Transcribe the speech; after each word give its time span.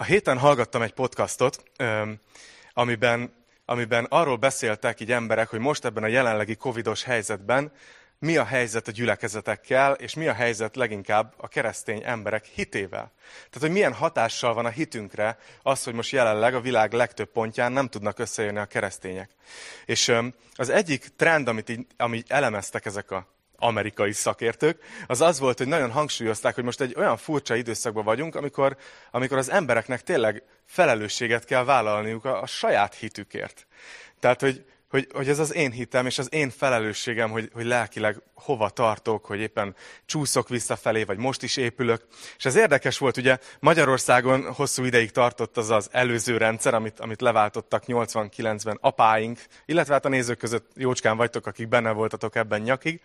A 0.00 0.04
héten 0.04 0.38
hallgattam 0.38 0.82
egy 0.82 0.92
podcastot, 0.92 1.62
amiben, 2.72 3.32
amiben 3.64 4.04
arról 4.04 4.36
beszéltek 4.36 5.00
így 5.00 5.12
emberek, 5.12 5.48
hogy 5.48 5.58
most 5.58 5.84
ebben 5.84 6.02
a 6.02 6.06
jelenlegi 6.06 6.54
covidos 6.54 7.02
helyzetben 7.02 7.72
mi 8.18 8.36
a 8.36 8.44
helyzet 8.44 8.88
a 8.88 8.90
gyülekezetekkel, 8.90 9.92
és 9.92 10.14
mi 10.14 10.28
a 10.28 10.32
helyzet 10.32 10.76
leginkább 10.76 11.34
a 11.36 11.48
keresztény 11.48 12.02
emberek 12.04 12.44
hitével. 12.44 13.12
Tehát, 13.36 13.60
hogy 13.60 13.70
milyen 13.70 13.92
hatással 13.92 14.54
van 14.54 14.66
a 14.66 14.68
hitünkre 14.68 15.38
az, 15.62 15.84
hogy 15.84 15.94
most 15.94 16.12
jelenleg 16.12 16.54
a 16.54 16.60
világ 16.60 16.92
legtöbb 16.92 17.28
pontján 17.28 17.72
nem 17.72 17.88
tudnak 17.88 18.18
összejönni 18.18 18.58
a 18.58 18.64
keresztények. 18.64 19.30
És 19.84 20.12
az 20.54 20.68
egyik 20.68 21.08
trend, 21.16 21.48
amit 21.48 21.68
így, 21.68 21.86
amit 21.96 22.30
elemeztek 22.30 22.86
ezek 22.86 23.10
a 23.10 23.26
amerikai 23.60 24.12
szakértők, 24.12 24.82
az 25.06 25.20
az 25.20 25.38
volt, 25.38 25.58
hogy 25.58 25.66
nagyon 25.66 25.90
hangsúlyozták, 25.90 26.54
hogy 26.54 26.64
most 26.64 26.80
egy 26.80 26.94
olyan 26.96 27.16
furcsa 27.16 27.54
időszakban 27.54 28.04
vagyunk, 28.04 28.34
amikor, 28.34 28.76
amikor 29.10 29.38
az 29.38 29.50
embereknek 29.50 30.02
tényleg 30.02 30.42
felelősséget 30.66 31.44
kell 31.44 31.64
vállalniuk 31.64 32.24
a, 32.24 32.42
a 32.42 32.46
saját 32.46 32.94
hitükért. 32.94 33.66
Tehát, 34.20 34.40
hogy, 34.40 34.64
hogy, 34.90 35.08
hogy 35.12 35.28
ez 35.28 35.38
az 35.38 35.54
én 35.54 35.70
hitem, 35.70 36.06
és 36.06 36.18
az 36.18 36.28
én 36.32 36.50
felelősségem, 36.50 37.30
hogy, 37.30 37.50
hogy 37.52 37.64
lelkileg 37.64 38.22
hova 38.34 38.68
tartok, 38.68 39.24
hogy 39.24 39.40
éppen 39.40 39.74
csúszok 40.06 40.48
visszafelé, 40.48 41.02
vagy 41.02 41.18
most 41.18 41.42
is 41.42 41.56
épülök. 41.56 42.06
És 42.36 42.44
ez 42.44 42.56
érdekes 42.56 42.98
volt, 42.98 43.16
ugye 43.16 43.38
Magyarországon 43.60 44.52
hosszú 44.52 44.84
ideig 44.84 45.10
tartott 45.10 45.56
az 45.56 45.70
az 45.70 45.88
előző 45.92 46.36
rendszer, 46.36 46.74
amit, 46.74 47.00
amit 47.00 47.20
leváltottak 47.20 47.82
89-ben 47.86 48.78
apáink, 48.80 49.38
illetve 49.66 49.92
hát 49.92 50.04
a 50.04 50.08
nézők 50.08 50.38
között 50.38 50.70
jócskán 50.74 51.16
vagytok, 51.16 51.46
akik 51.46 51.68
benne 51.68 51.90
voltatok 51.90 52.36
ebben 52.36 52.60
nyakig. 52.60 53.00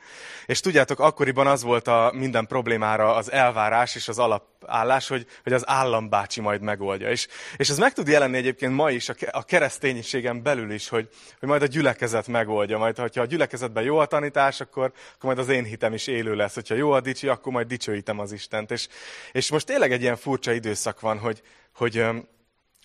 És 0.46 0.60
tudjátok, 0.60 1.00
akkoriban 1.00 1.48
az 1.48 1.64
volt 1.64 1.88
a 1.88 2.12
minden 2.14 2.48
problémára 2.48 3.16
az 3.16 3.32
elvárás 3.32 3.96
és 3.96 4.08
az 4.08 4.20
alapállás, 4.66 5.08
hogy, 5.08 5.28
hogy 5.44 5.54
az 5.54 5.64
állambácsi 5.68 6.42
majd 6.42 6.62
megoldja. 6.62 7.10
És, 7.10 7.28
és 7.58 7.70
ez 7.70 7.78
meg 7.78 7.94
tud 7.94 8.08
jelenni 8.08 8.38
egyébként 8.38 8.74
ma 8.74 8.92
is 8.92 9.10
a 9.32 9.44
kereszténységen 9.44 10.44
belül 10.44 10.72
is, 10.72 10.90
hogy, 10.90 11.10
hogy 11.40 11.50
majd 11.50 11.62
a 11.62 11.66
gyülekezet 11.66 12.28
megoldja. 12.28 12.78
Majd, 12.78 12.98
ha 12.98 13.22
a 13.22 13.26
gyülekezetben 13.26 13.84
jó 13.84 13.98
a 13.98 14.06
tanítás, 14.06 14.62
akkor, 14.62 14.92
akkor 15.16 15.36
majd 15.36 15.38
az 15.38 15.50
én 15.50 15.64
hitem 15.64 15.94
is 15.94 16.08
élő 16.08 16.36
lesz. 16.36 16.54
Hogyha 16.54 16.76
jó 16.76 16.92
a 16.92 17.02
dicsi, 17.02 17.28
akkor 17.28 17.52
majd 17.52 17.68
dicsőítem 17.68 18.20
az 18.20 18.32
Istent. 18.32 18.72
És, 18.72 18.88
és 19.32 19.52
most 19.52 19.66
tényleg 19.66 19.92
egy 19.92 20.02
ilyen 20.02 20.16
furcsa 20.16 20.52
időszak 20.52 21.00
van, 21.00 21.18
hogy, 21.18 21.42
hogy, 21.76 22.06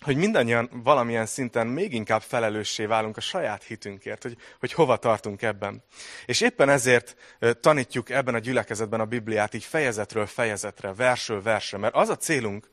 hogy 0.01 0.15
mindannyian 0.15 0.69
valamilyen 0.83 1.25
szinten 1.25 1.67
még 1.67 1.93
inkább 1.93 2.21
felelőssé 2.21 2.85
válunk 2.85 3.17
a 3.17 3.21
saját 3.21 3.63
hitünkért, 3.63 4.23
hogy, 4.23 4.37
hogy 4.59 4.73
hova 4.73 4.97
tartunk 4.97 5.41
ebben. 5.41 5.83
És 6.25 6.41
éppen 6.41 6.69
ezért 6.69 7.15
tanítjuk 7.59 8.09
ebben 8.09 8.33
a 8.35 8.39
gyülekezetben 8.39 8.99
a 8.99 9.05
Bibliát 9.05 9.53
így 9.53 9.63
fejezetről 9.63 10.25
fejezetre, 10.25 10.93
versről 10.93 11.41
versre, 11.41 11.77
mert 11.77 11.95
az 11.95 12.09
a 12.09 12.17
célunk, 12.17 12.69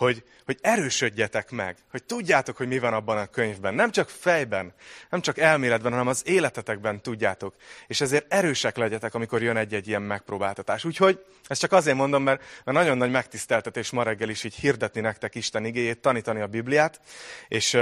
hogy, 0.00 0.24
hogy 0.44 0.58
erősödjetek 0.60 1.50
meg, 1.50 1.76
hogy 1.90 2.04
tudjátok, 2.04 2.56
hogy 2.56 2.68
mi 2.68 2.78
van 2.78 2.92
abban 2.92 3.18
a 3.18 3.26
könyvben. 3.26 3.74
Nem 3.74 3.90
csak 3.90 4.08
fejben, 4.08 4.72
nem 5.10 5.20
csak 5.20 5.38
elméletben, 5.38 5.92
hanem 5.92 6.06
az 6.06 6.22
életetekben 6.26 7.02
tudjátok. 7.02 7.54
És 7.86 8.00
ezért 8.00 8.32
erősek 8.32 8.76
legyetek, 8.76 9.14
amikor 9.14 9.42
jön 9.42 9.56
egy-egy 9.56 9.88
ilyen 9.88 10.02
megpróbáltatás. 10.02 10.84
Úgyhogy 10.84 11.24
ezt 11.46 11.60
csak 11.60 11.72
azért 11.72 11.96
mondom, 11.96 12.22
mert, 12.22 12.40
mert 12.64 12.78
nagyon 12.78 12.96
nagy 12.96 13.10
megtiszteltetés 13.10 13.90
ma 13.90 14.02
reggel 14.02 14.28
is 14.28 14.44
így 14.44 14.54
hirdetni 14.54 15.00
nektek 15.00 15.34
Isten 15.34 15.64
igéjét, 15.64 16.00
tanítani 16.00 16.40
a 16.40 16.46
Bibliát, 16.46 17.00
és, 17.48 17.78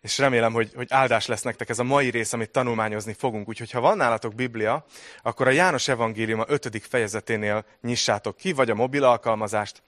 és 0.00 0.18
remélem, 0.18 0.52
hogy, 0.52 0.72
hogy 0.74 0.86
áldás 0.90 1.26
lesz 1.26 1.42
nektek 1.42 1.68
ez 1.68 1.78
a 1.78 1.84
mai 1.84 2.10
rész, 2.10 2.32
amit 2.32 2.50
tanulmányozni 2.50 3.12
fogunk. 3.12 3.48
Úgyhogy 3.48 3.70
ha 3.70 3.80
van 3.80 3.96
nálatok 3.96 4.34
Biblia, 4.34 4.84
akkor 5.22 5.46
a 5.46 5.50
János 5.50 5.88
Evangélium 5.88 6.40
a 6.40 6.46
5. 6.48 6.86
fejezeténél 6.88 7.64
nyissátok 7.80 8.36
ki, 8.36 8.52
vagy 8.52 8.70
a 8.70 8.74
mobil 8.74 9.04
alkalmazást, 9.04 9.82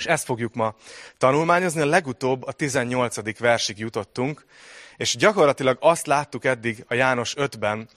és 0.00 0.06
ezt 0.06 0.24
fogjuk 0.24 0.54
ma 0.54 0.74
tanulmányozni. 1.18 1.80
A 1.80 1.86
legutóbb 1.86 2.46
a 2.46 2.52
18. 2.52 3.38
versig 3.38 3.78
jutottunk, 3.78 4.44
és 4.96 5.16
gyakorlatilag 5.16 5.76
azt 5.80 6.06
láttuk 6.06 6.44
eddig 6.44 6.84
a 6.88 6.94
János 6.94 7.34
5-ben, 7.36 7.88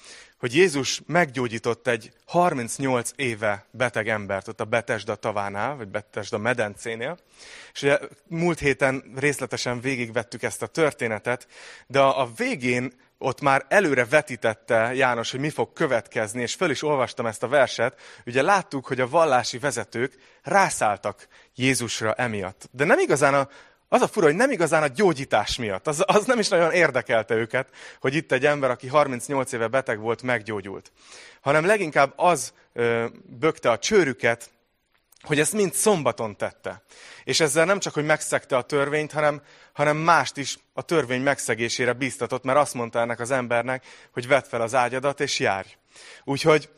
hogy 0.43 0.55
Jézus 0.55 1.01
meggyógyított 1.05 1.87
egy 1.87 2.11
38 2.25 3.11
éve 3.15 3.65
beteg 3.71 4.07
embert 4.07 4.47
ott 4.47 4.59
a 4.59 4.65
Betesda 4.65 5.15
tavánál, 5.15 5.75
vagy 5.75 5.87
Betesda 5.87 6.37
medencénél. 6.37 7.17
És 7.73 7.81
ugye 7.81 7.99
múlt 8.27 8.59
héten 8.59 9.03
részletesen 9.15 9.81
végigvettük 9.81 10.43
ezt 10.43 10.61
a 10.61 10.67
történetet, 10.67 11.47
de 11.87 11.99
a 11.99 12.29
végén 12.35 12.93
ott 13.17 13.41
már 13.41 13.65
előre 13.67 14.05
vetítette 14.05 14.93
János, 14.93 15.31
hogy 15.31 15.39
mi 15.39 15.49
fog 15.49 15.73
következni, 15.73 16.41
és 16.41 16.53
föl 16.53 16.69
is 16.69 16.83
olvastam 16.83 17.25
ezt 17.25 17.43
a 17.43 17.47
verset. 17.47 18.01
Ugye 18.25 18.41
láttuk, 18.41 18.85
hogy 18.85 18.99
a 18.99 19.09
vallási 19.09 19.57
vezetők 19.57 20.15
rászálltak 20.41 21.27
Jézusra 21.55 22.13
emiatt. 22.13 22.69
De 22.71 22.85
nem 22.85 22.99
igazán 22.99 23.33
a, 23.33 23.49
az 23.93 24.01
a 24.01 24.07
fura, 24.07 24.25
hogy 24.25 24.35
nem 24.35 24.51
igazán 24.51 24.83
a 24.83 24.87
gyógyítás 24.87 25.57
miatt. 25.57 25.87
Az, 25.87 26.03
az 26.05 26.25
nem 26.25 26.39
is 26.39 26.47
nagyon 26.47 26.71
érdekelte 26.71 27.35
őket, 27.35 27.67
hogy 27.99 28.15
itt 28.15 28.31
egy 28.31 28.45
ember, 28.45 28.69
aki 28.69 28.87
38 28.87 29.51
éve 29.51 29.67
beteg 29.67 29.99
volt, 29.99 30.21
meggyógyult. 30.21 30.91
Hanem 31.41 31.65
leginkább 31.65 32.13
az 32.15 32.53
ö, 32.73 33.05
bökte 33.39 33.71
a 33.71 33.77
csőrüket, 33.77 34.51
hogy 35.21 35.39
ezt 35.39 35.53
mind 35.53 35.73
szombaton 35.73 36.37
tette. 36.37 36.83
És 37.23 37.39
ezzel 37.39 37.65
nem 37.65 37.79
csak, 37.79 37.93
hogy 37.93 38.05
megszegte 38.05 38.57
a 38.57 38.61
törvényt, 38.61 39.11
hanem, 39.11 39.41
hanem 39.73 39.97
mást 39.97 40.37
is 40.37 40.59
a 40.73 40.81
törvény 40.81 41.21
megszegésére 41.21 41.93
biztatott, 41.93 42.43
mert 42.43 42.59
azt 42.59 42.73
mondta 42.73 42.99
ennek 42.99 43.19
az 43.19 43.31
embernek, 43.31 43.85
hogy 44.13 44.27
vedd 44.27 44.43
fel 44.43 44.61
az 44.61 44.75
ágyadat 44.75 45.19
és 45.19 45.39
járj. 45.39 45.67
Úgyhogy 46.23 46.69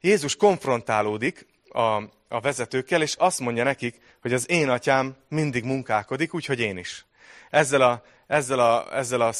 Jézus 0.00 0.36
konfrontálódik 0.36 1.46
a, 1.72 2.02
a 2.28 2.40
vezetőkkel, 2.40 3.02
és 3.02 3.14
azt 3.18 3.40
mondja 3.40 3.64
nekik, 3.64 4.00
hogy 4.20 4.32
az 4.32 4.50
én 4.50 4.68
atyám 4.68 5.16
mindig 5.28 5.64
munkálkodik, 5.64 6.34
úgyhogy 6.34 6.60
én 6.60 6.76
is. 6.76 7.06
Ezzel 7.50 7.80
a, 7.80 8.02
ezzel 8.26 8.58
a, 8.58 8.96
ezzel 8.96 9.20
a 9.20 9.32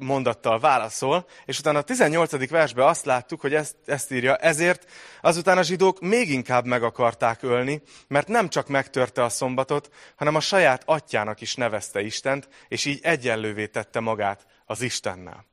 mondattal 0.00 0.58
válaszol, 0.58 1.26
és 1.44 1.58
utána 1.58 1.78
a 1.78 1.82
18. 1.82 2.48
versben 2.48 2.86
azt 2.86 3.04
láttuk, 3.04 3.40
hogy 3.40 3.54
ezt, 3.54 3.76
ezt 3.86 4.12
írja, 4.12 4.36
ezért 4.36 4.90
azután 5.20 5.58
a 5.58 5.62
zsidók 5.62 6.00
még 6.00 6.30
inkább 6.30 6.64
meg 6.64 6.82
akarták 6.82 7.42
ölni, 7.42 7.82
mert 8.08 8.28
nem 8.28 8.48
csak 8.48 8.68
megtörte 8.68 9.24
a 9.24 9.28
szombatot, 9.28 9.90
hanem 10.16 10.34
a 10.34 10.40
saját 10.40 10.82
atyának 10.86 11.40
is 11.40 11.54
nevezte 11.54 12.00
Istent, 12.00 12.48
és 12.68 12.84
így 12.84 13.00
egyenlővé 13.02 13.66
tette 13.66 14.00
magát 14.00 14.46
az 14.66 14.82
Istennel. 14.82 15.44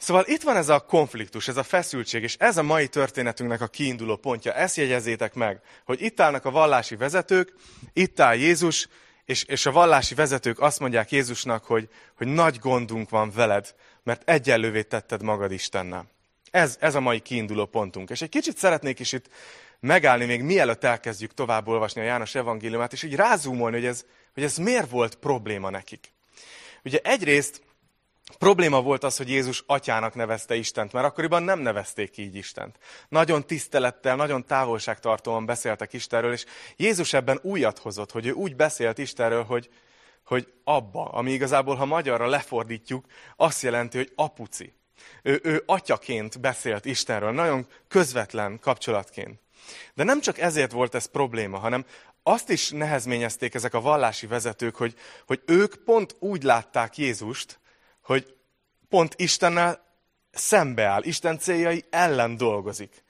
Szóval 0.00 0.24
itt 0.26 0.42
van 0.42 0.56
ez 0.56 0.68
a 0.68 0.80
konfliktus, 0.80 1.48
ez 1.48 1.56
a 1.56 1.62
feszültség, 1.62 2.22
és 2.22 2.36
ez 2.38 2.56
a 2.56 2.62
mai 2.62 2.88
történetünknek 2.88 3.60
a 3.60 3.66
kiinduló 3.66 4.16
pontja. 4.16 4.52
Ezt 4.52 4.76
jegyezzétek 4.76 5.34
meg, 5.34 5.60
hogy 5.84 6.02
itt 6.02 6.20
állnak 6.20 6.44
a 6.44 6.50
vallási 6.50 6.96
vezetők, 6.96 7.54
itt 7.92 8.20
áll 8.20 8.34
Jézus, 8.34 8.88
és, 9.24 9.44
és 9.44 9.66
a 9.66 9.72
vallási 9.72 10.14
vezetők 10.14 10.60
azt 10.60 10.80
mondják 10.80 11.10
Jézusnak, 11.10 11.64
hogy, 11.64 11.88
hogy 12.16 12.26
nagy 12.26 12.58
gondunk 12.58 13.10
van 13.10 13.30
veled, 13.30 13.74
mert 14.02 14.28
egyenlővé 14.28 14.82
tetted 14.82 15.22
magad 15.22 15.52
Istennel. 15.52 16.06
Ez, 16.50 16.76
ez 16.80 16.94
a 16.94 17.00
mai 17.00 17.20
kiinduló 17.20 17.66
pontunk. 17.66 18.10
És 18.10 18.22
egy 18.22 18.28
kicsit 18.28 18.56
szeretnék 18.56 18.98
is 18.98 19.12
itt 19.12 19.26
megállni, 19.80 20.24
még 20.24 20.42
mielőtt 20.42 20.84
elkezdjük 20.84 21.34
tovább 21.34 21.68
olvasni 21.68 22.00
a 22.00 22.04
János 22.04 22.34
evangéliumát, 22.34 22.92
és 22.92 23.02
így 23.02 23.14
rázúmolni, 23.14 23.76
hogy 23.76 23.86
ez, 23.86 24.04
hogy 24.34 24.42
ez 24.42 24.56
miért 24.56 24.90
volt 24.90 25.14
probléma 25.14 25.70
nekik. 25.70 26.12
Ugye 26.84 26.98
egyrészt 27.02 27.62
Probléma 28.38 28.82
volt 28.82 29.04
az, 29.04 29.16
hogy 29.16 29.28
Jézus 29.28 29.62
atyának 29.66 30.14
nevezte 30.14 30.54
Istent, 30.54 30.92
mert 30.92 31.06
akkoriban 31.06 31.42
nem 31.42 31.58
nevezték 31.58 32.16
így 32.16 32.34
Istent. 32.34 32.78
Nagyon 33.08 33.46
tisztelettel, 33.46 34.16
nagyon 34.16 34.46
távolságtartóan 34.46 35.46
beszéltek 35.46 35.92
Istenről, 35.92 36.32
és 36.32 36.44
Jézus 36.76 37.12
ebben 37.12 37.38
újat 37.42 37.78
hozott, 37.78 38.10
hogy 38.10 38.26
ő 38.26 38.32
úgy 38.32 38.56
beszélt 38.56 38.98
Istenről, 38.98 39.44
hogy, 39.44 39.68
hogy 40.24 40.52
abba, 40.64 41.04
ami 41.04 41.32
igazából, 41.32 41.74
ha 41.74 41.84
magyarra 41.84 42.26
lefordítjuk, 42.26 43.04
azt 43.36 43.62
jelenti, 43.62 43.96
hogy 43.96 44.12
apuci. 44.14 44.72
Ő, 45.22 45.40
ő 45.42 45.62
atyaként 45.66 46.40
beszélt 46.40 46.84
Istenről, 46.84 47.32
nagyon 47.32 47.66
közvetlen 47.88 48.58
kapcsolatként. 48.58 49.40
De 49.94 50.04
nem 50.04 50.20
csak 50.20 50.38
ezért 50.38 50.72
volt 50.72 50.94
ez 50.94 51.06
probléma, 51.06 51.58
hanem 51.58 51.84
azt 52.22 52.50
is 52.50 52.70
nehezményezték 52.70 53.54
ezek 53.54 53.74
a 53.74 53.80
vallási 53.80 54.26
vezetők, 54.26 54.76
hogy, 54.76 54.94
hogy 55.26 55.40
ők 55.46 55.74
pont 55.74 56.16
úgy 56.18 56.42
látták 56.42 56.98
Jézust, 56.98 57.59
hogy 58.10 58.34
pont 58.88 59.14
Istennel 59.16 59.86
szembeáll, 60.30 61.02
Isten 61.02 61.38
céljai 61.38 61.84
ellen 61.90 62.36
dolgozik. 62.36 63.04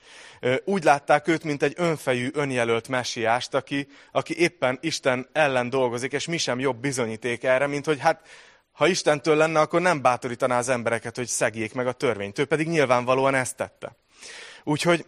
Úgy 0.64 0.84
látták 0.84 1.28
őt, 1.28 1.44
mint 1.44 1.62
egy 1.62 1.74
önfejű, 1.76 2.28
önjelölt 2.32 2.88
messiást, 2.88 3.54
aki, 3.54 3.88
aki 4.12 4.38
éppen 4.38 4.78
Isten 4.80 5.28
ellen 5.32 5.70
dolgozik, 5.70 6.12
és 6.12 6.26
mi 6.26 6.36
sem 6.36 6.58
jobb 6.58 6.76
bizonyíték 6.80 7.44
erre, 7.44 7.66
mint 7.66 7.84
hogy 7.84 7.98
hát, 7.98 8.28
ha 8.72 8.86
Istentől 8.86 9.36
lenne, 9.36 9.60
akkor 9.60 9.80
nem 9.80 10.02
bátorítaná 10.02 10.58
az 10.58 10.68
embereket, 10.68 11.16
hogy 11.16 11.28
szegjék 11.28 11.74
meg 11.74 11.86
a 11.86 11.92
törvényt. 11.92 12.38
Ő 12.38 12.44
pedig 12.44 12.68
nyilvánvalóan 12.68 13.34
ezt 13.34 13.56
tette. 13.56 13.96
Úgyhogy 14.64 15.06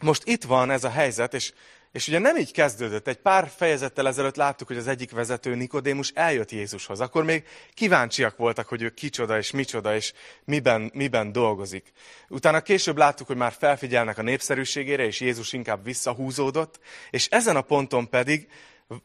most 0.00 0.22
itt 0.24 0.44
van 0.44 0.70
ez 0.70 0.84
a 0.84 0.90
helyzet, 0.90 1.34
és 1.34 1.52
és 1.94 2.08
ugye 2.08 2.18
nem 2.18 2.36
így 2.36 2.52
kezdődött. 2.52 3.08
Egy 3.08 3.16
pár 3.16 3.50
fejezettel 3.56 4.08
ezelőtt 4.08 4.36
láttuk, 4.36 4.68
hogy 4.68 4.76
az 4.76 4.86
egyik 4.86 5.10
vezető 5.10 5.54
Nikodémus 5.54 6.10
eljött 6.14 6.50
Jézushoz. 6.50 7.00
Akkor 7.00 7.24
még 7.24 7.44
kíváncsiak 7.74 8.36
voltak, 8.36 8.68
hogy 8.68 8.82
ő 8.82 8.90
kicsoda 8.90 9.38
és 9.38 9.50
micsoda, 9.50 9.94
és 9.94 10.12
miben, 10.44 10.90
miben 10.94 11.32
dolgozik. 11.32 11.92
Utána 12.28 12.60
később 12.60 12.96
láttuk, 12.96 13.26
hogy 13.26 13.36
már 13.36 13.52
felfigyelnek 13.58 14.18
a 14.18 14.22
népszerűségére, 14.22 15.04
és 15.04 15.20
Jézus 15.20 15.52
inkább 15.52 15.84
visszahúzódott. 15.84 16.80
És 17.10 17.28
ezen 17.28 17.56
a 17.56 17.60
ponton 17.60 18.08
pedig 18.08 18.48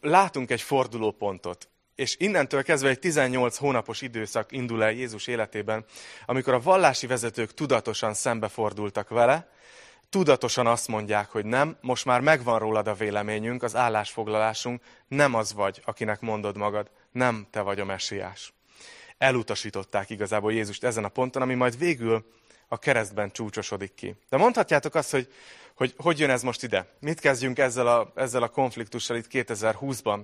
látunk 0.02 0.52
egy 0.52 0.62
fordulópontot. 0.62 1.70
és 1.96 2.16
innentől 2.20 2.64
kezdve 2.64 2.90
egy 2.90 3.00
18 3.00 3.58
hónapos 3.58 4.02
időszak 4.02 4.52
indul 4.52 4.84
el 4.84 4.92
Jézus 4.92 5.28
életében, 5.28 5.86
amikor 6.26 6.54
a 6.54 6.60
vallási 6.60 7.08
vezetők 7.08 7.54
tudatosan 7.54 8.14
szembefordultak 8.14 9.10
vele, 9.10 9.50
tudatosan 10.10 10.68
azt 10.68 10.88
mondják, 10.88 11.30
hogy 11.30 11.46
nem, 11.46 11.78
most 11.82 12.06
már 12.06 12.22
megvan 12.22 12.60
rólad 12.60 12.88
a 12.88 12.94
véleményünk, 12.94 13.64
az 13.64 13.76
állásfoglalásunk, 13.76 14.82
nem 15.08 15.34
az 15.34 15.54
vagy, 15.54 15.82
akinek 15.86 16.20
mondod 16.20 16.58
magad, 16.58 16.92
nem 17.12 17.48
te 17.52 17.62
vagy 17.62 17.80
a 17.80 17.86
messiás. 17.86 18.54
Elutasították 19.18 20.10
igazából 20.10 20.54
Jézust 20.54 20.84
ezen 20.84 21.04
a 21.04 21.10
ponton, 21.10 21.42
ami 21.42 21.54
majd 21.54 21.78
végül 21.78 22.26
a 22.68 22.78
keresztben 22.78 23.32
csúcsosodik 23.32 23.94
ki. 23.94 24.16
De 24.30 24.38
mondhatjátok 24.38 24.96
azt, 24.96 25.12
hogy 25.12 25.30
hogy, 25.80 25.94
hogy 25.98 26.20
jön 26.20 26.30
ez 26.30 26.44
most 26.44 26.64
ide. 26.64 26.88
Mit 27.00 27.20
kezdjünk 27.20 27.60
ezzel 27.60 27.88
a, 27.88 28.12
ezzel 28.16 28.44
a 28.44 28.48
konfliktussal 28.48 29.18
itt 29.18 29.28
2020-ban? 29.32 30.20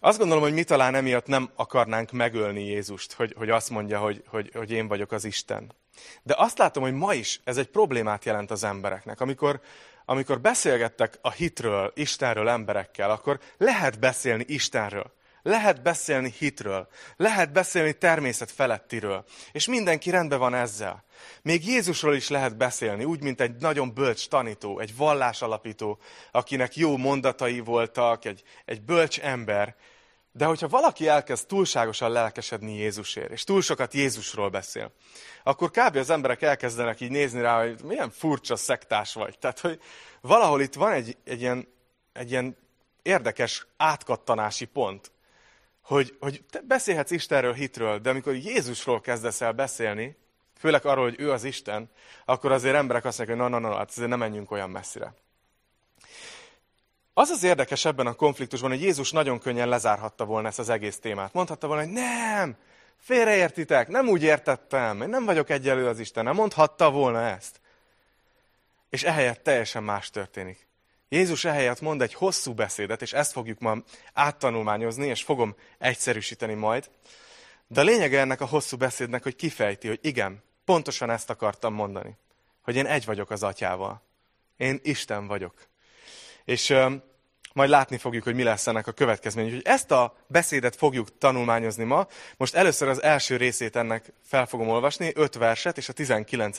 Azt 0.00 0.18
gondolom, 0.18 0.42
hogy 0.42 0.52
mi 0.52 0.64
talán 0.64 0.94
emiatt 0.94 1.26
nem 1.26 1.50
akarnánk 1.54 2.10
megölni 2.10 2.64
Jézust, 2.64 3.12
hogy, 3.12 3.34
hogy 3.36 3.50
azt 3.50 3.70
mondja, 3.70 3.98
hogy, 3.98 4.22
hogy, 4.26 4.50
hogy 4.54 4.70
én 4.70 4.88
vagyok 4.88 5.12
az 5.12 5.24
Isten. 5.24 5.74
De 6.22 6.34
azt 6.36 6.58
látom, 6.58 6.82
hogy 6.82 6.94
ma 6.94 7.14
is 7.14 7.40
ez 7.44 7.56
egy 7.56 7.68
problémát 7.68 8.24
jelent 8.24 8.50
az 8.50 8.64
embereknek. 8.64 9.20
Amikor, 9.20 9.60
amikor 10.04 10.40
beszélgettek 10.40 11.18
a 11.22 11.30
hitről, 11.30 11.92
Istenről 11.94 12.48
emberekkel, 12.48 13.10
akkor 13.10 13.40
lehet 13.56 13.98
beszélni 13.98 14.44
Istenről. 14.48 15.12
Lehet 15.44 15.82
beszélni 15.82 16.34
hitről, 16.38 16.88
lehet 17.16 17.52
beszélni 17.52 17.92
természet 17.92 18.50
felettiről, 18.50 19.24
és 19.52 19.66
mindenki 19.66 20.10
rendben 20.10 20.38
van 20.38 20.54
ezzel. 20.54 21.04
Még 21.42 21.66
Jézusról 21.66 22.14
is 22.14 22.28
lehet 22.28 22.56
beszélni, 22.56 23.04
úgy, 23.04 23.22
mint 23.22 23.40
egy 23.40 23.56
nagyon 23.56 23.94
bölcs 23.94 24.28
tanító, 24.28 24.78
egy 24.78 24.96
vallásalapító, 24.96 25.98
akinek 26.30 26.76
jó 26.76 26.96
mondatai 26.96 27.60
voltak, 27.60 28.24
egy, 28.24 28.42
egy 28.64 28.82
bölcs 28.82 29.20
ember, 29.20 29.76
de 30.32 30.44
hogyha 30.44 30.68
valaki 30.68 31.08
elkezd 31.08 31.46
túlságosan 31.46 32.10
lelkesedni 32.10 32.76
Jézusért, 32.76 33.30
és 33.30 33.44
túl 33.44 33.62
sokat 33.62 33.94
Jézusról 33.94 34.48
beszél, 34.48 34.92
akkor 35.42 35.70
kb. 35.70 35.96
az 35.96 36.10
emberek 36.10 36.42
elkezdenek 36.42 37.00
így 37.00 37.10
nézni 37.10 37.40
rá, 37.40 37.62
hogy 37.62 37.82
milyen 37.82 38.10
furcsa 38.10 38.56
szektás 38.56 39.14
vagy. 39.14 39.38
Tehát, 39.38 39.60
hogy 39.60 39.80
valahol 40.20 40.60
itt 40.60 40.74
van 40.74 40.92
egy, 40.92 41.16
egy, 41.24 41.40
ilyen, 41.40 41.68
egy 42.12 42.30
ilyen 42.30 42.56
érdekes 43.02 43.66
átkattanási 43.76 44.64
pont, 44.64 45.12
hogy, 45.82 46.16
hogy 46.20 46.44
te 46.50 46.60
beszélhetsz 46.60 47.10
Istenről, 47.10 47.54
hitről, 47.54 47.98
de 47.98 48.10
amikor 48.10 48.34
Jézusról 48.34 49.00
kezdesz 49.00 49.40
el 49.40 49.52
beszélni, 49.52 50.16
főleg 50.58 50.86
arról, 50.86 51.04
hogy 51.04 51.20
ő 51.20 51.30
az 51.30 51.44
Isten, 51.44 51.90
akkor 52.24 52.52
azért 52.52 52.74
emberek 52.74 53.04
azt 53.04 53.18
mondják, 53.18 53.38
hogy 53.38 53.50
na, 53.50 53.58
na, 53.58 53.68
na, 53.68 53.76
hát 53.76 53.88
azért 53.88 54.08
nem 54.08 54.18
menjünk 54.18 54.50
olyan 54.50 54.70
messzire. 54.70 55.14
Az 57.14 57.30
az 57.30 57.42
érdekes 57.42 57.84
ebben 57.84 58.06
a 58.06 58.14
konfliktusban, 58.14 58.70
hogy 58.70 58.82
Jézus 58.82 59.10
nagyon 59.10 59.38
könnyen 59.38 59.68
lezárhatta 59.68 60.24
volna 60.24 60.48
ezt 60.48 60.58
az 60.58 60.68
egész 60.68 60.98
témát. 60.98 61.32
Mondhatta 61.32 61.66
volna, 61.66 61.82
hogy 61.82 61.92
nem, 61.92 62.56
félreértitek, 62.98 63.88
nem 63.88 64.08
úgy 64.08 64.22
értettem, 64.22 65.02
én 65.02 65.08
nem 65.08 65.24
vagyok 65.24 65.50
egyelő 65.50 65.88
az 65.88 66.10
Nem 66.14 66.34
Mondhatta 66.34 66.90
volna 66.90 67.20
ezt. 67.20 67.60
És 68.90 69.02
ehelyett 69.02 69.42
teljesen 69.42 69.82
más 69.82 70.10
történik. 70.10 70.66
Jézus 71.08 71.44
ehelyett 71.44 71.80
mond 71.80 72.02
egy 72.02 72.14
hosszú 72.14 72.54
beszédet, 72.54 73.02
és 73.02 73.12
ezt 73.12 73.32
fogjuk 73.32 73.58
ma 73.58 73.76
áttanulmányozni, 74.12 75.06
és 75.06 75.22
fogom 75.22 75.56
egyszerűsíteni 75.78 76.54
majd. 76.54 76.90
De 77.66 77.80
a 77.80 77.84
lényege 77.84 78.20
ennek 78.20 78.40
a 78.40 78.46
hosszú 78.46 78.76
beszédnek, 78.76 79.22
hogy 79.22 79.36
kifejti, 79.36 79.88
hogy 79.88 79.98
igen, 80.02 80.42
pontosan 80.64 81.10
ezt 81.10 81.30
akartam 81.30 81.74
mondani. 81.74 82.16
Hogy 82.62 82.76
én 82.76 82.86
egy 82.86 83.04
vagyok 83.04 83.30
az 83.30 83.42
atyával. 83.42 84.02
Én 84.56 84.80
Isten 84.82 85.26
vagyok. 85.26 85.70
És 86.44 86.74
majd 87.52 87.70
látni 87.70 87.98
fogjuk, 87.98 88.24
hogy 88.24 88.34
mi 88.34 88.42
lesz 88.42 88.66
ennek 88.66 88.86
a 88.86 88.92
következmény. 88.92 89.44
Úgyhogy 89.44 89.62
ezt 89.64 89.90
a 89.90 90.16
beszédet 90.26 90.76
fogjuk 90.76 91.18
tanulmányozni 91.18 91.84
ma. 91.84 92.06
Most 92.36 92.54
először 92.54 92.88
az 92.88 93.02
első 93.02 93.36
részét 93.36 93.76
ennek 93.76 94.12
fel 94.24 94.46
fogom 94.46 94.68
olvasni, 94.68 95.12
öt 95.14 95.34
verset, 95.34 95.76
és 95.76 95.88
a 95.88 95.92
19. 95.92 96.58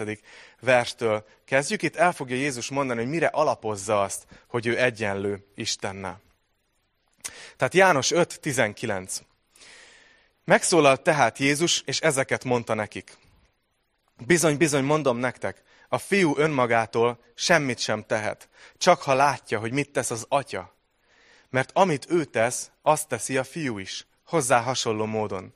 verstől 0.59 1.25
kezdjük. 1.45 1.81
Itt 1.81 1.95
el 1.95 2.11
fogja 2.11 2.35
Jézus 2.35 2.69
mondani, 2.69 2.99
hogy 2.99 3.09
mire 3.09 3.27
alapozza 3.27 4.01
azt, 4.01 4.25
hogy 4.47 4.67
ő 4.67 4.77
egyenlő 4.77 5.45
Istennel. 5.55 6.21
Tehát 7.57 7.73
János 7.73 8.11
5.19. 8.15 9.17
Megszólalt 10.45 11.01
tehát 11.01 11.37
Jézus, 11.37 11.81
és 11.85 11.99
ezeket 11.99 12.43
mondta 12.43 12.73
nekik. 12.73 13.17
Bizony, 14.25 14.57
bizony, 14.57 14.83
mondom 14.83 15.17
nektek, 15.17 15.63
a 15.93 15.97
fiú 15.97 16.37
önmagától 16.37 17.19
semmit 17.35 17.79
sem 17.79 18.03
tehet, 18.03 18.49
csak 18.77 19.01
ha 19.01 19.13
látja, 19.13 19.59
hogy 19.59 19.71
mit 19.71 19.91
tesz 19.91 20.11
az 20.11 20.25
atya, 20.29 20.73
mert 21.49 21.71
amit 21.73 22.05
ő 22.09 22.23
tesz, 22.23 22.71
azt 22.81 23.07
teszi 23.07 23.37
a 23.37 23.43
fiú 23.43 23.77
is, 23.77 24.07
hozzá 24.25 24.61
hasonló 24.61 25.05
módon. 25.05 25.53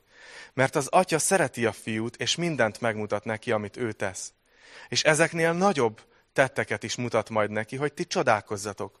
Mert 0.54 0.76
az 0.76 0.86
atya 0.86 1.18
szereti 1.18 1.66
a 1.66 1.72
fiút, 1.72 2.16
és 2.16 2.36
mindent 2.36 2.80
megmutat 2.80 3.24
neki, 3.24 3.52
amit 3.52 3.76
ő 3.76 3.92
tesz. 3.92 4.32
És 4.88 5.02
ezeknél 5.02 5.52
nagyobb 5.52 6.00
tetteket 6.32 6.82
is 6.82 6.96
mutat 6.96 7.30
majd 7.30 7.50
neki, 7.50 7.76
hogy 7.76 7.92
ti 7.92 8.06
csodálkozzatok. 8.06 9.00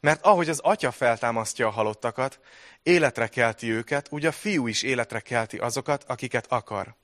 Mert 0.00 0.24
ahogy 0.24 0.48
az 0.48 0.58
atya 0.58 0.90
feltámasztja 0.90 1.66
a 1.66 1.70
halottakat, 1.70 2.40
életre 2.82 3.26
kelti 3.26 3.70
őket, 3.70 4.06
úgy 4.10 4.26
a 4.26 4.32
fiú 4.32 4.66
is 4.66 4.82
életre 4.82 5.20
kelti 5.20 5.58
azokat, 5.58 6.04
akiket 6.06 6.46
akar. 6.48 6.94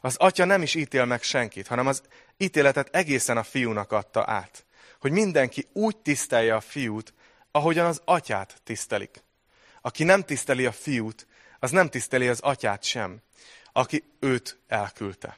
Az 0.00 0.16
atya 0.16 0.44
nem 0.44 0.62
is 0.62 0.74
ítél 0.74 1.04
meg 1.04 1.22
senkit, 1.22 1.66
hanem 1.66 1.86
az 1.86 2.02
ítéletet 2.36 2.94
egészen 2.94 3.36
a 3.36 3.42
fiúnak 3.42 3.92
adta 3.92 4.24
át. 4.26 4.64
Hogy 5.00 5.10
mindenki 5.10 5.68
úgy 5.72 5.96
tisztelje 5.96 6.54
a 6.54 6.60
fiút, 6.60 7.14
ahogyan 7.50 7.86
az 7.86 8.00
atyát 8.04 8.60
tisztelik. 8.64 9.22
Aki 9.80 10.04
nem 10.04 10.22
tiszteli 10.22 10.66
a 10.66 10.72
fiút, 10.72 11.26
az 11.58 11.70
nem 11.70 11.88
tiszteli 11.88 12.28
az 12.28 12.40
atyát 12.40 12.84
sem, 12.84 13.22
aki 13.72 14.04
őt 14.20 14.58
elküldte. 14.66 15.36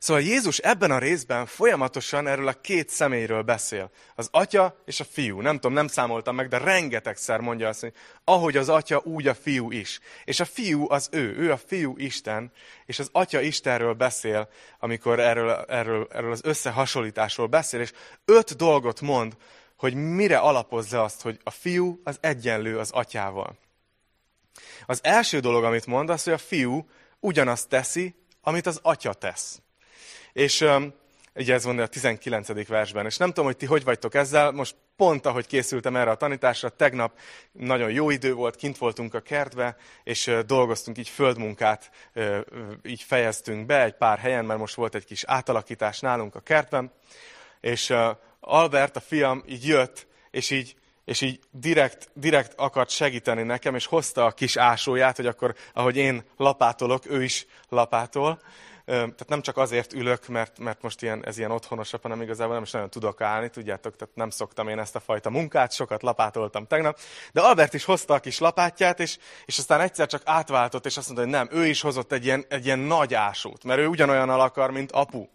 Szóval 0.00 0.22
Jézus 0.22 0.58
ebben 0.58 0.90
a 0.90 0.98
részben 0.98 1.46
folyamatosan 1.46 2.26
erről 2.26 2.48
a 2.48 2.60
két 2.60 2.88
személyről 2.88 3.42
beszél. 3.42 3.90
Az 4.14 4.28
atya 4.30 4.82
és 4.84 5.00
a 5.00 5.04
fiú. 5.04 5.40
Nem 5.40 5.54
tudom, 5.54 5.72
nem 5.72 5.86
számoltam 5.86 6.34
meg, 6.34 6.48
de 6.48 6.58
rengetegszer 6.58 7.40
mondja 7.40 7.68
azt, 7.68 7.80
hogy 7.80 7.92
ahogy 8.24 8.56
az 8.56 8.68
atya, 8.68 9.00
úgy 9.04 9.26
a 9.26 9.34
fiú 9.34 9.70
is. 9.70 10.00
És 10.24 10.40
a 10.40 10.44
fiú 10.44 10.90
az 10.90 11.08
ő, 11.12 11.36
ő 11.36 11.52
a 11.52 11.56
fiú 11.56 11.94
Isten, 11.96 12.52
és 12.86 12.98
az 12.98 13.08
atya 13.12 13.40
Istenről 13.40 13.94
beszél, 13.94 14.48
amikor 14.78 15.20
erről, 15.20 15.50
erről, 15.50 16.08
erről 16.10 16.32
az 16.32 16.44
összehasonlításról 16.44 17.46
beszél, 17.46 17.80
és 17.80 17.92
öt 18.24 18.56
dolgot 18.56 19.00
mond, 19.00 19.36
hogy 19.76 19.94
mire 19.94 20.38
alapozza 20.38 21.02
azt, 21.02 21.22
hogy 21.22 21.40
a 21.44 21.50
fiú 21.50 22.00
az 22.04 22.18
egyenlő 22.20 22.78
az 22.78 22.90
atyával. 22.90 23.58
Az 24.86 25.00
első 25.02 25.40
dolog, 25.40 25.64
amit 25.64 25.86
mond, 25.86 26.10
az, 26.10 26.22
hogy 26.22 26.32
a 26.32 26.38
fiú 26.38 26.88
ugyanazt 27.18 27.68
teszi, 27.68 28.14
amit 28.42 28.66
az 28.66 28.78
atya 28.82 29.12
tesz. 29.12 29.60
És 30.40 30.66
ugye 31.34 31.54
ez 31.54 31.64
van 31.64 31.78
a 31.78 31.86
19. 31.86 32.66
versben, 32.66 33.06
és 33.06 33.16
nem 33.16 33.28
tudom, 33.28 33.44
hogy 33.44 33.56
ti 33.56 33.66
hogy 33.66 33.84
vagytok 33.84 34.14
ezzel, 34.14 34.50
most 34.50 34.76
pont 34.96 35.26
ahogy 35.26 35.46
készültem 35.46 35.96
erre 35.96 36.10
a 36.10 36.14
tanításra, 36.14 36.68
tegnap 36.68 37.18
nagyon 37.52 37.90
jó 37.90 38.10
idő 38.10 38.34
volt, 38.34 38.56
kint 38.56 38.78
voltunk 38.78 39.14
a 39.14 39.20
kertbe, 39.20 39.76
és 40.04 40.32
dolgoztunk 40.46 40.98
így 40.98 41.08
földmunkát, 41.08 41.90
így 42.82 43.02
fejeztünk 43.02 43.66
be 43.66 43.82
egy 43.82 43.94
pár 43.94 44.18
helyen, 44.18 44.44
mert 44.44 44.58
most 44.58 44.74
volt 44.74 44.94
egy 44.94 45.04
kis 45.04 45.24
átalakítás 45.24 46.00
nálunk 46.00 46.34
a 46.34 46.40
kertben, 46.40 46.92
és 47.60 47.94
Albert, 48.40 48.96
a 48.96 49.00
fiam, 49.00 49.42
így 49.46 49.66
jött, 49.66 50.06
és 50.30 50.50
így, 50.50 50.74
és 51.04 51.20
így 51.20 51.40
direkt, 51.50 52.10
direkt 52.14 52.52
akart 52.56 52.90
segíteni 52.90 53.42
nekem, 53.42 53.74
és 53.74 53.86
hozta 53.86 54.24
a 54.24 54.32
kis 54.32 54.56
ásóját, 54.56 55.16
hogy 55.16 55.26
akkor, 55.26 55.54
ahogy 55.72 55.96
én 55.96 56.24
lapátolok, 56.36 57.10
ő 57.10 57.22
is 57.22 57.46
lapátol. 57.68 58.40
Tehát 58.90 59.28
nem 59.28 59.42
csak 59.42 59.56
azért 59.56 59.92
ülök, 59.92 60.28
mert, 60.28 60.58
mert 60.58 60.82
most 60.82 61.02
ilyen, 61.02 61.26
ez 61.26 61.38
ilyen 61.38 61.50
otthonosabb, 61.50 62.02
hanem 62.02 62.22
igazából 62.22 62.54
nem 62.54 62.62
is 62.62 62.70
nagyon 62.70 62.90
tudok 62.90 63.20
állni, 63.20 63.50
tudjátok, 63.50 63.96
tehát 63.96 64.14
nem 64.14 64.30
szoktam 64.30 64.68
én 64.68 64.78
ezt 64.78 64.96
a 64.96 65.00
fajta 65.00 65.30
munkát, 65.30 65.72
sokat 65.72 66.02
lapátoltam 66.02 66.66
tegnap. 66.66 66.98
De 67.32 67.40
Albert 67.40 67.74
is 67.74 67.84
hozta 67.84 68.14
a 68.14 68.18
kis 68.18 68.38
lapátját, 68.38 69.00
és, 69.00 69.18
és 69.44 69.58
aztán 69.58 69.80
egyszer 69.80 70.06
csak 70.06 70.22
átváltott, 70.24 70.86
és 70.86 70.96
azt 70.96 71.06
mondta, 71.06 71.24
hogy 71.24 71.34
nem, 71.34 71.60
ő 71.60 71.66
is 71.66 71.80
hozott 71.80 72.12
egy 72.12 72.24
ilyen, 72.24 72.44
egy 72.48 72.64
ilyen 72.64 72.78
nagy 72.78 73.14
ásót, 73.14 73.64
mert 73.64 73.80
ő 73.80 73.86
ugyanolyan 73.86 74.30
akar, 74.30 74.70
mint 74.70 74.92
apu. 74.92 75.26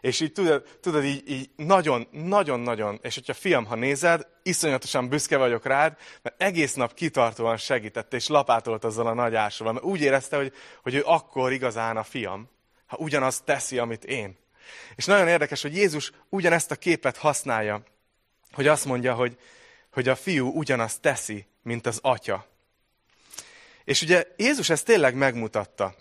És 0.00 0.20
így 0.20 0.32
tudod, 0.32 0.62
tudod 0.80 1.04
így, 1.04 1.30
így 1.30 1.50
nagyon, 1.56 2.06
nagyon, 2.10 2.60
nagyon, 2.60 2.98
és 3.02 3.14
hogyha 3.14 3.34
fiam, 3.34 3.64
ha 3.64 3.74
nézed, 3.74 4.26
iszonyatosan 4.42 5.08
büszke 5.08 5.36
vagyok 5.36 5.64
rád, 5.64 5.96
mert 6.22 6.42
egész 6.42 6.74
nap 6.74 6.94
kitartóan 6.94 7.56
segített, 7.56 8.14
és 8.14 8.28
lapátolt 8.28 8.84
azzal 8.84 9.06
a 9.06 9.14
nagy 9.14 9.34
ásóval, 9.34 9.72
mert 9.72 9.84
úgy 9.84 10.00
érezte, 10.00 10.36
hogy, 10.36 10.52
hogy 10.82 10.94
ő 10.94 11.02
akkor 11.04 11.52
igazán 11.52 11.96
a 11.96 12.02
fiam, 12.02 12.50
ha 12.92 12.98
ugyanazt 12.98 13.44
teszi, 13.44 13.78
amit 13.78 14.04
én. 14.04 14.38
És 14.96 15.04
nagyon 15.04 15.28
érdekes, 15.28 15.62
hogy 15.62 15.76
Jézus 15.76 16.12
ugyanezt 16.28 16.70
a 16.70 16.76
képet 16.76 17.16
használja, 17.16 17.82
hogy 18.52 18.66
azt 18.66 18.84
mondja, 18.84 19.14
hogy, 19.14 19.36
hogy 19.92 20.08
a 20.08 20.16
fiú 20.16 20.48
ugyanazt 20.48 21.00
teszi, 21.00 21.46
mint 21.62 21.86
az 21.86 21.98
atya. 22.02 22.46
És 23.84 24.02
ugye 24.02 24.26
Jézus 24.36 24.70
ezt 24.70 24.84
tényleg 24.84 25.14
megmutatta. 25.14 25.94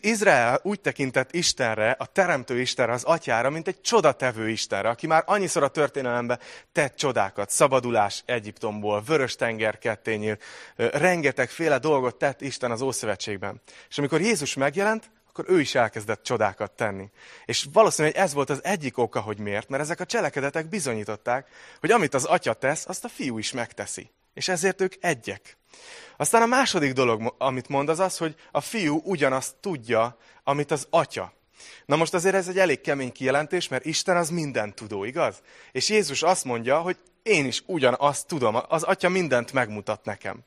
Izrael 0.00 0.60
úgy 0.62 0.80
tekintett 0.80 1.34
Istenre, 1.34 1.90
a 1.90 2.06
teremtő 2.06 2.60
Istenre, 2.60 2.92
az 2.92 3.04
atyára, 3.04 3.50
mint 3.50 3.68
egy 3.68 3.80
csodatevő 3.80 4.48
Istenre, 4.48 4.88
aki 4.88 5.06
már 5.06 5.22
annyiszor 5.26 5.62
a 5.62 5.68
történelemben 5.68 6.40
tett 6.72 6.96
csodákat. 6.96 7.50
Szabadulás 7.50 8.22
Egyiptomból, 8.26 9.02
vörös 9.02 9.36
tenger 9.36 9.78
kettényél, 9.78 10.38
rengetegféle 10.76 11.78
dolgot 11.78 12.16
tett 12.16 12.40
Isten 12.40 12.70
az 12.70 12.80
Ószövetségben. 12.80 13.60
És 13.88 13.98
amikor 13.98 14.20
Jézus 14.20 14.54
megjelent, 14.54 15.10
akkor 15.38 15.54
ő 15.54 15.60
is 15.60 15.74
elkezdett 15.74 16.22
csodákat 16.22 16.72
tenni. 16.72 17.10
És 17.44 17.66
valószínűleg 17.72 18.16
ez 18.16 18.32
volt 18.32 18.50
az 18.50 18.64
egyik 18.64 18.98
oka, 18.98 19.20
hogy 19.20 19.38
miért, 19.38 19.68
mert 19.68 19.82
ezek 19.82 20.00
a 20.00 20.06
cselekedetek 20.06 20.68
bizonyították, 20.68 21.48
hogy 21.80 21.90
amit 21.90 22.14
az 22.14 22.24
atya 22.24 22.52
tesz, 22.52 22.84
azt 22.88 23.04
a 23.04 23.08
fiú 23.08 23.38
is 23.38 23.52
megteszi. 23.52 24.10
És 24.34 24.48
ezért 24.48 24.80
ők 24.80 24.94
egyek. 25.00 25.56
Aztán 26.16 26.42
a 26.42 26.46
második 26.46 26.92
dolog, 26.92 27.34
amit 27.38 27.68
mond, 27.68 27.88
az 27.88 27.98
az, 27.98 28.16
hogy 28.16 28.34
a 28.50 28.60
fiú 28.60 29.00
ugyanazt 29.04 29.54
tudja, 29.60 30.16
amit 30.44 30.70
az 30.70 30.86
atya. 30.90 31.32
Na 31.86 31.96
most 31.96 32.14
azért 32.14 32.34
ez 32.34 32.48
egy 32.48 32.58
elég 32.58 32.80
kemény 32.80 33.12
kijelentés, 33.12 33.68
mert 33.68 33.84
Isten 33.84 34.16
az 34.16 34.30
minden 34.30 34.74
tudó, 34.74 35.04
igaz? 35.04 35.42
És 35.72 35.88
Jézus 35.88 36.22
azt 36.22 36.44
mondja, 36.44 36.80
hogy 36.80 36.96
én 37.22 37.46
is 37.46 37.62
ugyanazt 37.66 38.26
tudom, 38.26 38.58
az 38.68 38.82
atya 38.82 39.08
mindent 39.08 39.52
megmutat 39.52 40.04
nekem. 40.04 40.44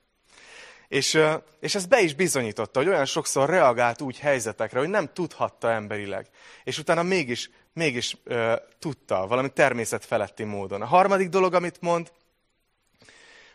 És, 0.92 1.20
és 1.60 1.76
ez 1.76 1.86
be 1.86 2.02
is 2.02 2.14
bizonyította, 2.16 2.80
hogy 2.80 2.88
olyan 2.88 3.06
sokszor 3.06 3.50
reagált 3.50 4.02
úgy 4.02 4.20
helyzetekre, 4.20 4.80
hogy 4.80 4.90
nem 4.90 5.14
tudhatta 5.14 5.72
emberileg. 5.72 6.28
És 6.64 6.78
utána 6.78 7.04
mégis, 7.04 7.50
mégis 7.74 8.18
uh, 8.26 8.54
tudta, 8.80 9.28
valami 9.28 9.50
természetfeletti 9.50 10.44
módon. 10.44 10.82
A 10.82 10.86
harmadik 10.86 11.30
dolog, 11.30 11.54
amit 11.54 11.82
mond, 11.82 12.12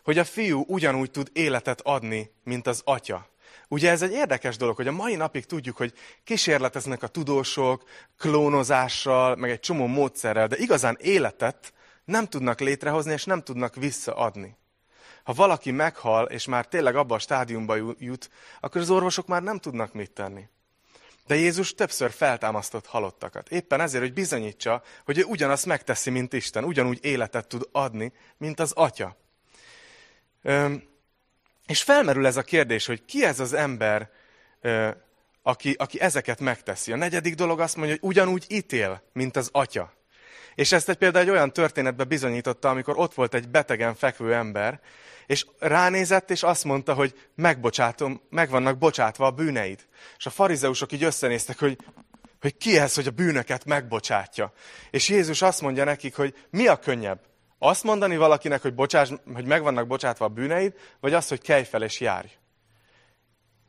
hogy 0.02 0.19
a 0.19 0.25
fiú 0.25 0.64
ugyanúgy 0.69 1.11
tud 1.11 1.31
életet 1.33 1.81
adni, 1.81 2.31
mint 2.45 2.66
az 2.66 2.83
atya. 2.85 3.28
Ugye 3.69 3.90
ez 3.90 4.02
egy 4.02 4.12
érdekes 4.12 4.57
dolog, 4.57 4.76
hogy 4.76 4.88
a 4.88 4.93
mai 4.93 5.14
napig 5.14 5.45
tudjuk, 5.45 5.76
hogy 5.76 5.93
kísérleteznek 6.25 7.02
a 7.02 7.09
tudósok 7.09 7.83
klónozással, 8.19 9.37
meg 9.37 9.50
egy 9.50 9.61
csomó 9.61 9.87
módszerrel, 9.87 10.47
de 10.47 10.57
igazán 10.57 10.97
életet 11.00 11.73
nem 12.05 12.26
tudnak 12.26 12.61
létrehozni, 12.61 13.12
és 13.12 13.25
nem 13.25 13.43
tudnak 13.43 13.75
visszaadni. 13.75 14.57
Ha 15.26 15.33
valaki 15.33 15.71
meghal, 15.71 16.26
és 16.26 16.47
már 16.47 16.66
tényleg 16.66 16.97
abba 16.97 17.14
a 17.14 17.18
stádiumba 17.18 17.76
jut, 17.99 18.30
akkor 18.61 18.80
az 18.80 18.90
orvosok 18.90 19.26
már 19.26 19.42
nem 19.42 19.59
tudnak 19.59 19.92
mit 19.92 20.11
tenni. 20.11 20.49
De 21.26 21.35
Jézus 21.35 21.75
többször 21.75 22.11
feltámasztott 22.11 22.87
halottakat. 22.87 23.49
Éppen 23.49 23.80
ezért, 23.80 24.02
hogy 24.02 24.12
bizonyítsa, 24.12 24.83
hogy 25.04 25.18
ő 25.18 25.23
ugyanazt 25.25 25.66
megteszi, 25.66 26.11
mint 26.11 26.33
Isten, 26.33 26.64
ugyanúgy 26.64 26.99
életet 27.02 27.49
tud 27.49 27.68
adni, 27.73 28.12
mint 28.37 28.61
az 28.61 28.73
Atya. 28.73 29.16
És 31.66 31.83
felmerül 31.83 32.26
ez 32.26 32.37
a 32.37 32.42
kérdés, 32.42 32.87
hogy 32.87 33.04
ki 33.04 33.25
ez 33.25 33.40
az 33.40 33.52
ember, 33.52 34.11
aki, 35.42 35.75
aki 35.78 36.00
ezeket 36.00 36.40
megteszi. 36.40 36.92
A 36.92 36.97
negyedik 36.97 37.35
dolog 37.35 37.61
azt 37.61 37.76
mondja, 37.76 37.97
hogy 38.00 38.09
ugyanúgy 38.09 38.45
ítél, 38.49 39.02
mint 39.12 39.37
az 39.37 39.49
atya. 39.52 39.92
És 40.57 40.73
ezt 40.73 40.89
egy 40.89 40.97
például 40.97 41.25
egy 41.25 41.31
olyan 41.31 41.53
történetbe 41.53 42.05
bizonyította, 42.05 42.69
amikor 42.69 42.99
ott 42.99 43.15
volt 43.15 43.35
egy 43.35 43.49
betegen 43.49 43.95
fekvő 43.95 44.35
ember, 44.35 44.81
és 45.27 45.47
ránézett, 45.59 46.31
és 46.31 46.43
azt 46.43 46.65
mondta, 46.65 46.95
hogy 46.95 47.29
megbocsátom, 47.35 48.21
meg 48.31 48.51
vannak 48.51 48.79
bocsátva 48.79 49.27
a 49.27 49.31
bűneid. 49.31 49.87
És 50.17 50.27
a 50.27 50.31
farizeusok 50.31 50.93
így 50.93 51.03
összenéztek, 51.03 51.59
hogy, 51.59 51.79
hogy 52.41 52.57
ki 52.57 52.79
ez, 52.79 52.95
hogy 52.95 53.07
a 53.07 53.11
bűnöket 53.11 53.65
megbocsátja. 53.65 54.53
És 54.91 55.09
Jézus 55.09 55.43
azt 55.43 55.61
mondja 55.61 55.85
nekik, 55.85 56.17
hogy 56.17 56.35
mi 56.51 56.67
a 56.67 56.77
könnyebb? 56.77 57.21
Azt 57.59 57.85
mondani 57.85 58.17
valakinek, 58.17 58.63
hogy, 58.63 58.75
bocsáss, 58.75 59.11
hogy 59.35 59.47
meg 59.47 59.63
vannak 59.63 59.87
bocsátva 59.87 60.25
a 60.25 60.29
bűneid, 60.29 60.75
vagy 61.01 61.15
azt, 61.15 61.29
hogy 61.29 61.41
kelj 61.41 61.65
fel 61.65 61.83
és 61.83 62.01
járj. 62.01 62.29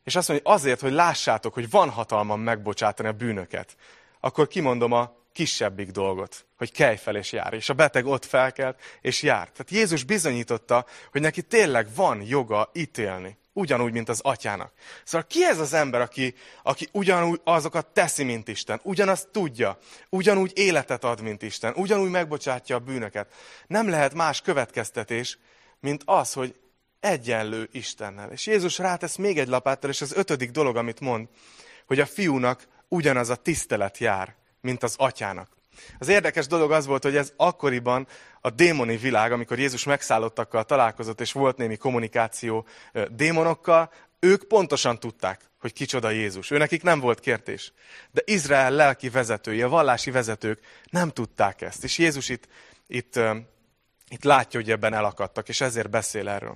És 0.04 0.16
azt 0.16 0.28
mondja, 0.28 0.50
hogy 0.50 0.60
azért, 0.60 0.80
hogy 0.80 0.92
lássátok, 0.92 1.54
hogy 1.54 1.70
van 1.70 1.90
hatalmam 1.90 2.42
megbocsátani 2.42 3.08
a 3.08 3.12
bűnöket, 3.12 3.76
akkor 4.20 4.48
kimondom 4.48 4.92
a 4.92 5.16
kisebbik 5.38 5.92
dolgot, 5.92 6.46
hogy 6.56 6.72
kelj 6.72 6.96
fel 6.96 7.16
és 7.16 7.32
jár. 7.32 7.54
És 7.54 7.70
a 7.70 7.74
beteg 7.74 8.06
ott 8.06 8.26
felkelt 8.26 8.80
és 9.02 9.22
jár. 9.22 9.50
Tehát 9.50 9.72
Jézus 9.72 10.04
bizonyította, 10.04 10.86
hogy 11.12 11.22
neki 11.22 11.42
tényleg 11.42 11.88
van 11.96 12.22
joga 12.22 12.70
ítélni. 12.74 13.38
Ugyanúgy, 13.54 13.92
mint 13.92 14.10
az 14.10 14.20
atyának. 14.24 14.72
Szóval 15.04 15.28
ki 15.28 15.46
ez 15.46 15.60
az 15.60 15.74
ember, 15.74 16.02
aki, 16.02 16.36
aki 16.64 16.88
ugyanúgy 16.92 17.42
azokat 17.44 17.88
teszi, 17.88 18.24
mint 18.24 18.48
Isten? 18.48 18.80
Ugyanazt 18.84 19.28
tudja. 19.28 19.78
Ugyanúgy 20.10 20.52
életet 20.56 21.04
ad, 21.04 21.22
mint 21.22 21.42
Isten. 21.42 21.74
Ugyanúgy 21.76 22.10
megbocsátja 22.10 22.76
a 22.76 22.80
bűnöket. 22.80 23.34
Nem 23.68 23.90
lehet 23.90 24.14
más 24.14 24.42
következtetés, 24.42 25.38
mint 25.80 26.02
az, 26.06 26.34
hogy 26.34 26.56
egyenlő 27.00 27.70
Istennel. 27.72 28.32
És 28.32 28.48
Jézus 28.48 28.78
rátesz 28.78 29.16
még 29.16 29.40
egy 29.40 29.48
lapáttal, 29.48 29.90
és 29.90 30.02
az 30.02 30.14
ötödik 30.16 30.52
dolog, 30.52 30.76
amit 30.76 31.00
mond, 31.00 31.28
hogy 31.86 32.00
a 32.00 32.06
fiúnak 32.06 32.68
ugyanaz 32.88 33.30
a 33.30 33.36
tisztelet 33.36 33.98
jár, 33.98 34.36
mint 34.68 34.84
az 34.84 34.96
atyának. 34.98 35.50
Az 36.00 36.08
érdekes 36.08 36.48
dolog 36.48 36.72
az 36.72 36.86
volt, 36.86 37.04
hogy 37.04 37.16
ez 37.16 37.34
akkoriban 37.36 38.08
a 38.42 38.50
démoni 38.50 38.98
világ, 38.98 39.32
amikor 39.32 39.60
Jézus 39.60 39.84
megszállottakkal 39.84 40.64
találkozott, 40.64 41.22
és 41.22 41.32
volt 41.32 41.58
némi 41.58 41.78
kommunikáció 41.78 42.66
démonokkal, 43.10 43.92
ők 44.20 44.44
pontosan 44.44 45.00
tudták, 45.00 45.42
hogy 45.60 45.74
kicsoda 45.74 46.10
Jézus. 46.10 46.52
Ő 46.52 46.58
nekik 46.58 46.84
nem 46.84 47.00
volt 47.00 47.20
kérdés. 47.20 47.74
De 48.12 48.22
Izrael 48.26 48.72
lelki 48.72 49.10
vezetői, 49.10 49.62
a 49.62 49.70
vallási 49.70 50.12
vezetők 50.12 50.60
nem 50.90 51.10
tudták 51.10 51.62
ezt. 51.62 51.84
És 51.84 51.98
Jézus 51.98 52.30
itt, 52.30 52.48
itt, 52.88 53.20
itt 54.10 54.24
látja, 54.24 54.60
hogy 54.60 54.72
ebben 54.72 54.94
elakadtak, 54.94 55.50
és 55.50 55.62
ezért 55.62 55.90
beszél 55.90 56.30
erről. 56.30 56.56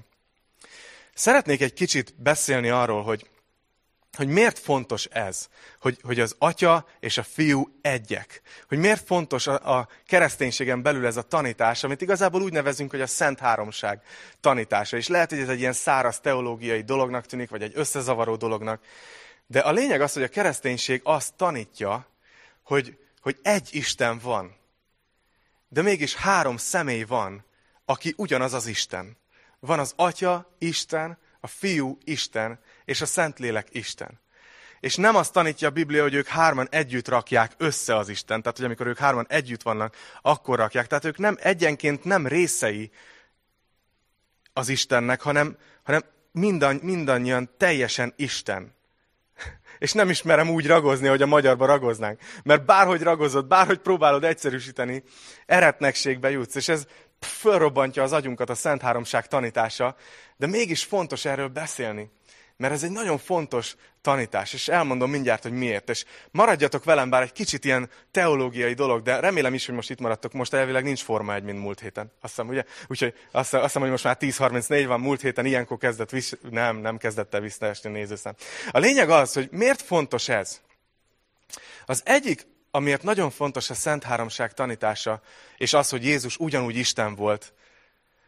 Szeretnék 1.13 1.62
egy 1.62 1.74
kicsit 1.74 2.13
beszélni 2.22 2.70
arról, 2.70 3.03
hogy 3.03 3.30
hogy 4.18 4.27
miért 4.27 4.60
fontos 4.60 5.06
ez, 5.06 5.48
hogy, 5.80 6.00
hogy 6.01 6.20
az 6.20 6.36
atya 6.38 6.86
és 7.00 7.18
a 7.18 7.24
fiú 7.24 7.77
egyek. 7.82 8.41
Hogy 8.68 8.77
miért 8.77 9.06
fontos 9.06 9.48
a, 9.48 9.77
a 9.77 9.88
kereszténységen 10.08 10.82
belül 10.82 11.06
ez 11.06 11.18
a 11.18 11.22
tanítás, 11.22 11.84
amit 11.84 12.01
igazából 12.01 12.41
úgy 12.41 12.51
nevezünk, 12.51 12.91
hogy 12.91 13.01
a 13.01 13.08
Szent 13.08 13.39
Háromság 13.39 14.01
tanítása. 14.39 14.98
És 14.98 15.08
lehet, 15.08 15.30
hogy 15.30 15.39
ez 15.39 15.50
egy 15.50 15.60
ilyen 15.60 15.74
száraz 15.74 16.20
teológiai 16.20 16.82
dolognak 16.82 17.25
tűnik, 17.25 17.50
vagy 17.50 17.62
egy 17.62 17.74
összezavaró 17.75 18.36
dolognak. 18.36 18.84
De 19.48 19.60
a 19.60 19.72
lényeg 19.72 20.01
az, 20.01 20.13
hogy 20.13 20.24
a 20.24 20.27
kereszténység 20.27 21.01
azt 21.03 21.34
tanítja, 21.34 22.08
hogy, 22.63 22.98
hogy 23.22 23.39
egy 23.41 23.70
Isten 23.72 24.20
van. 24.20 24.56
De 25.68 25.82
mégis 25.82 26.15
három 26.15 26.58
személy 26.58 27.03
van, 27.03 27.46
aki 27.86 28.13
ugyanaz 28.18 28.53
az 28.53 28.65
Isten. 28.65 29.18
Van 29.60 29.80
az 29.80 29.94
Atya, 29.96 30.56
Isten, 30.58 31.18
a 31.39 31.48
Fiú, 31.48 31.98
Isten, 32.03 32.60
és 32.86 33.02
a 33.02 33.06
Szentlélek 33.06 33.68
Isten. 33.72 34.20
És 34.80 34.96
nem 34.96 35.16
azt 35.16 35.34
tanítja 35.34 35.68
a 35.68 35.72
Biblia, 35.72 36.02
hogy 36.02 36.14
ők 36.14 36.28
hárman 36.28 36.68
együtt 36.72 37.08
rakják 37.08 37.52
össze 37.58 37.96
az 37.96 38.10
Isten, 38.10 38.42
tehát 38.42 38.58
hogy 38.58 38.66
amikor 38.66 38.88
ők 38.88 38.98
hárman 38.98 39.26
együtt 39.30 39.62
vannak, 39.62 39.96
akkor 40.22 40.58
rakják. 40.58 40.88
Tehát 40.88 41.06
ők 41.06 41.18
nem 41.18 41.38
egyenként 41.40 42.04
nem 42.04 42.28
részei 42.28 42.92
az 44.54 44.70
Istennek, 44.70 45.22
hanem, 45.22 45.58
hanem 45.84 46.04
mindanny, 46.32 46.80
mindannyian 46.82 47.50
teljesen 47.58 48.14
Isten. 48.16 48.76
És 49.80 49.92
nem 49.92 50.10
ismerem 50.10 50.50
úgy 50.50 50.68
ragozni, 50.68 51.08
hogy 51.08 51.22
a 51.22 51.26
magyarba 51.26 51.66
ragoznánk. 51.66 52.20
Mert 52.44 52.66
bárhogy 52.66 53.02
ragozod, 53.02 53.48
bárhogy 53.48 53.80
próbálod 53.80 54.24
egyszerűsíteni, 54.24 55.04
eretnekségbe 55.46 56.30
jutsz. 56.30 56.56
És 56.56 56.68
ez 56.68 56.86
fölrobbantja 57.20 58.04
az 58.04 58.12
agyunkat 58.12 58.50
a 58.50 58.56
Szent 58.56 58.82
Háromság 58.82 59.28
tanítása, 59.28 59.96
de 60.38 60.48
mégis 60.48 60.84
fontos 60.84 61.26
erről 61.26 61.48
beszélni. 61.48 62.12
Mert 62.62 62.74
ez 62.74 62.84
egy 62.84 62.91
nagyon 62.91 63.18
fontos 63.18 63.75
tanítás, 64.01 64.53
és 64.53 64.68
elmondom 64.68 65.10
mindjárt, 65.10 65.44
hogy 65.44 65.51
miért. 65.51 65.89
És 65.89 66.06
maradjatok 66.32 66.84
velem, 66.84 67.10
bár 67.10 67.22
egy 67.22 67.32
kicsit 67.32 67.65
ilyen 67.65 67.89
teológiai 68.12 68.74
dolog, 68.74 69.01
de 69.01 69.20
remélem 69.20 69.53
is, 69.53 69.65
hogy 69.65 69.75
most 69.75 69.89
itt 69.89 70.00
maradtok. 70.00 70.34
Most 70.34 70.53
elvileg 70.53 70.84
nincs 70.84 71.03
Forma 71.03 71.34
egy, 71.34 71.44
mint 71.44 71.60
múlt 71.60 71.80
héten. 71.80 72.12
Azt 72.22 72.34
hiszem, 72.36 72.48
ugye? 72.48 72.63
Úgyhogy 72.88 73.13
azt 73.32 73.56
hiszem, 73.56 73.82
hogy 73.82 73.91
most 73.91 74.03
már 74.03 74.18
10.34 74.20 74.84
van, 74.88 75.00
múlt 75.00 75.22
héten 75.22 75.46
ilyenkor 75.46 75.77
kezdett 75.77 76.10
vis... 76.10 76.34
Nem, 76.50 76.77
nem 76.77 76.98
kezdett 76.98 77.34
el 77.34 77.41
visszaesni 77.41 77.89
nézőszám. 77.89 78.36
A 78.72 78.80
lényeg 78.80 79.10
az, 79.10 79.34
hogy 79.34 79.48
miért 79.51 79.82
fontos 79.82 80.30
ez? 80.30 80.62
Az 81.86 82.01
egyik, 82.06 82.48
amiért 82.72 83.03
nagyon 83.03 83.30
fontos 83.30 83.70
a 83.70 83.74
Szent 83.74 84.03
Háromság 84.03 84.53
tanítása, 84.53 85.22
és 85.58 85.74
az, 85.74 85.89
hogy 85.89 86.03
Jézus 86.03 86.38
ugyanúgy 86.38 86.75
Isten 86.75 87.15
volt, 87.15 87.53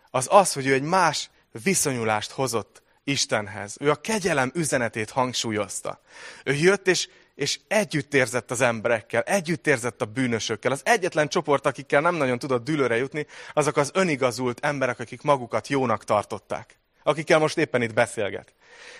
az 0.09 0.27
az, 0.29 0.53
hogy 0.53 0.67
ő 0.67 0.73
egy 0.73 0.81
más 0.81 1.29
viszonyulást 1.63 2.31
hozott 2.31 2.82
Istenhez. 3.03 3.75
Ő 3.79 3.89
a 3.89 3.95
kegyelem 3.95 4.51
üzenetét 4.55 5.09
hangsúlyozta. 5.09 6.01
Ő 6.43 6.53
jött 6.53 6.87
és, 6.87 7.09
és 7.35 7.59
együtt 7.67 8.13
érzett 8.13 8.51
az 8.51 8.61
emberekkel, 8.61 9.21
együtt 9.21 9.67
érzett 9.67 10.01
a 10.01 10.05
bűnösökkel. 10.05 10.71
Az 10.71 10.81
egyetlen 10.85 11.27
csoport, 11.27 11.65
akikkel 11.65 12.01
nem 12.01 12.15
nagyon 12.15 12.39
tudott 12.39 12.63
dülőre 12.63 12.97
jutni, 12.97 13.25
azok 13.53 13.77
az 13.77 13.91
önigazult 13.93 14.59
emberek, 14.65 14.99
akik 14.99 15.21
magukat 15.21 15.67
jónak 15.67 16.03
tartották. 16.03 16.77
Akikkel 17.03 17.39
most 17.39 17.57
éppen 17.57 17.81
itt 17.81 17.93
beszélget. 17.93 18.53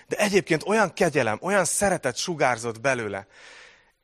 De 0.06 0.16
egyébként 0.16 0.62
olyan 0.66 0.92
kegyelem, 0.92 1.38
olyan 1.42 1.64
szeretet 1.64 2.16
sugárzott 2.16 2.80
belőle, 2.80 3.26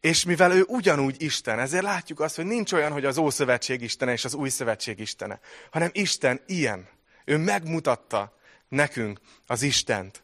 és 0.00 0.24
mivel 0.24 0.52
ő 0.52 0.64
ugyanúgy 0.66 1.22
Isten, 1.22 1.58
ezért 1.58 1.82
látjuk 1.82 2.20
azt, 2.20 2.36
hogy 2.36 2.44
nincs 2.44 2.72
olyan, 2.72 2.92
hogy 2.92 3.04
az 3.04 3.18
Ószövetség 3.18 3.82
Istene 3.82 4.12
és 4.12 4.24
az 4.24 4.34
Új 4.34 4.48
Szövetség 4.48 4.98
Istene, 4.98 5.40
hanem 5.70 5.90
Isten 5.92 6.40
ilyen. 6.46 6.88
Ő 7.24 7.36
megmutatta, 7.36 8.38
nekünk 8.70 9.20
az 9.46 9.62
Istent. 9.62 10.22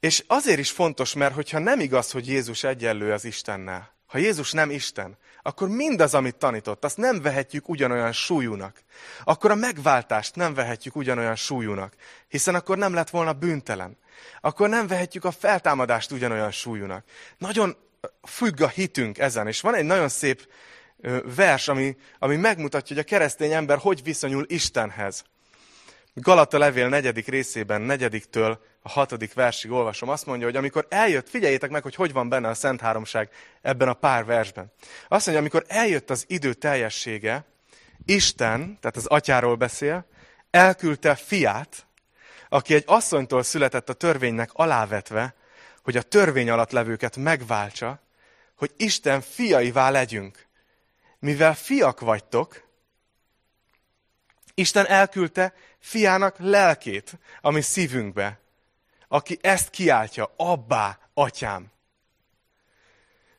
És 0.00 0.24
azért 0.26 0.58
is 0.58 0.70
fontos, 0.70 1.14
mert 1.14 1.34
hogyha 1.34 1.58
nem 1.58 1.80
igaz, 1.80 2.10
hogy 2.10 2.28
Jézus 2.28 2.64
egyenlő 2.64 3.12
az 3.12 3.24
Istennel, 3.24 3.92
ha 4.06 4.18
Jézus 4.18 4.52
nem 4.52 4.70
Isten, 4.70 5.16
akkor 5.42 5.68
mindaz, 5.68 6.14
amit 6.14 6.36
tanított, 6.36 6.84
azt 6.84 6.96
nem 6.96 7.22
vehetjük 7.22 7.68
ugyanolyan 7.68 8.12
súlyúnak. 8.12 8.82
Akkor 9.24 9.50
a 9.50 9.54
megváltást 9.54 10.34
nem 10.34 10.54
vehetjük 10.54 10.96
ugyanolyan 10.96 11.36
súlyúnak, 11.36 11.94
hiszen 12.28 12.54
akkor 12.54 12.78
nem 12.78 12.94
lett 12.94 13.10
volna 13.10 13.32
bűntelen. 13.32 13.96
Akkor 14.40 14.68
nem 14.68 14.86
vehetjük 14.86 15.24
a 15.24 15.30
feltámadást 15.30 16.10
ugyanolyan 16.10 16.50
súlyúnak. 16.50 17.04
Nagyon 17.38 17.76
függ 18.22 18.60
a 18.60 18.68
hitünk 18.68 19.18
ezen, 19.18 19.46
és 19.46 19.60
van 19.60 19.74
egy 19.74 19.84
nagyon 19.84 20.08
szép 20.08 20.48
vers, 21.34 21.68
ami, 21.68 21.96
ami 22.18 22.36
megmutatja, 22.36 22.96
hogy 22.96 23.04
a 23.04 23.08
keresztény 23.08 23.52
ember 23.52 23.78
hogy 23.78 24.02
viszonyul 24.02 24.44
Istenhez. 24.48 25.24
Galata 26.20 26.58
levél 26.58 26.88
negyedik 26.88 27.26
részében, 27.26 27.80
negyediktől 27.80 28.60
a 28.82 28.88
hatodik 28.88 29.34
versig 29.34 29.70
olvasom, 29.70 30.08
azt 30.08 30.26
mondja, 30.26 30.46
hogy 30.46 30.56
amikor 30.56 30.86
eljött, 30.88 31.28
figyeljétek 31.28 31.70
meg, 31.70 31.82
hogy 31.82 31.94
hogy 31.94 32.12
van 32.12 32.28
benne 32.28 32.48
a 32.48 32.54
Szent 32.54 32.80
Háromság 32.80 33.30
ebben 33.62 33.88
a 33.88 33.92
pár 33.92 34.24
versben. 34.24 34.72
Azt 35.08 35.26
mondja, 35.26 35.38
amikor 35.38 35.64
eljött 35.68 36.10
az 36.10 36.24
idő 36.26 36.52
teljessége, 36.52 37.44
Isten, 38.04 38.78
tehát 38.80 38.96
az 38.96 39.06
atyáról 39.06 39.54
beszél, 39.54 40.06
elküldte 40.50 41.14
fiát, 41.14 41.86
aki 42.48 42.74
egy 42.74 42.84
asszonytól 42.86 43.42
született 43.42 43.88
a 43.88 43.92
törvénynek 43.92 44.50
alávetve, 44.52 45.34
hogy 45.82 45.96
a 45.96 46.02
törvény 46.02 46.50
alatt 46.50 46.70
levőket 46.70 47.16
megváltsa, 47.16 48.00
hogy 48.54 48.72
Isten 48.76 49.20
fiaivá 49.20 49.90
legyünk. 49.90 50.46
Mivel 51.18 51.54
fiak 51.54 52.00
vagytok, 52.00 52.67
Isten 54.58 54.86
elküldte 54.86 55.54
fiának 55.78 56.36
lelkét, 56.38 57.18
ami 57.40 57.60
szívünkbe, 57.60 58.40
aki 59.08 59.38
ezt 59.40 59.70
kiáltja, 59.70 60.32
abbá, 60.36 60.98
atyám. 61.14 61.66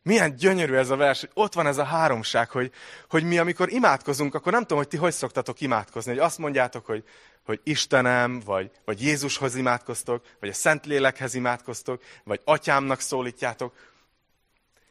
Milyen 0.01 0.35
gyönyörű 0.35 0.73
ez 0.73 0.89
a 0.89 0.95
vers, 0.95 1.27
ott 1.33 1.53
van 1.53 1.67
ez 1.67 1.77
a 1.77 1.83
háromság, 1.83 2.49
hogy, 2.49 2.71
hogy 3.09 3.23
mi 3.23 3.37
amikor 3.37 3.71
imádkozunk, 3.71 4.35
akkor 4.35 4.51
nem 4.51 4.61
tudom, 4.61 4.77
hogy 4.77 4.87
ti 4.87 4.97
hogy 4.97 5.13
szoktatok 5.13 5.61
imádkozni, 5.61 6.11
hogy 6.11 6.19
azt 6.19 6.37
mondjátok, 6.37 6.85
hogy, 6.85 7.03
hogy 7.45 7.59
Istenem, 7.63 8.39
vagy, 8.39 8.71
vagy 8.85 9.01
Jézushoz 9.01 9.55
imádkoztok, 9.55 10.25
vagy 10.39 10.49
a 10.49 10.53
Szentlélekhez 10.53 11.33
imádkoztok, 11.33 12.03
vagy 12.23 12.41
atyámnak 12.43 12.99
szólítjátok. 12.99 13.73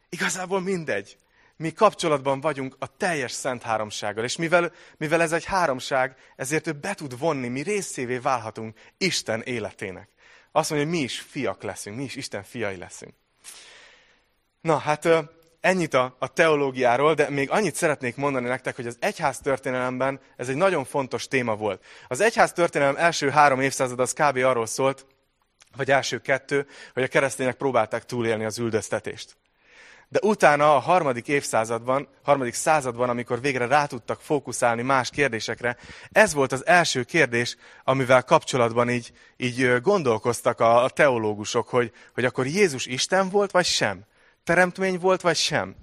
Igazából 0.09 0.61
mindegy 0.61 1.17
mi 1.59 1.71
kapcsolatban 1.71 2.41
vagyunk 2.41 2.75
a 2.79 2.97
teljes 2.97 3.31
szent 3.31 3.61
háromsággal. 3.61 4.23
És 4.23 4.35
mivel, 4.35 4.71
mivel 4.97 5.21
ez 5.21 5.31
egy 5.31 5.45
háromság, 5.45 6.15
ezért 6.35 6.67
ő 6.67 6.71
be 6.71 6.93
tud 6.93 7.19
vonni, 7.19 7.47
mi 7.47 7.61
részévé 7.61 8.17
válhatunk 8.17 8.77
Isten 8.97 9.41
életének. 9.41 10.09
Azt 10.51 10.69
mondja, 10.69 10.87
hogy 10.87 10.97
mi 10.97 11.03
is 11.03 11.19
fiak 11.19 11.63
leszünk, 11.63 11.97
mi 11.97 12.03
is 12.03 12.15
Isten 12.15 12.43
fiai 12.43 12.77
leszünk. 12.77 13.13
Na, 14.61 14.77
hát 14.77 15.07
ennyit 15.59 15.93
a, 15.93 16.15
a 16.19 16.27
teológiáról, 16.27 17.13
de 17.13 17.29
még 17.29 17.49
annyit 17.49 17.75
szeretnék 17.75 18.15
mondani 18.15 18.47
nektek, 18.47 18.75
hogy 18.75 18.87
az 18.87 18.97
egyház 18.99 19.39
történelemben 19.39 20.19
ez 20.35 20.49
egy 20.49 20.55
nagyon 20.55 20.85
fontos 20.85 21.27
téma 21.27 21.55
volt. 21.55 21.85
Az 22.07 22.19
egyház 22.19 22.53
történelem 22.53 22.95
első 22.97 23.29
három 23.29 23.61
évszázad 23.61 23.99
az 23.99 24.13
kb. 24.13 24.37
arról 24.37 24.65
szólt, 24.65 25.05
vagy 25.75 25.91
első 25.91 26.19
kettő, 26.19 26.67
hogy 26.93 27.03
a 27.03 27.07
keresztények 27.07 27.55
próbálták 27.55 28.05
túlélni 28.05 28.45
az 28.45 28.59
üldöztetést. 28.59 29.37
De 30.11 30.19
utána 30.21 30.75
a 30.75 30.79
harmadik 30.79 31.27
évszázadban, 31.27 32.07
harmadik 32.23 32.53
században, 32.53 33.09
amikor 33.09 33.41
végre 33.41 33.65
rá 33.65 33.85
tudtak 33.85 34.21
fókuszálni 34.21 34.81
más 34.81 35.09
kérdésekre, 35.09 35.77
ez 36.11 36.33
volt 36.33 36.51
az 36.51 36.65
első 36.65 37.03
kérdés, 37.03 37.55
amivel 37.83 38.23
kapcsolatban 38.23 38.89
így, 38.89 39.11
így 39.37 39.81
gondolkoztak 39.81 40.59
a, 40.59 40.89
teológusok, 40.89 41.69
hogy, 41.69 41.91
hogy 42.13 42.25
akkor 42.25 42.47
Jézus 42.47 42.85
Isten 42.85 43.29
volt, 43.29 43.51
vagy 43.51 43.65
sem? 43.65 44.05
Teremtmény 44.43 44.99
volt, 44.99 45.21
vagy 45.21 45.35
sem? 45.35 45.75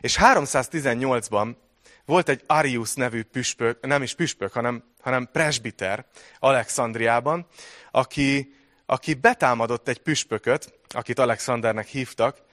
És 0.00 0.18
318-ban 0.20 1.56
volt 2.04 2.28
egy 2.28 2.42
Arius 2.46 2.94
nevű 2.94 3.22
püspök, 3.22 3.86
nem 3.86 4.02
is 4.02 4.14
püspök, 4.14 4.52
hanem, 4.52 4.84
hanem 5.00 5.28
presbiter 5.32 6.06
Alexandriában, 6.38 7.46
aki, 7.90 8.54
aki 8.86 9.14
betámadott 9.14 9.88
egy 9.88 9.98
püspököt, 9.98 10.78
akit 10.88 11.18
Alexandernek 11.18 11.86
hívtak, 11.86 12.46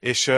és 0.00 0.32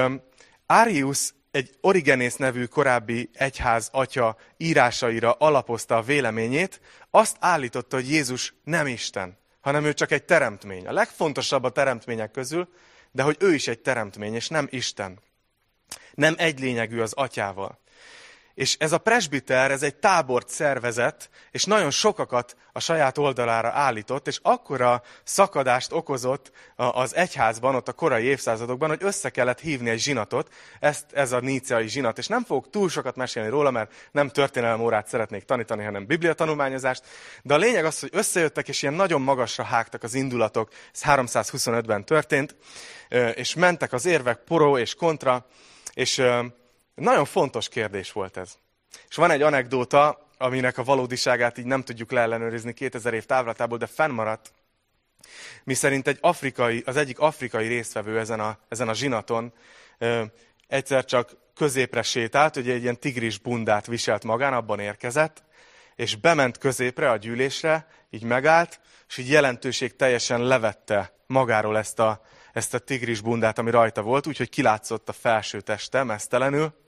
Arius 0.66 1.34
egy 1.50 1.76
Origenész 1.80 2.36
nevű 2.36 2.64
korábbi 2.64 3.30
egyház 3.32 3.88
atya 3.92 4.36
írásaira 4.56 5.32
alapozta 5.32 5.96
a 5.96 6.02
véleményét, 6.02 6.80
azt 7.10 7.36
állította, 7.40 7.96
hogy 7.96 8.10
Jézus 8.10 8.54
nem 8.64 8.86
Isten, 8.86 9.38
hanem 9.60 9.84
ő 9.84 9.92
csak 9.92 10.10
egy 10.10 10.24
teremtmény. 10.24 10.86
A 10.86 10.92
legfontosabb 10.92 11.64
a 11.64 11.70
teremtmények 11.70 12.30
közül, 12.30 12.68
de 13.10 13.22
hogy 13.22 13.36
ő 13.40 13.54
is 13.54 13.68
egy 13.68 13.80
teremtmény, 13.80 14.34
és 14.34 14.48
nem 14.48 14.66
Isten. 14.70 15.18
Nem 16.14 16.34
egy 16.38 16.60
lényegű 16.60 17.00
az 17.00 17.12
atyával. 17.12 17.80
És 18.54 18.76
ez 18.78 18.92
a 18.92 18.98
presbiter, 18.98 19.70
ez 19.70 19.82
egy 19.82 19.94
tábort 19.94 20.48
szervezett, 20.48 21.28
és 21.50 21.64
nagyon 21.64 21.90
sokakat 21.90 22.56
a 22.72 22.80
saját 22.80 23.18
oldalára 23.18 23.68
állított, 23.68 24.26
és 24.26 24.38
akkora 24.42 25.02
szakadást 25.24 25.92
okozott 25.92 26.52
az 26.76 27.14
egyházban, 27.14 27.74
ott 27.74 27.88
a 27.88 27.92
korai 27.92 28.24
évszázadokban, 28.24 28.88
hogy 28.88 29.02
össze 29.02 29.30
kellett 29.30 29.60
hívni 29.60 29.90
egy 29.90 30.00
zsinatot, 30.00 30.54
ezt, 30.80 31.04
ez 31.12 31.32
a 31.32 31.40
níceai 31.40 31.88
zsinat. 31.88 32.18
És 32.18 32.26
nem 32.26 32.44
fogok 32.44 32.70
túl 32.70 32.88
sokat 32.88 33.16
mesélni 33.16 33.48
róla, 33.48 33.70
mert 33.70 33.92
nem 34.12 34.28
történelem 34.28 34.80
órát 34.80 35.08
szeretnék 35.08 35.44
tanítani, 35.44 35.84
hanem 35.84 36.06
biblia 36.06 36.32
tanulmányozást. 36.32 37.04
De 37.42 37.54
a 37.54 37.58
lényeg 37.58 37.84
az, 37.84 38.00
hogy 38.00 38.10
összejöttek, 38.12 38.68
és 38.68 38.82
ilyen 38.82 38.94
nagyon 38.94 39.20
magasra 39.20 39.64
hágtak 39.64 40.02
az 40.02 40.14
indulatok, 40.14 40.70
ez 40.92 41.00
325-ben 41.04 42.04
történt, 42.04 42.56
és 43.34 43.54
mentek 43.54 43.92
az 43.92 44.06
érvek 44.06 44.38
poró 44.38 44.78
és 44.78 44.94
kontra, 44.94 45.46
és 45.94 46.22
nagyon 47.02 47.24
fontos 47.24 47.68
kérdés 47.68 48.12
volt 48.12 48.36
ez. 48.36 48.58
És 49.08 49.16
van 49.16 49.30
egy 49.30 49.42
anekdóta, 49.42 50.28
aminek 50.38 50.78
a 50.78 50.84
valódiságát 50.84 51.58
így 51.58 51.64
nem 51.64 51.82
tudjuk 51.82 52.10
leellenőrizni 52.10 52.72
2000 52.72 53.14
év 53.14 53.24
távlatából, 53.24 53.78
de 53.78 53.86
fennmaradt, 53.86 54.52
mi 55.64 55.74
szerint 55.74 56.08
egy 56.08 56.18
afrikai, 56.20 56.82
az 56.86 56.96
egyik 56.96 57.18
afrikai 57.18 57.66
résztvevő 57.66 58.18
ezen 58.18 58.40
a, 58.40 58.58
ezen 58.68 58.88
a 58.88 58.94
zsinaton 58.94 59.52
ö, 59.98 60.22
egyszer 60.68 61.04
csak 61.04 61.36
középre 61.54 62.02
sétált, 62.02 62.56
ugye 62.56 62.72
egy 62.72 62.82
ilyen 62.82 62.98
tigris 62.98 63.38
bundát 63.38 63.86
viselt 63.86 64.24
magán, 64.24 64.52
abban 64.52 64.80
érkezett, 64.80 65.42
és 65.96 66.16
bement 66.16 66.58
középre 66.58 67.10
a 67.10 67.16
gyűlésre, 67.16 67.86
így 68.10 68.24
megállt, 68.24 68.80
és 69.08 69.18
így 69.18 69.28
jelentőség 69.28 69.96
teljesen 69.96 70.42
levette 70.42 71.12
magáról 71.26 71.78
ezt 71.78 71.98
a, 71.98 72.22
ezt 72.52 72.74
a 72.74 72.78
tigris 72.78 73.20
bundát, 73.20 73.58
ami 73.58 73.70
rajta 73.70 74.02
volt, 74.02 74.26
úgyhogy 74.26 74.48
kilátszott 74.48 75.08
a 75.08 75.12
felső 75.12 75.60
teste 75.60 76.02
mesztelenül, 76.02 76.80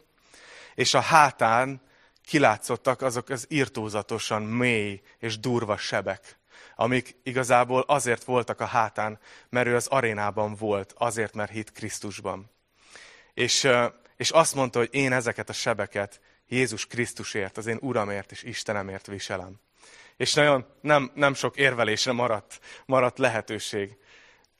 és 0.74 0.94
a 0.94 1.00
hátán 1.00 1.80
kilátszottak 2.24 3.02
azok 3.02 3.28
az 3.28 3.46
irtózatosan 3.48 4.42
mély 4.42 5.00
és 5.18 5.38
durva 5.38 5.76
sebek, 5.76 6.38
amik 6.76 7.16
igazából 7.22 7.80
azért 7.80 8.24
voltak 8.24 8.60
a 8.60 8.64
hátán, 8.64 9.18
mert 9.48 9.66
ő 9.66 9.74
az 9.74 9.86
arénában 9.86 10.54
volt, 10.54 10.94
azért, 10.98 11.34
mert 11.34 11.50
hit 11.50 11.72
Krisztusban. 11.72 12.50
És, 13.34 13.68
és 14.16 14.30
azt 14.30 14.54
mondta, 14.54 14.78
hogy 14.78 14.88
én 14.92 15.12
ezeket 15.12 15.48
a 15.48 15.52
sebeket 15.52 16.20
Jézus 16.48 16.86
Krisztusért, 16.86 17.56
az 17.56 17.66
én 17.66 17.78
Uramért 17.80 18.32
és 18.32 18.42
Istenemért 18.42 19.06
viselem. 19.06 19.60
És 20.16 20.34
nagyon 20.34 20.66
nem, 20.80 21.10
nem 21.14 21.34
sok 21.34 21.56
érvelésre 21.56 22.12
maradt, 22.12 22.60
maradt 22.86 23.18
lehetőség. 23.18 23.96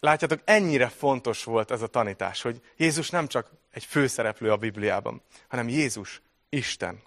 Látjátok, 0.01 0.41
ennyire 0.45 0.89
fontos 0.89 1.45
volt 1.45 1.71
ez 1.71 1.83
a 1.83 1.87
tanítás, 1.87 2.43
hogy 2.43 2.61
Jézus 2.77 3.11
nem 3.11 3.27
csak 3.27 3.51
egy 3.75 3.85
főszereplő 3.85 4.53
a 4.53 4.57
Bibliában, 4.57 5.23
hanem 5.49 5.69
Jézus 5.69 6.23
Isten. 6.49 7.03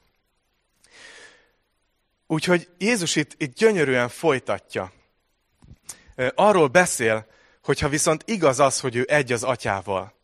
Úgyhogy 2.27 2.69
Jézus 2.77 3.15
itt, 3.15 3.41
itt 3.41 3.55
gyönyörűen 3.55 4.09
folytatja. 4.09 4.91
Arról 6.35 6.67
beszél, 6.67 7.27
hogyha 7.63 7.89
viszont 7.89 8.23
igaz 8.25 8.59
az, 8.59 8.79
hogy 8.79 8.95
ő 8.95 9.05
egy 9.09 9.31
az 9.31 9.43
atyával, 9.43 10.15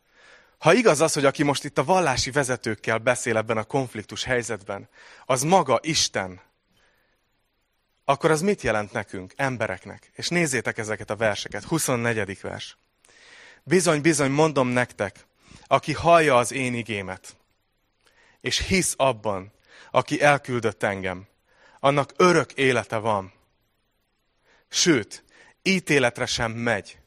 ha 0.58 0.74
igaz 0.74 1.00
az, 1.00 1.12
hogy 1.12 1.24
aki 1.24 1.42
most 1.42 1.64
itt 1.64 1.78
a 1.78 1.84
vallási 1.84 2.30
vezetőkkel 2.30 2.98
beszél 2.98 3.36
ebben 3.36 3.56
a 3.56 3.64
konfliktus 3.64 4.24
helyzetben, 4.24 4.88
az 5.26 5.42
maga 5.42 5.78
Isten, 5.82 6.40
akkor 8.04 8.30
az 8.30 8.40
mit 8.40 8.62
jelent 8.62 8.92
nekünk, 8.92 9.32
embereknek? 9.36 10.10
És 10.14 10.28
nézzétek 10.28 10.78
ezeket 10.78 11.10
a 11.10 11.16
verseket. 11.16 11.64
24. 11.64 12.40
vers. 12.40 12.76
Bizony, 13.62 14.00
bizony, 14.00 14.30
mondom 14.30 14.68
nektek, 14.68 15.26
aki 15.66 15.92
hallja 15.92 16.36
az 16.36 16.52
én 16.52 16.74
igémet, 16.74 17.36
és 18.40 18.66
hisz 18.66 18.94
abban, 18.96 19.52
aki 19.90 20.22
elküldött 20.22 20.82
engem, 20.82 21.26
annak 21.80 22.12
örök 22.16 22.52
élete 22.52 22.96
van. 22.96 23.32
Sőt, 24.68 25.24
ítéletre 25.62 26.26
sem 26.26 26.52
megy, 26.52 26.98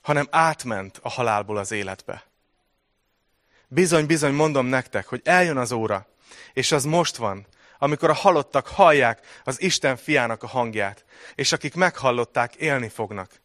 hanem 0.00 0.26
átment 0.30 0.98
a 1.02 1.08
halálból 1.08 1.56
az 1.56 1.70
életbe. 1.70 2.26
Bizony, 3.68 4.06
bizony 4.06 4.32
mondom 4.32 4.66
nektek, 4.66 5.06
hogy 5.06 5.20
eljön 5.24 5.56
az 5.56 5.72
óra, 5.72 6.06
és 6.52 6.72
az 6.72 6.84
most 6.84 7.16
van, 7.16 7.46
amikor 7.78 8.10
a 8.10 8.14
halottak 8.14 8.66
hallják 8.66 9.40
az 9.44 9.62
Isten 9.62 9.96
fiának 9.96 10.42
a 10.42 10.46
hangját, 10.46 11.04
és 11.34 11.52
akik 11.52 11.74
meghallották, 11.74 12.54
élni 12.54 12.88
fognak. 12.88 13.42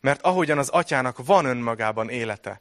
Mert 0.00 0.22
ahogyan 0.22 0.58
az 0.58 0.68
atyának 0.68 1.24
van 1.24 1.44
önmagában 1.44 2.08
élete, 2.08 2.60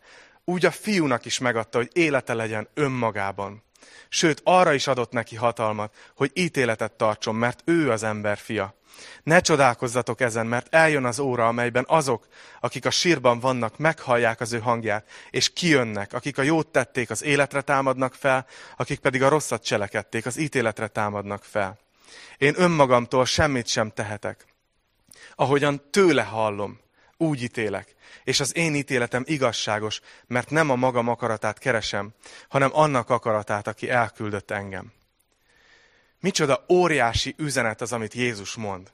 úgy 0.52 0.66
a 0.66 0.72
fiúnak 0.72 1.26
is 1.26 1.40
megadta, 1.40 1.78
hogy 1.78 1.90
élete 1.94 2.34
legyen 2.34 2.68
önmagában. 2.74 3.64
Sőt, 4.10 4.42
arra 4.44 4.74
is 4.74 4.88
adott 4.88 5.12
neki 5.12 5.36
hatalmat, 5.36 5.96
hogy 6.16 6.32
ítéletet 6.34 6.92
tartson, 6.92 7.36
mert 7.36 7.62
ő 7.66 7.92
az 7.92 8.04
ember 8.04 8.38
fia. 8.38 8.76
Ne 9.24 9.40
csodálkozzatok 9.40 10.22
ezen, 10.22 10.48
mert 10.48 10.74
eljön 10.74 11.06
az 11.06 11.20
óra, 11.20 11.48
amelyben 11.48 11.86
azok, 11.88 12.28
akik 12.60 12.86
a 12.86 12.90
sírban 12.90 13.40
vannak, 13.40 13.78
meghallják 13.78 14.40
az 14.40 14.54
ő 14.54 14.60
hangját, 14.60 15.10
és 15.30 15.54
kijönnek, 15.54 16.14
akik 16.14 16.38
a 16.38 16.42
jót 16.42 16.68
tették, 16.68 17.10
az 17.10 17.24
életre 17.24 17.62
támadnak 17.62 18.14
fel, 18.14 18.46
akik 18.78 19.00
pedig 19.00 19.24
a 19.24 19.30
rosszat 19.30 19.64
cselekedték, 19.64 20.26
az 20.26 20.38
ítéletre 20.38 20.88
támadnak 20.88 21.44
fel. 21.44 21.80
Én 22.38 22.54
önmagamtól 22.58 23.26
semmit 23.26 23.68
sem 23.68 23.90
tehetek. 23.90 24.46
Ahogyan 25.36 25.82
tőle 25.92 26.24
hallom, 26.24 26.80
úgy 27.22 27.42
ítélek. 27.42 27.96
És 28.24 28.40
az 28.40 28.56
én 28.56 28.76
ítéletem 28.76 29.24
igazságos, 29.26 30.02
mert 30.28 30.50
nem 30.50 30.70
a 30.70 30.76
magam 30.76 31.08
akaratát 31.08 31.58
keresem, 31.58 32.14
hanem 32.50 32.70
annak 32.74 33.10
akaratát, 33.10 33.68
aki 33.68 33.90
elküldött 33.90 34.52
engem. 34.52 34.92
Micsoda 36.20 36.66
óriási 36.70 37.36
üzenet 37.38 37.82
az, 37.82 37.94
amit 37.94 38.14
Jézus 38.14 38.56
mond. 38.56 38.92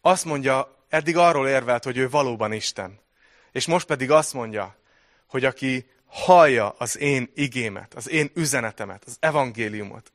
Azt 0.00 0.24
mondja, 0.24 0.84
eddig 0.88 1.16
arról 1.16 1.48
érvelt, 1.48 1.84
hogy 1.84 1.96
ő 1.96 2.08
valóban 2.08 2.52
Isten. 2.52 2.98
És 3.52 3.66
most 3.66 3.86
pedig 3.86 4.10
azt 4.10 4.32
mondja, 4.32 4.76
hogy 5.26 5.44
aki 5.44 5.86
hallja 6.06 6.74
az 6.78 6.98
én 6.98 7.30
igémet, 7.34 7.94
az 7.94 8.10
én 8.10 8.30
üzenetemet, 8.34 9.02
az 9.06 9.16
evangéliumot, 9.20 10.12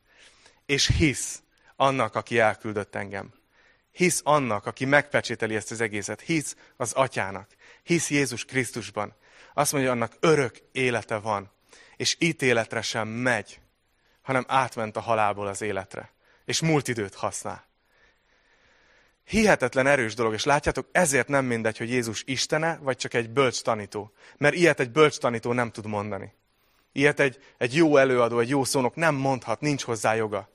és 0.65 0.87
hisz 0.97 1.41
annak, 1.75 2.15
aki 2.15 2.39
elküldött 2.39 2.95
engem. 2.95 3.33
Hisz 3.99 4.21
annak, 4.23 4.65
aki 4.65 4.85
megpecsételi 4.85 5.55
ezt 5.55 5.71
az 5.71 5.81
egészet. 5.81 6.21
Hisz 6.21 6.55
az 6.77 6.91
atyának. 6.93 7.49
Hisz 7.83 8.09
Jézus 8.09 8.45
Krisztusban. 8.45 9.15
Azt 9.53 9.71
mondja, 9.71 9.91
annak 9.91 10.13
örök 10.19 10.57
élete 10.71 11.17
van. 11.17 11.51
És 11.95 12.15
ítéletre 12.19 12.81
sem 12.81 13.07
megy, 13.07 13.59
hanem 14.21 14.45
átment 14.47 14.95
a 14.95 14.99
halálból 14.99 15.47
az 15.47 15.61
életre 15.61 16.11
és 16.45 16.61
múlt 16.61 16.87
időt 16.87 17.15
használ. 17.15 17.67
Hihetetlen 19.25 19.87
erős 19.87 20.13
dolog, 20.13 20.33
és 20.33 20.43
látjátok, 20.43 20.87
ezért 20.91 21.27
nem 21.27 21.45
mindegy, 21.45 21.77
hogy 21.77 21.89
Jézus 21.89 22.23
Istene, 22.25 22.79
vagy 22.81 22.97
csak 22.97 23.13
egy 23.13 23.29
bölcs 23.29 23.61
tanító. 23.61 24.11
Mert 24.37 24.55
ilyet 24.55 24.79
egy 24.79 24.91
bölcs 24.91 25.17
tanító 25.17 25.53
nem 25.53 25.71
tud 25.71 25.85
mondani. 25.85 26.33
Ilyet 26.91 27.19
egy, 27.19 27.39
egy 27.57 27.75
jó 27.75 27.97
előadó, 27.97 28.39
egy 28.39 28.49
jó 28.49 28.63
szónok 28.63 28.95
nem 28.95 29.15
mondhat, 29.15 29.61
nincs 29.61 29.83
hozzá 29.83 30.15
joga. 30.15 30.49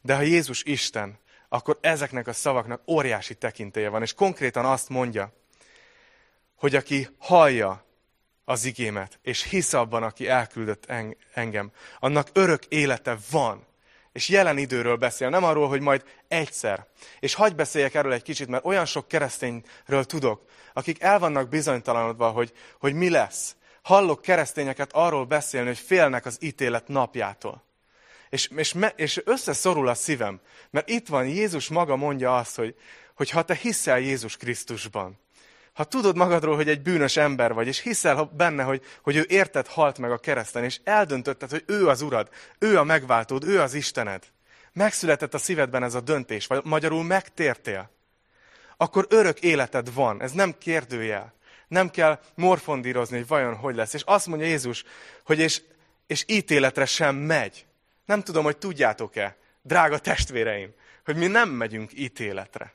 De 0.00 0.14
ha 0.14 0.22
Jézus 0.22 0.62
Isten, 0.62 1.18
akkor 1.48 1.78
ezeknek 1.80 2.26
a 2.26 2.32
szavaknak 2.32 2.82
óriási 2.86 3.34
tekintélye 3.34 3.88
van. 3.88 4.02
És 4.02 4.14
konkrétan 4.14 4.64
azt 4.64 4.88
mondja, 4.88 5.32
hogy 6.56 6.74
aki 6.74 7.08
hallja 7.18 7.84
az 8.44 8.64
igémet, 8.64 9.18
és 9.22 9.42
hisz 9.42 9.72
abban, 9.72 10.02
aki 10.02 10.28
elküldött 10.28 10.86
engem, 11.34 11.70
annak 11.98 12.28
örök 12.32 12.64
élete 12.64 13.16
van 13.30 13.66
és 14.18 14.28
jelen 14.28 14.58
időről 14.58 14.96
beszél, 14.96 15.28
nem 15.28 15.44
arról, 15.44 15.68
hogy 15.68 15.80
majd 15.80 16.04
egyszer. 16.28 16.86
És 17.20 17.34
hagyj 17.34 17.54
beszéljek 17.54 17.94
erről 17.94 18.12
egy 18.12 18.22
kicsit, 18.22 18.48
mert 18.48 18.64
olyan 18.64 18.84
sok 18.84 19.08
keresztényről 19.08 20.04
tudok, 20.04 20.44
akik 20.72 21.02
el 21.02 21.18
vannak 21.18 21.48
bizonytalanodva, 21.48 22.30
hogy, 22.30 22.52
hogy 22.80 22.94
mi 22.94 23.10
lesz. 23.10 23.56
Hallok 23.82 24.22
keresztényeket 24.22 24.92
arról 24.92 25.24
beszélni, 25.24 25.66
hogy 25.66 25.78
félnek 25.78 26.26
az 26.26 26.36
ítélet 26.40 26.88
napjától. 26.88 27.64
És, 28.30 28.48
és, 28.56 28.72
me, 28.72 28.92
és 28.96 29.20
összeszorul 29.24 29.88
a 29.88 29.94
szívem, 29.94 30.40
mert 30.70 30.88
itt 30.88 31.08
van, 31.08 31.26
Jézus 31.26 31.68
maga 31.68 31.96
mondja 31.96 32.36
azt, 32.36 32.56
hogy, 32.56 32.74
hogy 33.14 33.30
ha 33.30 33.42
te 33.42 33.54
hiszel 33.54 33.98
Jézus 33.98 34.36
Krisztusban, 34.36 35.18
ha 35.72 35.84
tudod 35.84 36.16
magadról, 36.16 36.56
hogy 36.56 36.68
egy 36.68 36.82
bűnös 36.82 37.16
ember 37.16 37.52
vagy, 37.52 37.66
és 37.66 37.80
hiszel 37.80 38.30
benne, 38.36 38.62
hogy, 38.62 38.82
hogy 39.02 39.16
ő 39.16 39.26
érted 39.28 39.66
halt 39.66 39.98
meg 39.98 40.10
a 40.10 40.18
kereszten, 40.18 40.64
és 40.64 40.80
eldöntötted, 40.84 41.50
hogy 41.50 41.64
ő 41.66 41.88
az 41.88 42.02
urad, 42.02 42.28
ő 42.58 42.78
a 42.78 42.84
megváltód, 42.84 43.44
ő 43.44 43.60
az 43.60 43.74
Istened, 43.74 44.24
megszületett 44.72 45.34
a 45.34 45.38
szívedben 45.38 45.82
ez 45.82 45.94
a 45.94 46.00
döntés, 46.00 46.46
vagy 46.46 46.60
magyarul 46.64 47.04
megtértél, 47.04 47.90
akkor 48.80 49.06
örök 49.08 49.40
életed 49.40 49.94
van. 49.94 50.22
Ez 50.22 50.32
nem 50.32 50.58
kérdőjel. 50.58 51.34
Nem 51.68 51.90
kell 51.90 52.20
morfondírozni, 52.34 53.16
hogy 53.16 53.26
vajon 53.26 53.54
hogy 53.54 53.74
lesz. 53.74 53.94
És 53.94 54.02
azt 54.04 54.26
mondja 54.26 54.46
Jézus, 54.46 54.84
hogy 55.24 55.38
és, 55.38 55.62
és 56.06 56.24
ítéletre 56.26 56.84
sem 56.84 57.16
megy. 57.16 57.66
Nem 58.08 58.22
tudom, 58.22 58.44
hogy 58.44 58.58
tudjátok-e, 58.58 59.36
drága 59.62 59.98
testvéreim, 59.98 60.74
hogy 61.04 61.16
mi 61.16 61.26
nem 61.26 61.48
megyünk 61.48 61.90
ítéletre. 61.94 62.74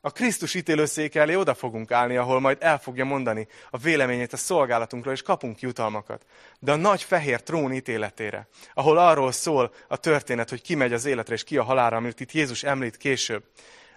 A 0.00 0.10
Krisztus 0.10 0.54
ítélőszék 0.54 1.14
elé 1.14 1.34
oda 1.34 1.54
fogunk 1.54 1.90
állni, 1.90 2.16
ahol 2.16 2.40
majd 2.40 2.56
el 2.60 2.78
fogja 2.78 3.04
mondani 3.04 3.48
a 3.70 3.78
véleményét 3.78 4.32
a 4.32 4.36
szolgálatunkról, 4.36 5.12
és 5.12 5.22
kapunk 5.22 5.60
jutalmakat. 5.60 6.26
De 6.58 6.72
a 6.72 6.76
nagy 6.76 7.02
fehér 7.02 7.42
trón 7.42 7.72
ítéletére, 7.72 8.48
ahol 8.74 8.98
arról 8.98 9.32
szól 9.32 9.72
a 9.88 9.96
történet, 9.96 10.50
hogy 10.50 10.62
ki 10.62 10.74
megy 10.74 10.92
az 10.92 11.04
életre, 11.04 11.34
és 11.34 11.44
ki 11.44 11.56
a 11.56 11.62
halára, 11.62 11.96
amit 11.96 12.20
itt 12.20 12.32
Jézus 12.32 12.62
említ 12.62 12.96
később, 12.96 13.44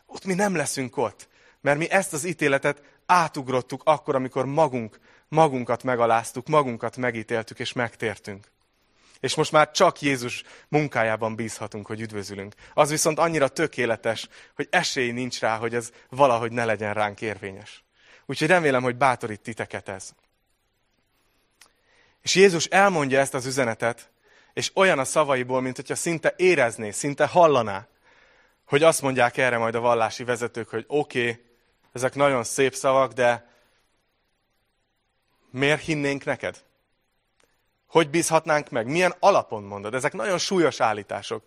ott 0.06 0.26
mi 0.26 0.34
nem 0.34 0.56
leszünk 0.56 0.98
ott. 0.98 1.28
Mert 1.62 1.78
mi 1.78 1.90
ezt 1.90 2.14
az 2.14 2.26
ítéletet 2.26 2.82
átugrottuk 3.06 3.82
akkor, 3.86 4.16
amikor 4.16 4.46
magunk, 4.46 5.00
magunkat 5.28 5.84
megaláztuk, 5.84 6.48
magunkat 6.48 6.98
megítéltük 6.98 7.60
és 7.60 7.74
megtértünk. 7.74 8.54
És 9.26 9.36
most 9.36 9.52
már 9.52 9.72
csak 9.72 10.02
Jézus 10.02 10.44
munkájában 10.68 11.36
bízhatunk, 11.36 11.86
hogy 11.86 12.02
üdvözülünk. 12.02 12.54
Az 12.74 12.90
viszont 12.90 13.20
annyira 13.20 13.48
tökéletes, 13.48 14.28
hogy 14.56 14.68
esély 14.70 15.12
nincs 15.12 15.40
rá, 15.40 15.58
hogy 15.58 15.76
ez 15.76 15.92
valahogy 16.10 16.52
ne 16.52 16.66
legyen 16.66 16.94
ránk 16.94 17.22
érvényes. 17.22 17.84
Úgyhogy 18.26 18.48
remélem, 18.48 18.84
hogy 18.84 18.96
bátorít 18.96 19.42
titeket 19.42 19.90
ez. 19.90 20.12
És 22.22 22.36
Jézus 22.36 22.66
elmondja 22.66 23.20
ezt 23.20 23.34
az 23.34 23.46
üzenetet, 23.46 24.10
és 24.54 24.72
olyan 24.74 25.00
a 25.00 25.06
szavaiból, 25.06 25.62
mint 25.62 25.76
hogyha 25.76 25.96
szinte 25.96 26.34
érezné, 26.38 26.92
szinte 26.92 27.26
hallaná, 27.26 27.88
hogy 28.66 28.84
azt 28.84 29.02
mondják 29.02 29.38
erre 29.38 29.58
majd 29.58 29.76
a 29.76 29.80
vallási 29.80 30.24
vezetők, 30.24 30.70
hogy 30.70 30.86
oké, 30.88 31.30
okay, 31.30 31.46
ezek 31.94 32.16
nagyon 32.16 32.44
szép 32.44 32.76
szavak, 32.76 33.14
de 33.14 33.52
miért 35.52 35.82
hinnénk 35.82 36.24
neked? 36.24 36.65
Hogy 37.96 38.10
bízhatnánk 38.10 38.70
meg? 38.70 38.88
Milyen 38.88 39.16
alapon 39.20 39.64
mondod? 39.64 39.94
Ezek 39.94 40.14
nagyon 40.14 40.38
súlyos 40.38 40.80
állítások. 40.80 41.44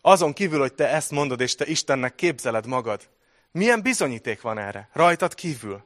Azon 0.00 0.32
kívül, 0.32 0.60
hogy 0.60 0.74
te 0.74 0.88
ezt 0.88 1.10
mondod, 1.10 1.40
és 1.40 1.54
te 1.54 1.66
Istennek 1.66 2.14
képzeled 2.14 2.66
magad. 2.66 3.08
Milyen 3.52 3.82
bizonyíték 3.82 4.40
van 4.40 4.58
erre? 4.58 4.88
Rajtad 4.92 5.34
kívül. 5.34 5.84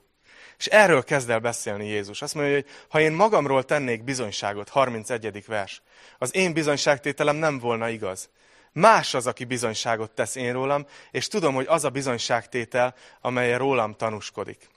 És 0.58 0.66
erről 0.66 1.04
kezd 1.04 1.30
el 1.30 1.38
beszélni 1.38 1.86
Jézus. 1.86 2.22
Azt 2.22 2.34
mondja, 2.34 2.54
hogy 2.54 2.66
ha 2.88 3.00
én 3.00 3.12
magamról 3.12 3.64
tennék 3.64 4.04
bizonyságot, 4.04 4.68
31. 4.68 5.46
vers, 5.46 5.82
az 6.18 6.34
én 6.34 6.52
bizonyságtételem 6.52 7.36
nem 7.36 7.58
volna 7.58 7.88
igaz. 7.88 8.30
Más 8.72 9.14
az, 9.14 9.26
aki 9.26 9.44
bizonyságot 9.44 10.10
tesz 10.10 10.34
én 10.34 10.52
rólam, 10.52 10.86
és 11.10 11.28
tudom, 11.28 11.54
hogy 11.54 11.66
az 11.68 11.84
a 11.84 11.90
bizonyságtétel, 11.90 12.94
amely 13.20 13.56
rólam 13.56 13.94
tanúskodik. 13.94 14.68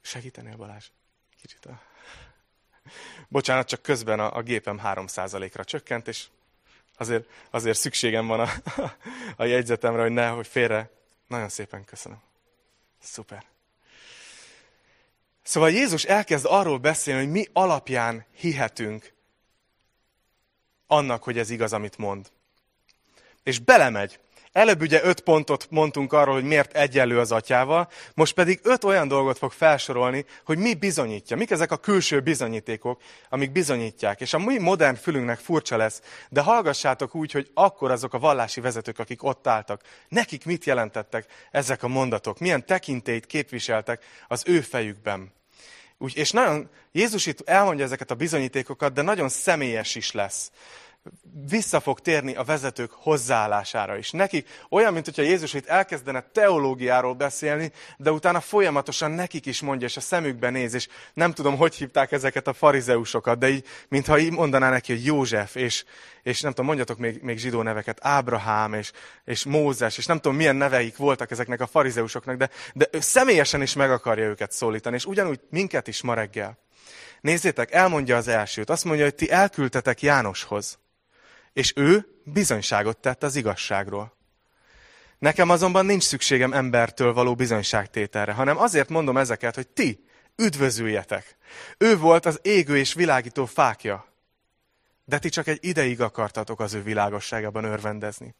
Segítenél 0.00 0.56
Balázs? 0.56 0.86
Kicsit 1.40 1.66
a... 1.66 1.86
Bocsánat, 3.28 3.66
csak 3.68 3.82
közben 3.82 4.20
a, 4.20 4.36
a 4.36 4.42
gépem 4.42 4.80
3%-ra 4.84 5.64
csökkent, 5.64 6.08
és 6.08 6.26
azért, 6.96 7.28
azért 7.50 7.78
szükségem 7.78 8.26
van 8.26 8.40
a, 8.40 8.48
a 9.36 9.44
jegyzetemre, 9.44 10.02
hogy 10.02 10.12
ne, 10.12 10.28
hogy 10.28 10.46
félre. 10.46 10.90
Nagyon 11.26 11.48
szépen 11.48 11.84
köszönöm. 11.84 12.18
Szuper. 13.02 13.44
Szóval 15.42 15.70
Jézus 15.70 16.04
elkezd 16.04 16.46
arról 16.48 16.78
beszélni, 16.78 17.22
hogy 17.22 17.32
mi 17.32 17.46
alapján 17.52 18.24
hihetünk 18.34 19.12
annak, 20.86 21.22
hogy 21.22 21.38
ez 21.38 21.50
igaz, 21.50 21.72
amit 21.72 21.98
mond. 21.98 22.30
És 23.42 23.58
belemegy 23.58 24.18
Előbb 24.58 24.80
ugye 24.80 25.00
öt 25.02 25.20
pontot 25.20 25.66
mondtunk 25.70 26.12
arról, 26.12 26.34
hogy 26.34 26.44
miért 26.44 26.76
egyenlő 26.76 27.18
az 27.18 27.32
atyával, 27.32 27.88
most 28.14 28.34
pedig 28.34 28.60
öt 28.62 28.84
olyan 28.84 29.08
dolgot 29.08 29.38
fog 29.38 29.52
felsorolni, 29.52 30.24
hogy 30.44 30.58
mi 30.58 30.74
bizonyítja. 30.74 31.36
Mik 31.36 31.50
ezek 31.50 31.70
a 31.72 31.76
külső 31.76 32.20
bizonyítékok, 32.20 33.00
amik 33.28 33.52
bizonyítják. 33.52 34.20
És 34.20 34.34
a 34.34 34.38
mi 34.38 34.58
modern 34.58 34.94
fülünknek 34.94 35.38
furcsa 35.38 35.76
lesz, 35.76 36.02
de 36.28 36.40
hallgassátok 36.40 37.14
úgy, 37.14 37.32
hogy 37.32 37.50
akkor 37.54 37.90
azok 37.90 38.14
a 38.14 38.18
vallási 38.18 38.60
vezetők, 38.60 38.98
akik 38.98 39.22
ott 39.22 39.46
álltak, 39.46 39.82
nekik 40.08 40.44
mit 40.44 40.64
jelentettek 40.64 41.26
ezek 41.50 41.82
a 41.82 41.88
mondatok, 41.88 42.38
milyen 42.38 42.66
tekintélyt 42.66 43.26
képviseltek 43.26 44.04
az 44.28 44.42
ő 44.46 44.60
fejükben. 44.60 45.32
Úgy, 45.98 46.16
és 46.16 46.30
nagyon, 46.30 46.70
Jézus 46.92 47.26
itt 47.26 47.48
elmondja 47.48 47.84
ezeket 47.84 48.10
a 48.10 48.14
bizonyítékokat, 48.14 48.92
de 48.92 49.02
nagyon 49.02 49.28
személyes 49.28 49.94
is 49.94 50.12
lesz 50.12 50.50
vissza 51.48 51.80
fog 51.80 52.00
térni 52.00 52.34
a 52.34 52.44
vezetők 52.44 52.90
hozzáállására 52.90 53.96
is. 53.96 54.10
Nekik 54.10 54.48
olyan, 54.70 54.92
mint 54.92 55.04
hogyha 55.04 55.22
Jézus 55.22 55.54
itt 55.54 55.66
elkezdene 55.66 56.24
teológiáról 56.32 57.14
beszélni, 57.14 57.72
de 57.96 58.12
utána 58.12 58.40
folyamatosan 58.40 59.10
nekik 59.10 59.46
is 59.46 59.60
mondja, 59.60 59.86
és 59.86 59.96
a 59.96 60.00
szemükbe 60.00 60.50
néz, 60.50 60.74
és 60.74 60.88
nem 61.14 61.32
tudom, 61.32 61.56
hogy 61.56 61.74
hívták 61.74 62.12
ezeket 62.12 62.46
a 62.46 62.52
farizeusokat, 62.52 63.38
de 63.38 63.48
így, 63.48 63.66
mintha 63.88 64.18
így 64.18 64.32
mondaná 64.32 64.70
neki, 64.70 64.92
hogy 64.92 65.04
József, 65.04 65.54
és, 65.54 65.84
és 66.22 66.40
nem 66.40 66.50
tudom, 66.50 66.66
mondjatok 66.66 66.98
még, 66.98 67.22
még 67.22 67.38
zsidó 67.38 67.62
neveket, 67.62 67.98
Ábrahám, 68.02 68.74
és, 68.74 68.92
és 69.24 69.44
Mózes, 69.44 69.98
és 69.98 70.06
nem 70.06 70.16
tudom, 70.20 70.36
milyen 70.36 70.56
neveik 70.56 70.96
voltak 70.96 71.30
ezeknek 71.30 71.60
a 71.60 71.66
farizeusoknak, 71.66 72.36
de, 72.36 72.50
de 72.74 72.88
ő 72.92 73.00
személyesen 73.00 73.62
is 73.62 73.74
meg 73.74 73.90
akarja 73.90 74.24
őket 74.24 74.52
szólítani, 74.52 74.96
és 74.96 75.04
ugyanúgy 75.04 75.40
minket 75.50 75.88
is 75.88 76.02
ma 76.02 76.14
reggel. 76.14 76.58
Nézzétek, 77.20 77.72
elmondja 77.72 78.16
az 78.16 78.28
elsőt. 78.28 78.70
Azt 78.70 78.84
mondja, 78.84 79.04
hogy 79.04 79.14
ti 79.14 79.30
elküldtetek 79.30 80.02
Jánoshoz. 80.02 80.78
És 81.58 81.72
ő 81.76 82.06
bizonyságot 82.24 82.96
tett 82.96 83.22
az 83.22 83.36
igazságról. 83.36 84.16
Nekem 85.18 85.50
azonban 85.50 85.86
nincs 85.86 86.02
szükségem 86.02 86.52
embertől 86.52 87.12
való 87.12 87.34
bizonyságtételre, 87.34 88.32
hanem 88.32 88.58
azért 88.58 88.88
mondom 88.88 89.16
ezeket, 89.16 89.54
hogy 89.54 89.68
ti 89.68 90.04
üdvözüljetek. 90.36 91.36
Ő 91.78 91.96
volt 91.98 92.26
az 92.26 92.38
égő 92.42 92.76
és 92.76 92.94
világító 92.94 93.46
fákja, 93.46 94.06
de 95.08 95.18
ti 95.18 95.28
csak 95.28 95.46
egy 95.46 95.58
ideig 95.60 96.00
akartatok 96.00 96.60
az 96.60 96.74
ő 96.74 96.82
világosságában 96.82 97.64
örvendezni. 97.64 98.34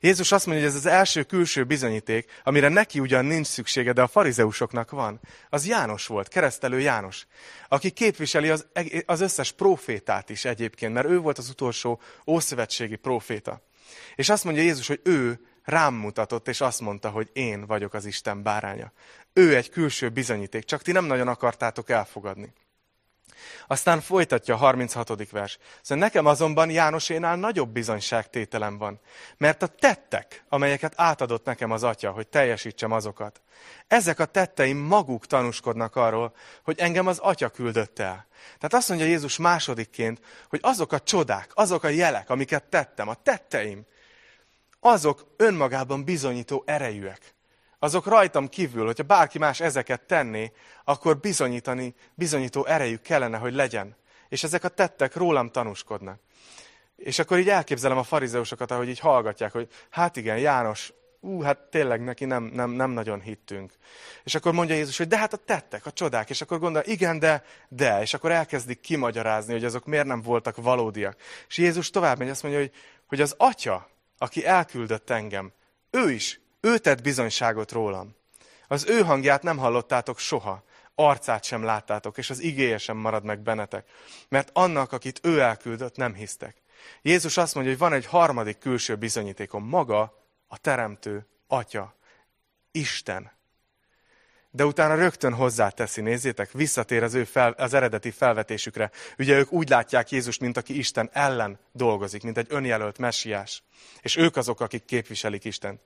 Jézus 0.00 0.32
azt 0.32 0.46
mondja, 0.46 0.64
hogy 0.64 0.74
ez 0.74 0.78
az 0.84 0.90
első 0.90 1.22
külső 1.22 1.64
bizonyíték, 1.64 2.30
amire 2.44 2.68
neki 2.68 3.00
ugyan 3.00 3.24
nincs 3.24 3.46
szüksége, 3.46 3.92
de 3.92 4.02
a 4.02 4.06
farizeusoknak 4.06 4.90
van. 4.90 5.20
Az 5.48 5.66
János 5.66 6.06
volt, 6.06 6.28
keresztelő 6.28 6.80
János, 6.80 7.26
aki 7.68 7.90
képviseli 7.90 8.48
az, 8.48 8.66
az 9.06 9.20
összes 9.20 9.52
profétát 9.52 10.30
is 10.30 10.44
egyébként, 10.44 10.92
mert 10.92 11.08
ő 11.08 11.18
volt 11.18 11.38
az 11.38 11.48
utolsó 11.48 12.00
ószövetségi 12.26 12.96
proféta. 12.96 13.62
És 14.14 14.28
azt 14.28 14.44
mondja 14.44 14.62
Jézus, 14.62 14.86
hogy 14.86 15.00
ő 15.04 15.40
rám 15.62 15.94
mutatott, 15.94 16.48
és 16.48 16.60
azt 16.60 16.80
mondta, 16.80 17.10
hogy 17.10 17.30
én 17.32 17.66
vagyok 17.66 17.94
az 17.94 18.04
Isten 18.04 18.42
báránya. 18.42 18.92
Ő 19.32 19.56
egy 19.56 19.70
külső 19.70 20.08
bizonyíték, 20.08 20.64
csak 20.64 20.82
ti 20.82 20.92
nem 20.92 21.04
nagyon 21.04 21.28
akartátok 21.28 21.90
elfogadni. 21.90 22.52
Aztán 23.66 24.00
folytatja 24.00 24.54
a 24.54 24.58
36. 24.58 25.30
vers. 25.30 25.58
Szóval 25.82 26.04
nekem 26.04 26.26
azonban 26.26 26.70
Jánosénál 26.70 27.36
nagyobb 27.36 27.68
bizonyságtételem 27.68 28.78
van, 28.78 29.00
mert 29.36 29.62
a 29.62 29.66
tettek, 29.66 30.44
amelyeket 30.48 30.92
átadott 30.96 31.44
nekem 31.44 31.70
az 31.70 31.82
atya, 31.82 32.10
hogy 32.10 32.28
teljesítsem 32.28 32.92
azokat, 32.92 33.40
ezek 33.86 34.18
a 34.18 34.24
tetteim 34.24 34.76
maguk 34.76 35.26
tanúskodnak 35.26 35.96
arról, 35.96 36.34
hogy 36.62 36.78
engem 36.78 37.06
az 37.06 37.18
atya 37.18 37.48
küldött 37.48 37.98
el. 37.98 38.26
Tehát 38.44 38.74
azt 38.74 38.88
mondja 38.88 39.06
Jézus 39.06 39.36
másodikként, 39.36 40.20
hogy 40.48 40.60
azok 40.62 40.92
a 40.92 41.00
csodák, 41.00 41.50
azok 41.54 41.84
a 41.84 41.88
jelek, 41.88 42.30
amiket 42.30 42.64
tettem, 42.64 43.08
a 43.08 43.14
tetteim, 43.14 43.86
azok 44.80 45.34
önmagában 45.36 46.04
bizonyító 46.04 46.62
erejűek 46.66 47.36
azok 47.78 48.06
rajtam 48.06 48.48
kívül, 48.48 48.84
hogyha 48.84 49.02
bárki 49.02 49.38
más 49.38 49.60
ezeket 49.60 50.02
tenné, 50.02 50.52
akkor 50.84 51.18
bizonyítani, 51.18 51.94
bizonyító 52.14 52.64
erejük 52.64 53.02
kellene, 53.02 53.38
hogy 53.38 53.54
legyen. 53.54 53.96
És 54.28 54.42
ezek 54.42 54.64
a 54.64 54.68
tettek 54.68 55.16
rólam 55.16 55.50
tanúskodnak. 55.50 56.20
És 56.96 57.18
akkor 57.18 57.38
így 57.38 57.48
elképzelem 57.48 57.98
a 57.98 58.02
farizeusokat, 58.02 58.70
ahogy 58.70 58.88
így 58.88 58.98
hallgatják, 58.98 59.52
hogy 59.52 59.68
hát 59.90 60.16
igen, 60.16 60.38
János, 60.38 60.92
ú, 61.20 61.40
hát 61.40 61.58
tényleg 61.58 62.04
neki 62.04 62.24
nem, 62.24 62.42
nem, 62.44 62.70
nem 62.70 62.90
nagyon 62.90 63.20
hittünk. 63.20 63.72
És 64.24 64.34
akkor 64.34 64.52
mondja 64.52 64.74
Jézus, 64.74 64.96
hogy 64.96 65.08
de 65.08 65.18
hát 65.18 65.32
a 65.32 65.36
tettek, 65.36 65.86
a 65.86 65.92
csodák, 65.92 66.30
és 66.30 66.40
akkor 66.40 66.58
gondol, 66.58 66.82
igen, 66.84 67.18
de, 67.18 67.44
de, 67.68 68.00
és 68.00 68.14
akkor 68.14 68.32
elkezdik 68.32 68.80
kimagyarázni, 68.80 69.52
hogy 69.52 69.64
azok 69.64 69.86
miért 69.86 70.06
nem 70.06 70.22
voltak 70.22 70.56
valódiak. 70.56 71.16
És 71.48 71.58
Jézus 71.58 71.90
tovább 71.90 72.18
megy, 72.18 72.28
azt 72.28 72.42
mondja, 72.42 72.60
hogy, 72.60 72.72
hogy 73.06 73.20
az 73.20 73.34
atya, 73.38 73.88
aki 74.18 74.46
elküldött 74.46 75.10
engem, 75.10 75.52
ő 75.90 76.10
is 76.10 76.40
ő 76.60 76.78
tett 76.78 77.02
bizonyságot 77.02 77.72
rólam. 77.72 78.16
Az 78.68 78.86
ő 78.88 79.00
hangját 79.00 79.42
nem 79.42 79.56
hallottátok 79.56 80.18
soha, 80.18 80.64
arcát 80.94 81.44
sem 81.44 81.62
láttátok, 81.62 82.18
és 82.18 82.30
az 82.30 82.40
igéje 82.40 82.78
sem 82.78 82.96
marad 82.96 83.24
meg 83.24 83.40
bennetek. 83.40 83.88
Mert 84.28 84.50
annak, 84.52 84.92
akit 84.92 85.20
ő 85.22 85.40
elküldött, 85.40 85.96
nem 85.96 86.14
hisztek. 86.14 86.56
Jézus 87.02 87.36
azt 87.36 87.54
mondja, 87.54 87.72
hogy 87.72 87.80
van 87.80 87.92
egy 87.92 88.06
harmadik 88.06 88.58
külső 88.58 88.96
bizonyítékom, 88.96 89.64
maga 89.64 90.26
a 90.46 90.58
teremtő 90.58 91.26
atya, 91.46 91.96
Isten. 92.70 93.36
De 94.50 94.64
utána 94.64 94.94
rögtön 94.94 95.34
hozzáteszi, 95.34 96.00
nézzétek, 96.00 96.52
visszatér 96.52 97.02
az 97.02 97.14
ő 97.14 97.24
fel, 97.24 97.52
az 97.52 97.74
eredeti 97.74 98.10
felvetésükre. 98.10 98.90
Ugye 99.18 99.38
ők 99.38 99.52
úgy 99.52 99.68
látják 99.68 100.10
Jézust, 100.10 100.40
mint 100.40 100.56
aki 100.56 100.78
Isten 100.78 101.10
ellen 101.12 101.58
dolgozik, 101.72 102.22
mint 102.22 102.38
egy 102.38 102.46
önjelölt 102.50 102.98
messiás. 102.98 103.62
És 104.00 104.16
ők 104.16 104.36
azok, 104.36 104.60
akik 104.60 104.84
képviselik 104.84 105.44
Istent. 105.44 105.80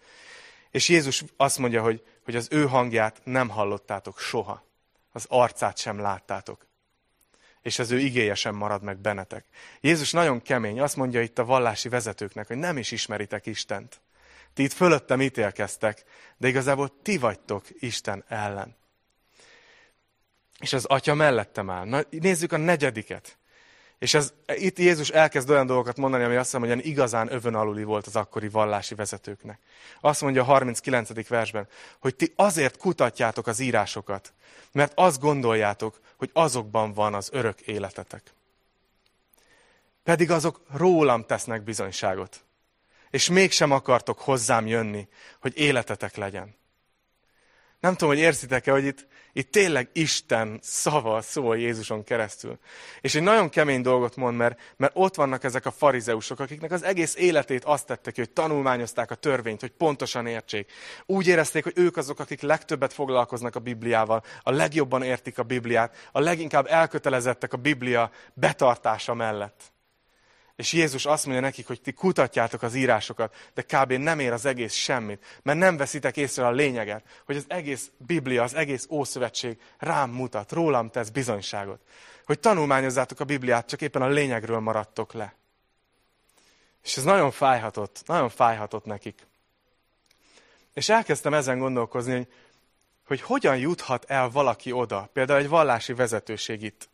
És 0.73 0.89
Jézus 0.89 1.25
azt 1.37 1.59
mondja, 1.59 1.83
hogy, 1.83 2.03
hogy 2.25 2.37
az 2.37 2.49
ő 2.51 2.67
hangját 2.67 3.21
nem 3.25 3.49
hallottátok 3.49 4.19
soha. 4.19 4.67
Az 5.13 5.27
arcát 5.29 5.79
sem 5.79 5.99
láttátok. 5.99 6.67
És 7.63 7.79
az 7.79 7.91
ő 7.91 7.99
igéje 7.99 8.35
sem 8.35 8.55
marad 8.55 8.83
meg 8.83 8.99
bennetek. 8.99 9.45
Jézus 9.81 10.11
nagyon 10.11 10.43
kemény. 10.43 10.81
Azt 10.81 10.97
mondja 10.97 11.23
itt 11.23 11.39
a 11.39 11.45
vallási 11.45 11.89
vezetőknek, 11.89 12.47
hogy 12.47 12.57
nem 12.57 12.79
is 12.79 12.91
ismeritek 12.91 13.47
Istent. 13.47 14.01
Ti 14.55 14.63
itt 14.63 14.73
fölöttem 14.73 15.21
ítélkeztek, 15.21 16.05
de 16.37 16.49
igazából 16.49 17.03
ti 17.03 17.19
vagytok 17.19 17.65
Isten 17.79 18.25
ellen. 18.29 18.77
És 20.59 20.73
az 20.73 20.85
atya 20.85 21.15
mellettem 21.15 21.71
áll. 21.71 21.87
Na, 21.87 22.01
nézzük 22.11 22.53
a 22.53 22.57
negyediket. 22.57 23.39
És 24.03 24.15
ez, 24.15 24.33
itt 24.47 24.79
Jézus 24.79 25.09
elkezd 25.09 25.51
olyan 25.51 25.67
dolgokat 25.67 25.97
mondani, 25.97 26.25
ami 26.25 26.37
azt 26.37 26.53
mondja, 26.53 26.75
hogy 26.75 26.87
igazán 26.87 27.33
övön 27.33 27.55
aluli 27.55 27.83
volt 27.83 28.07
az 28.07 28.17
akkori 28.17 28.49
vallási 28.49 28.95
vezetőknek. 28.95 29.59
Azt 30.01 30.21
mondja 30.21 30.43
a 30.43 30.45
39. 30.45 31.29
versben, 31.29 31.69
hogy 31.99 32.15
ti 32.15 32.33
azért 32.37 32.77
kutatjátok 32.77 33.47
az 33.47 33.61
írásokat, 33.61 34.33
mert 34.73 34.93
azt 34.95 35.21
gondoljátok, 35.21 36.01
hogy 36.17 36.31
azokban 36.33 36.93
van 36.93 37.15
az 37.15 37.29
örök 37.33 37.61
életetek. 37.61 38.23
Pedig 40.05 40.31
azok 40.31 40.61
rólam 40.73 41.25
tesznek 41.25 41.63
bizonyságot. 41.63 42.45
És 43.11 43.29
mégsem 43.29 43.71
akartok 43.71 44.19
hozzám 44.19 44.67
jönni, 44.67 45.09
hogy 45.41 45.59
életetek 45.59 46.17
legyen. 46.17 46.55
Nem 47.83 47.93
tudom, 47.93 48.09
hogy 48.09 48.23
érzitek-e, 48.23 48.73
hogy 48.73 48.85
itt, 48.85 49.07
itt 49.33 49.51
tényleg 49.51 49.89
Isten 49.93 50.59
szava 50.63 51.21
szól 51.21 51.59
Jézuson 51.59 52.05
keresztül. 52.05 52.59
És 53.01 53.15
egy 53.15 53.23
nagyon 53.23 53.49
kemény 53.49 53.83
dolgot 53.83 54.17
mond, 54.17 54.37
mert, 54.37 54.61
mert 54.77 54.93
ott 54.95 55.15
vannak 55.15 55.45
ezek 55.45 55.67
a 55.67 55.71
farizeusok, 55.71 56.41
akiknek 56.41 56.71
az 56.71 56.83
egész 56.83 57.15
életét 57.17 57.65
azt 57.65 57.87
tettek, 57.87 58.17
hogy 58.17 58.31
tanulmányozták 58.31 59.11
a 59.11 59.15
törvényt, 59.15 59.61
hogy 59.61 59.71
pontosan 59.71 60.27
értsék. 60.27 60.73
Úgy 61.07 61.27
érezték, 61.27 61.65
hogy 61.65 61.73
ők 61.77 61.97
azok, 61.97 62.21
akik 62.21 62.41
legtöbbet 62.41 62.93
foglalkoznak 62.93 63.57
a 63.57 63.61
Bibliával, 63.61 64.23
a 64.43 64.51
legjobban 64.51 65.03
értik 65.03 65.39
a 65.39 65.43
Bibliát, 65.43 66.09
a 66.13 66.21
leginkább 66.21 66.67
elkötelezettek 66.67 67.53
a 67.53 67.57
Biblia 67.57 68.11
betartása 68.35 69.15
mellett. 69.15 69.72
És 70.57 70.73
Jézus 70.73 71.07
azt 71.07 71.25
mondja 71.25 71.43
nekik, 71.43 71.67
hogy 71.67 71.81
ti 71.81 71.93
kutatjátok 71.93 72.63
az 72.63 72.75
írásokat, 72.75 73.51
de 73.55 73.63
kb. 73.63 73.93
nem 73.93 74.19
ér 74.19 74.33
az 74.33 74.45
egész 74.45 74.75
semmit, 74.75 75.41
mert 75.43 75.59
nem 75.59 75.77
veszitek 75.77 76.17
észre 76.17 76.47
a 76.47 76.51
lényeget, 76.51 77.23
hogy 77.25 77.37
az 77.37 77.45
egész 77.49 77.91
Biblia, 77.97 78.43
az 78.43 78.55
egész 78.55 78.87
Ószövetség 78.91 79.59
rám 79.79 80.11
mutat, 80.11 80.53
rólam 80.53 80.91
tesz 80.91 81.09
bizonyságot. 81.09 81.81
Hogy 82.25 82.41
tanulmányozzátok 82.41 83.21
a 83.21 83.25
Bibliát, 83.25 83.69
csak 83.69 83.81
éppen 83.81 84.03
a 84.03 84.09
lényegről 84.09 84.61
maradtok 84.61 85.13
le. 85.13 85.35
És 86.83 86.97
ez 86.97 87.05
nagyon 87.05 87.31
fájhatott, 87.31 88.03
nagyon 88.07 88.29
fájhatott 88.29 88.85
nekik. 88.85 89.27
És 90.75 90.89
elkezdtem 90.89 91.35
ezen 91.35 91.59
gondolkozni, 91.59 92.15
hogy, 92.15 92.29
hogy 93.07 93.21
hogyan 93.21 93.57
juthat 93.57 94.05
el 94.05 94.31
valaki 94.31 94.73
oda, 94.73 95.09
például 95.13 95.41
egy 95.41 95.49
vallási 95.49 95.93
vezetőség 95.93 96.63
itt, 96.63 96.89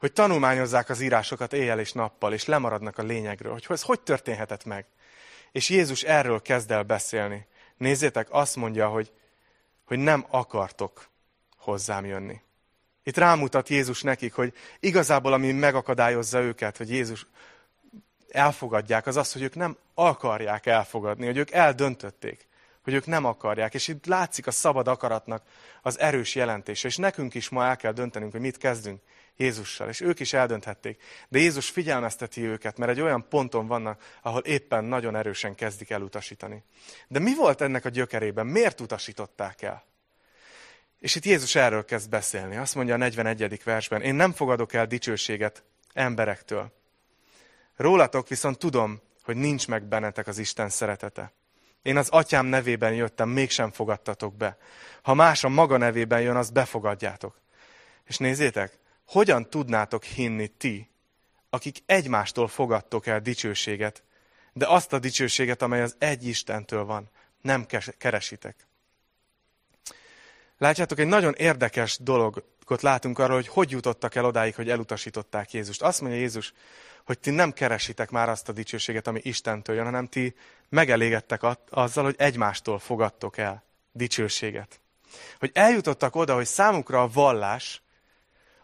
hogy 0.00 0.12
tanulmányozzák 0.12 0.88
az 0.88 1.00
írásokat 1.00 1.52
éjjel 1.52 1.80
és 1.80 1.92
nappal, 1.92 2.32
és 2.32 2.44
lemaradnak 2.44 2.98
a 2.98 3.02
lényegről, 3.02 3.52
hogy 3.52 3.66
ez 3.68 3.82
hogy 3.82 4.00
történhetett 4.00 4.64
meg. 4.64 4.86
És 5.52 5.68
Jézus 5.68 6.02
erről 6.02 6.42
kezd 6.42 6.70
el 6.70 6.82
beszélni. 6.82 7.46
Nézzétek, 7.76 8.26
azt 8.30 8.56
mondja, 8.56 8.88
hogy, 8.88 9.12
hogy 9.84 9.98
nem 9.98 10.26
akartok 10.28 11.08
hozzám 11.56 12.04
jönni. 12.04 12.40
Itt 13.02 13.16
rámutat 13.16 13.68
Jézus 13.68 14.02
nekik, 14.02 14.34
hogy 14.34 14.54
igazából 14.80 15.32
ami 15.32 15.52
megakadályozza 15.52 16.40
őket, 16.40 16.76
hogy 16.76 16.90
Jézus 16.90 17.26
elfogadják, 18.28 19.06
az 19.06 19.16
az, 19.16 19.32
hogy 19.32 19.42
ők 19.42 19.54
nem 19.54 19.76
akarják 19.94 20.66
elfogadni, 20.66 21.26
hogy 21.26 21.36
ők 21.36 21.50
eldöntötték, 21.50 22.48
hogy 22.82 22.94
ők 22.94 23.06
nem 23.06 23.24
akarják. 23.24 23.74
És 23.74 23.88
itt 23.88 24.06
látszik 24.06 24.46
a 24.46 24.50
szabad 24.50 24.88
akaratnak 24.88 25.42
az 25.82 25.98
erős 25.98 26.34
jelentése. 26.34 26.88
És 26.88 26.96
nekünk 26.96 27.34
is 27.34 27.48
ma 27.48 27.64
el 27.64 27.76
kell 27.76 27.92
döntenünk, 27.92 28.32
hogy 28.32 28.40
mit 28.40 28.58
kezdünk. 28.58 29.00
Jézussal, 29.40 29.88
és 29.88 30.00
ők 30.00 30.20
is 30.20 30.32
eldönthették. 30.32 31.02
De 31.28 31.38
Jézus 31.38 31.70
figyelmezteti 31.70 32.42
őket, 32.42 32.78
mert 32.78 32.90
egy 32.90 33.00
olyan 33.00 33.28
ponton 33.28 33.66
vannak, 33.66 34.02
ahol 34.22 34.40
éppen 34.40 34.84
nagyon 34.84 35.16
erősen 35.16 35.54
kezdik 35.54 35.90
elutasítani. 35.90 36.62
De 37.08 37.18
mi 37.18 37.34
volt 37.34 37.60
ennek 37.60 37.84
a 37.84 37.88
gyökerében? 37.88 38.46
Miért 38.46 38.80
utasították 38.80 39.62
el? 39.62 39.84
És 40.98 41.14
itt 41.14 41.24
Jézus 41.24 41.54
erről 41.54 41.84
kezd 41.84 42.10
beszélni. 42.10 42.56
Azt 42.56 42.74
mondja 42.74 42.94
a 42.94 42.96
41. 42.96 43.60
versben, 43.64 44.02
én 44.02 44.14
nem 44.14 44.32
fogadok 44.32 44.72
el 44.72 44.86
dicsőséget 44.86 45.64
emberektől. 45.92 46.72
Rólatok 47.76 48.28
viszont 48.28 48.58
tudom, 48.58 49.00
hogy 49.22 49.36
nincs 49.36 49.68
meg 49.68 49.84
bennetek 49.84 50.26
az 50.26 50.38
Isten 50.38 50.68
szeretete. 50.68 51.32
Én 51.82 51.96
az 51.96 52.08
atyám 52.08 52.46
nevében 52.46 52.94
jöttem, 52.94 53.28
mégsem 53.28 53.70
fogadtatok 53.70 54.36
be. 54.36 54.56
Ha 55.02 55.14
más 55.14 55.44
a 55.44 55.48
maga 55.48 55.76
nevében 55.76 56.20
jön, 56.20 56.36
azt 56.36 56.52
befogadjátok. 56.52 57.40
És 58.04 58.16
nézzétek, 58.16 58.79
hogyan 59.10 59.50
tudnátok 59.50 60.04
hinni 60.04 60.48
ti, 60.48 60.90
akik 61.48 61.82
egymástól 61.86 62.48
fogadtok 62.48 63.06
el 63.06 63.20
dicsőséget, 63.20 64.02
de 64.52 64.66
azt 64.66 64.92
a 64.92 64.98
dicsőséget, 64.98 65.62
amely 65.62 65.82
az 65.82 65.96
egy 65.98 66.26
Istentől 66.26 66.84
van, 66.84 67.10
nem 67.40 67.66
keresitek. 67.98 68.66
Látjátok, 70.58 70.98
egy 70.98 71.06
nagyon 71.06 71.34
érdekes 71.34 71.98
dologot 71.98 72.82
látunk 72.82 73.18
arról, 73.18 73.36
hogy 73.36 73.48
hogy 73.48 73.70
jutottak 73.70 74.14
el 74.14 74.24
odáig, 74.24 74.54
hogy 74.54 74.70
elutasították 74.70 75.52
Jézust. 75.52 75.82
Azt 75.82 76.00
mondja 76.00 76.18
Jézus, 76.18 76.52
hogy 77.04 77.18
ti 77.18 77.30
nem 77.30 77.52
keresitek 77.52 78.10
már 78.10 78.28
azt 78.28 78.48
a 78.48 78.52
dicsőséget, 78.52 79.06
ami 79.06 79.20
Istentől 79.22 79.76
jön, 79.76 79.84
hanem 79.84 80.06
ti 80.06 80.34
megelégedtek 80.68 81.42
azzal, 81.70 82.04
hogy 82.04 82.14
egymástól 82.18 82.78
fogadtok 82.78 83.38
el 83.38 83.64
dicsőséget. 83.92 84.80
Hogy 85.38 85.50
eljutottak 85.54 86.16
oda, 86.16 86.34
hogy 86.34 86.46
számukra 86.46 87.02
a 87.02 87.08
vallás 87.08 87.82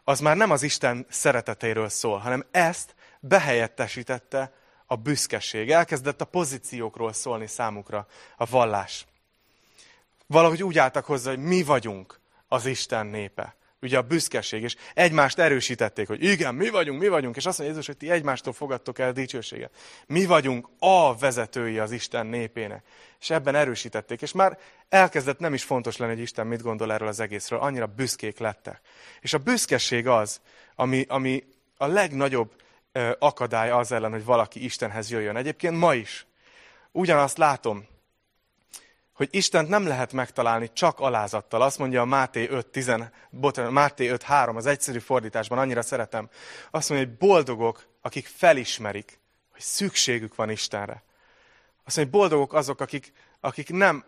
az 0.08 0.20
már 0.20 0.36
nem 0.36 0.50
az 0.50 0.62
Isten 0.62 1.06
szeretetéről 1.08 1.88
szól, 1.88 2.18
hanem 2.18 2.46
ezt 2.50 2.94
behelyettesítette 3.20 4.52
a 4.86 4.96
büszkeség. 4.96 5.70
Elkezdett 5.70 6.20
a 6.20 6.24
pozíciókról 6.24 7.12
szólni 7.12 7.46
számukra 7.46 8.06
a 8.36 8.44
vallás. 8.44 9.06
Valahogy 10.26 10.62
úgy 10.62 10.78
álltak 10.78 11.04
hozzá, 11.04 11.30
hogy 11.30 11.42
mi 11.42 11.62
vagyunk 11.62 12.20
az 12.48 12.66
Isten 12.66 13.06
népe 13.06 13.56
ugye 13.86 13.98
a 13.98 14.02
büszkeség, 14.02 14.62
és 14.62 14.76
egymást 14.94 15.38
erősítették, 15.38 16.06
hogy 16.06 16.22
igen, 16.22 16.54
mi 16.54 16.68
vagyunk, 16.68 17.00
mi 17.00 17.08
vagyunk, 17.08 17.36
és 17.36 17.46
azt 17.46 17.58
mondja 17.58 17.76
Jézus, 17.76 17.86
hogy 17.86 17.96
ti 17.96 18.10
egymástól 18.10 18.52
fogadtok 18.52 18.98
el 18.98 19.12
dicsőséget. 19.12 19.70
Mi 20.06 20.24
vagyunk 20.24 20.68
a 20.78 21.16
vezetői 21.16 21.78
az 21.78 21.90
Isten 21.90 22.26
népének. 22.26 22.84
És 23.20 23.30
ebben 23.30 23.54
erősítették, 23.54 24.22
és 24.22 24.32
már 24.32 24.58
elkezdett 24.88 25.38
nem 25.38 25.54
is 25.54 25.62
fontos 25.62 25.96
lenni, 25.96 26.12
hogy 26.12 26.22
Isten 26.22 26.46
mit 26.46 26.62
gondol 26.62 26.92
erről 26.92 27.08
az 27.08 27.20
egészről, 27.20 27.58
annyira 27.58 27.86
büszkék 27.86 28.38
lettek. 28.38 28.80
És 29.20 29.32
a 29.32 29.38
büszkeség 29.38 30.08
az, 30.08 30.40
ami, 30.74 31.04
ami 31.08 31.44
a 31.76 31.86
legnagyobb 31.86 32.52
akadály 33.18 33.70
az 33.70 33.92
ellen, 33.92 34.10
hogy 34.10 34.24
valaki 34.24 34.64
Istenhez 34.64 35.10
jöjjön. 35.10 35.36
Egyébként 35.36 35.78
ma 35.78 35.94
is. 35.94 36.26
Ugyanazt 36.92 37.38
látom, 37.38 37.86
hogy 39.16 39.28
Istent 39.30 39.68
nem 39.68 39.86
lehet 39.86 40.12
megtalálni 40.12 40.70
csak 40.72 41.00
alázattal. 41.00 41.62
Azt 41.62 41.78
mondja 41.78 42.00
a 42.00 42.04
Máté 42.04 42.48
5, 42.48 42.66
10, 42.66 42.92
bocsánat, 43.30 43.72
Máté 43.72 44.08
5, 44.08 44.22
3, 44.22 44.56
az 44.56 44.66
egyszerű 44.66 44.98
fordításban, 44.98 45.58
annyira 45.58 45.82
szeretem. 45.82 46.28
Azt 46.70 46.88
mondja, 46.88 47.08
hogy 47.08 47.16
boldogok, 47.16 47.86
akik 48.00 48.26
felismerik, 48.26 49.20
hogy 49.52 49.60
szükségük 49.60 50.34
van 50.34 50.50
Istenre. 50.50 51.02
Azt 51.84 51.96
mondja, 51.96 52.02
hogy 52.02 52.28
boldogok 52.28 52.54
azok, 52.54 52.80
akik, 52.80 53.12
akik 53.40 53.70
nem 53.70 54.04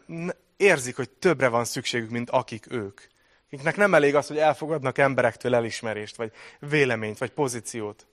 érzik, 0.57 0.97
hogy 0.97 1.11
többre 1.11 1.49
van 1.49 1.65
szükségük, 1.65 2.11
mint 2.11 2.31
akik 2.31 2.73
ők. 2.73 3.01
Akiknek 3.47 3.77
nem 3.77 3.95
elég 3.95 4.15
az, 4.15 4.27
hogy 4.27 4.39
elfogadnak 4.39 4.99
emberektől 4.99 5.55
elismerést, 5.55 6.17
vagy 6.17 6.33
véleményt, 6.59 7.19
vagy 7.19 7.31
pozíciót, 7.31 8.07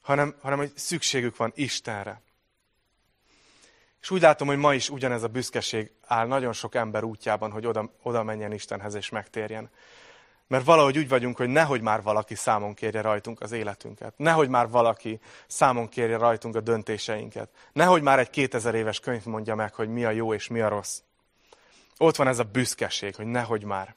hanem, 0.00 0.34
hanem 0.40 0.58
hogy 0.58 0.72
szükségük 0.74 1.36
van 1.36 1.52
Istenre. 1.54 2.20
És 4.00 4.10
úgy 4.10 4.20
látom, 4.20 4.48
hogy 4.48 4.56
ma 4.56 4.74
is 4.74 4.90
ugyanez 4.90 5.22
a 5.22 5.28
büszkeség 5.28 5.90
áll 6.06 6.26
nagyon 6.26 6.52
sok 6.52 6.74
ember 6.74 7.04
útjában, 7.04 7.50
hogy 7.50 7.66
oda, 7.66 7.92
oda 8.02 8.22
menjen 8.22 8.52
Istenhez 8.52 8.94
és 8.94 9.08
megtérjen. 9.08 9.70
Mert 10.46 10.64
valahogy 10.64 10.98
úgy 10.98 11.08
vagyunk, 11.08 11.36
hogy 11.36 11.48
nehogy 11.48 11.80
már 11.80 12.02
valaki 12.02 12.34
számon 12.34 12.74
kérje 12.74 13.00
rajtunk 13.00 13.40
az 13.40 13.52
életünket. 13.52 14.14
Nehogy 14.16 14.48
már 14.48 14.68
valaki 14.68 15.20
számon 15.46 15.88
kérje 15.88 16.16
rajtunk 16.16 16.56
a 16.56 16.60
döntéseinket. 16.60 17.50
Nehogy 17.72 18.02
már 18.02 18.18
egy 18.18 18.30
2000 18.30 18.74
éves 18.74 19.00
könyv 19.00 19.24
mondja 19.24 19.54
meg, 19.54 19.74
hogy 19.74 19.88
mi 19.88 20.04
a 20.04 20.10
jó 20.10 20.34
és 20.34 20.48
mi 20.48 20.60
a 20.60 20.68
rossz. 20.68 21.00
Ott 21.98 22.16
van 22.16 22.28
ez 22.28 22.38
a 22.38 22.44
büszkeség, 22.44 23.14
hogy 23.14 23.26
nehogy 23.26 23.64
már. 23.64 23.94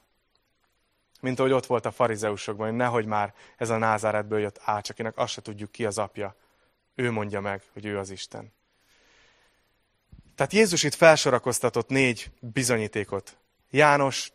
Mint 1.20 1.38
ahogy 1.38 1.52
ott 1.52 1.66
volt 1.66 1.86
a 1.86 1.90
farizeusokban, 1.90 2.66
hogy 2.66 2.76
nehogy 2.76 3.06
már 3.06 3.34
ez 3.56 3.70
a 3.70 3.76
názáretből 3.76 4.40
jött 4.40 4.60
ács, 4.64 4.90
akinek 4.90 5.18
azt 5.18 5.32
se 5.32 5.42
tudjuk 5.42 5.70
ki 5.70 5.86
az 5.86 5.98
apja. 5.98 6.36
Ő 6.94 7.10
mondja 7.10 7.40
meg, 7.40 7.62
hogy 7.72 7.86
ő 7.86 7.98
az 7.98 8.10
Isten. 8.10 8.52
Tehát 10.34 10.52
Jézus 10.52 10.82
itt 10.82 10.94
felsorakoztatott 10.94 11.88
négy 11.88 12.30
bizonyítékot. 12.40 13.36
János, 13.70 14.32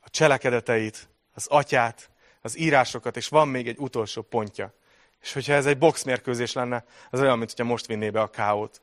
a 0.00 0.10
cselekedeteit, 0.10 1.08
az 1.34 1.46
atyát, 1.46 2.10
az 2.42 2.58
írásokat, 2.58 3.16
és 3.16 3.28
van 3.28 3.48
még 3.48 3.68
egy 3.68 3.78
utolsó 3.78 4.22
pontja. 4.22 4.74
És 5.20 5.32
hogyha 5.32 5.52
ez 5.52 5.66
egy 5.66 5.78
boxmérkőzés 5.78 6.52
lenne, 6.52 6.84
az 7.10 7.20
olyan, 7.20 7.38
mint 7.38 7.50
hogyha 7.50 7.64
most 7.64 7.86
vinné 7.86 8.10
be 8.10 8.20
a 8.20 8.30
káót. 8.30 8.82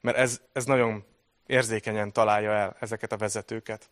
Mert 0.00 0.16
ez, 0.16 0.40
ez 0.52 0.64
nagyon 0.64 1.04
érzékenyen 1.46 2.12
találja 2.12 2.52
el 2.52 2.76
ezeket 2.80 3.12
a 3.12 3.16
vezetőket. 3.16 3.88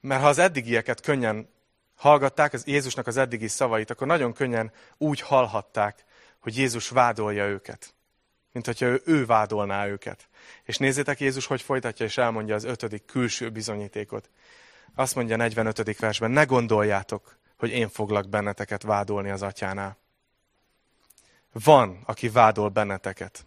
Mert 0.00 0.22
ha 0.22 0.28
az 0.28 0.38
eddigieket 0.38 1.00
könnyen 1.00 1.48
hallgatták, 1.94 2.52
az 2.52 2.66
Jézusnak 2.66 3.06
az 3.06 3.16
eddigi 3.16 3.48
szavait, 3.48 3.90
akkor 3.90 4.06
nagyon 4.06 4.32
könnyen 4.32 4.72
úgy 4.98 5.20
hallhatták, 5.20 6.04
hogy 6.38 6.56
Jézus 6.56 6.88
vádolja 6.88 7.46
őket 7.46 7.95
mint 8.56 8.68
hogyha 8.68 8.86
ő, 8.86 9.02
ő 9.04 9.26
vádolná 9.26 9.86
őket. 9.86 10.28
És 10.62 10.76
nézzétek, 10.76 11.20
Jézus 11.20 11.46
hogy 11.46 11.62
folytatja, 11.62 12.06
és 12.06 12.18
elmondja 12.18 12.54
az 12.54 12.64
ötödik 12.64 13.04
külső 13.04 13.50
bizonyítékot. 13.50 14.30
Azt 14.94 15.14
mondja 15.14 15.34
a 15.34 15.38
45. 15.38 15.98
versben, 15.98 16.30
ne 16.30 16.44
gondoljátok, 16.44 17.36
hogy 17.56 17.70
én 17.70 17.88
foglak 17.88 18.28
benneteket 18.28 18.82
vádolni 18.82 19.30
az 19.30 19.42
atyánál. 19.42 19.96
Van, 21.52 22.02
aki 22.04 22.28
vádol 22.28 22.68
benneteket. 22.68 23.46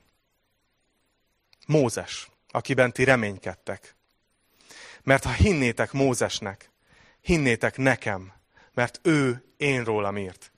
Mózes, 1.67 2.29
akiben 2.49 2.91
ti 2.91 3.03
reménykedtek. 3.03 3.95
Mert 5.03 5.23
ha 5.23 5.31
hinnétek 5.31 5.91
Mózesnek, 5.91 6.71
hinnétek 7.21 7.77
nekem, 7.77 8.33
mert 8.73 8.99
ő 9.03 9.43
én 9.57 9.83
rólam 9.83 10.17
írt. 10.17 10.51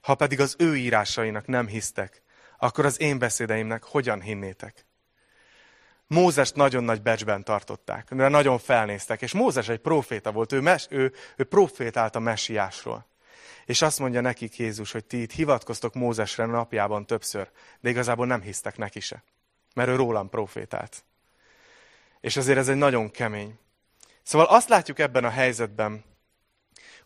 Ha 0.00 0.14
pedig 0.14 0.40
az 0.40 0.54
ő 0.58 0.76
írásainak 0.76 1.46
nem 1.46 1.66
hisztek, 1.66 2.24
akkor 2.58 2.84
az 2.84 3.00
én 3.00 3.18
beszédeimnek 3.18 3.84
hogyan 3.84 4.20
hinnétek? 4.20 4.86
Mózest 6.06 6.54
nagyon 6.54 6.84
nagy 6.84 7.02
becsben 7.02 7.44
tartották, 7.44 8.14
de 8.14 8.28
nagyon 8.28 8.58
felnéztek, 8.58 9.22
és 9.22 9.32
Mózes 9.32 9.68
egy 9.68 9.78
proféta 9.78 10.32
volt, 10.32 10.52
ő, 10.52 10.60
mes, 10.60 10.86
ő, 10.90 11.12
ő 11.36 11.44
profétált 11.44 12.14
a 12.14 12.18
messiásról. 12.18 13.06
És 13.64 13.82
azt 13.82 13.98
mondja 13.98 14.20
nekik 14.20 14.58
Jézus, 14.58 14.92
hogy 14.92 15.04
ti 15.04 15.20
itt 15.20 15.32
hivatkoztok 15.32 15.94
Mózesre 15.94 16.44
napjában 16.44 17.06
többször, 17.06 17.50
de 17.80 17.88
igazából 17.88 18.26
nem 18.26 18.40
hisztek 18.40 18.76
neki 18.76 19.00
se, 19.00 19.22
mert 19.74 19.88
ő 19.88 19.96
rólam 19.96 20.28
profétált. 20.28 21.04
És 22.20 22.36
azért 22.36 22.58
ez 22.58 22.68
egy 22.68 22.76
nagyon 22.76 23.10
kemény. 23.10 23.58
Szóval 24.22 24.46
azt 24.46 24.68
látjuk 24.68 24.98
ebben 24.98 25.24
a 25.24 25.30
helyzetben, 25.30 26.04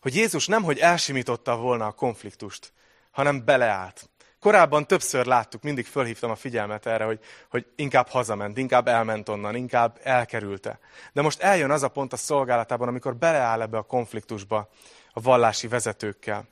hogy 0.01 0.15
Jézus 0.15 0.47
nemhogy 0.47 0.79
elsimította 0.79 1.55
volna 1.55 1.85
a 1.85 1.91
konfliktust, 1.91 2.73
hanem 3.11 3.45
beleállt. 3.45 4.09
Korábban 4.41 4.87
többször 4.87 5.25
láttuk, 5.25 5.61
mindig 5.61 5.85
fölhívtam 5.85 6.31
a 6.31 6.35
figyelmet 6.35 6.85
erre, 6.85 7.03
hogy, 7.03 7.19
hogy 7.49 7.65
inkább 7.75 8.07
hazament, 8.07 8.57
inkább 8.57 8.87
elment 8.87 9.29
onnan, 9.29 9.55
inkább 9.55 9.99
elkerülte. 10.03 10.79
De 11.13 11.21
most 11.21 11.41
eljön 11.41 11.71
az 11.71 11.83
a 11.83 11.87
pont 11.87 12.13
a 12.13 12.17
szolgálatában, 12.17 12.87
amikor 12.87 13.15
beleáll 13.15 13.61
ebbe 13.61 13.77
a 13.77 13.81
konfliktusba 13.81 14.69
a 15.13 15.21
vallási 15.21 15.67
vezetőkkel. 15.67 16.47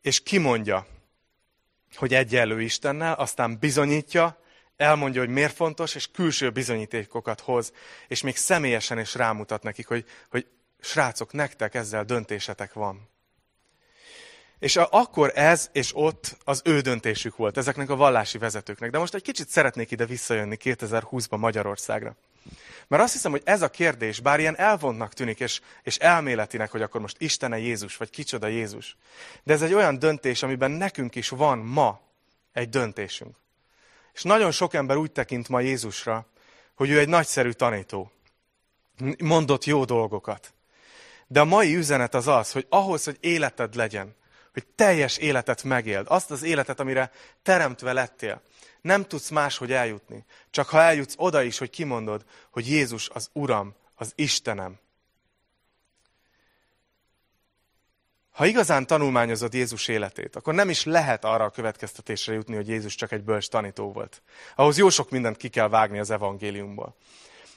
És 0.00 0.22
kimondja, 0.22 0.86
hogy 1.96 2.14
egyenlő 2.14 2.60
Istennel, 2.60 3.14
aztán 3.14 3.58
bizonyítja, 3.58 4.38
elmondja, 4.76 5.20
hogy 5.20 5.30
miért 5.30 5.54
fontos, 5.54 5.94
és 5.94 6.10
külső 6.10 6.50
bizonyítékokat 6.50 7.40
hoz, 7.40 7.72
és 8.08 8.22
még 8.22 8.36
személyesen 8.36 8.98
is 8.98 9.14
rámutat 9.14 9.62
nekik, 9.62 9.86
hogy, 9.86 10.04
hogy 10.30 10.46
srácok, 10.80 11.32
nektek 11.32 11.74
ezzel 11.74 12.04
döntésetek 12.04 12.72
van. 12.72 13.12
És 14.64 14.76
akkor 14.76 15.32
ez 15.34 15.68
és 15.72 15.90
ott 15.94 16.36
az 16.44 16.60
ő 16.64 16.80
döntésük 16.80 17.36
volt, 17.36 17.56
ezeknek 17.56 17.90
a 17.90 17.96
vallási 17.96 18.38
vezetőknek. 18.38 18.90
De 18.90 18.98
most 18.98 19.14
egy 19.14 19.22
kicsit 19.22 19.48
szeretnék 19.48 19.90
ide 19.90 20.06
visszajönni 20.06 20.56
2020-ban 20.60 21.38
Magyarországra. 21.38 22.16
Mert 22.86 23.02
azt 23.02 23.12
hiszem, 23.12 23.30
hogy 23.30 23.42
ez 23.44 23.62
a 23.62 23.70
kérdés, 23.70 24.20
bár 24.20 24.40
ilyen 24.40 24.56
elvontnak 24.56 25.12
tűnik, 25.12 25.40
és, 25.40 25.60
és 25.82 25.96
elméletinek, 25.96 26.70
hogy 26.70 26.82
akkor 26.82 27.00
most 27.00 27.16
Istene 27.20 27.58
Jézus, 27.58 27.96
vagy 27.96 28.10
kicsoda 28.10 28.46
Jézus, 28.46 28.96
de 29.42 29.52
ez 29.52 29.62
egy 29.62 29.74
olyan 29.74 29.98
döntés, 29.98 30.42
amiben 30.42 30.70
nekünk 30.70 31.14
is 31.14 31.28
van 31.28 31.58
ma 31.58 32.00
egy 32.52 32.68
döntésünk. 32.68 33.36
És 34.12 34.22
nagyon 34.22 34.50
sok 34.50 34.74
ember 34.74 34.96
úgy 34.96 35.12
tekint 35.12 35.48
ma 35.48 35.60
Jézusra, 35.60 36.26
hogy 36.74 36.90
ő 36.90 36.98
egy 36.98 37.08
nagyszerű 37.08 37.50
tanító. 37.50 38.12
Mondott 39.18 39.64
jó 39.64 39.84
dolgokat. 39.84 40.52
De 41.26 41.40
a 41.40 41.44
mai 41.44 41.74
üzenet 41.74 42.14
az 42.14 42.28
az, 42.28 42.52
hogy 42.52 42.66
ahhoz, 42.68 43.04
hogy 43.04 43.16
életed 43.20 43.74
legyen, 43.74 44.14
hogy 44.54 44.66
teljes 44.66 45.16
életet 45.16 45.62
megéld, 45.62 46.06
azt 46.08 46.30
az 46.30 46.42
életet, 46.42 46.80
amire 46.80 47.10
teremtve 47.42 47.92
lettél. 47.92 48.42
Nem 48.80 49.04
tudsz 49.04 49.28
máshogy 49.28 49.72
eljutni. 49.72 50.24
Csak 50.50 50.68
ha 50.68 50.80
eljutsz 50.80 51.14
oda 51.16 51.42
is, 51.42 51.58
hogy 51.58 51.70
kimondod, 51.70 52.24
hogy 52.50 52.68
Jézus 52.68 53.08
az 53.08 53.30
Uram, 53.32 53.74
az 53.94 54.12
Istenem. 54.14 54.78
Ha 58.30 58.46
igazán 58.46 58.86
tanulmányozod 58.86 59.54
Jézus 59.54 59.88
életét, 59.88 60.36
akkor 60.36 60.54
nem 60.54 60.70
is 60.70 60.84
lehet 60.84 61.24
arra 61.24 61.44
a 61.44 61.50
következtetésre 61.50 62.32
jutni, 62.32 62.54
hogy 62.54 62.68
Jézus 62.68 62.94
csak 62.94 63.12
egy 63.12 63.22
bölcs 63.22 63.48
tanító 63.48 63.92
volt. 63.92 64.22
Ahhoz 64.54 64.78
jó 64.78 64.88
sok 64.88 65.10
mindent 65.10 65.36
ki 65.36 65.48
kell 65.48 65.68
vágni 65.68 65.98
az 65.98 66.10
evangéliumból. 66.10 66.96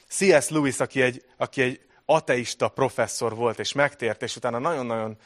C.S. 0.08 0.48
Lewis, 0.48 0.80
aki 0.80 1.02
egy, 1.02 1.24
aki 1.36 1.62
egy 1.62 1.87
ateista 2.10 2.68
professzor 2.68 3.34
volt, 3.34 3.58
és 3.58 3.72
megtért, 3.72 4.22
és 4.22 4.36
utána 4.36 4.58
nagyon-nagyon 4.58 5.16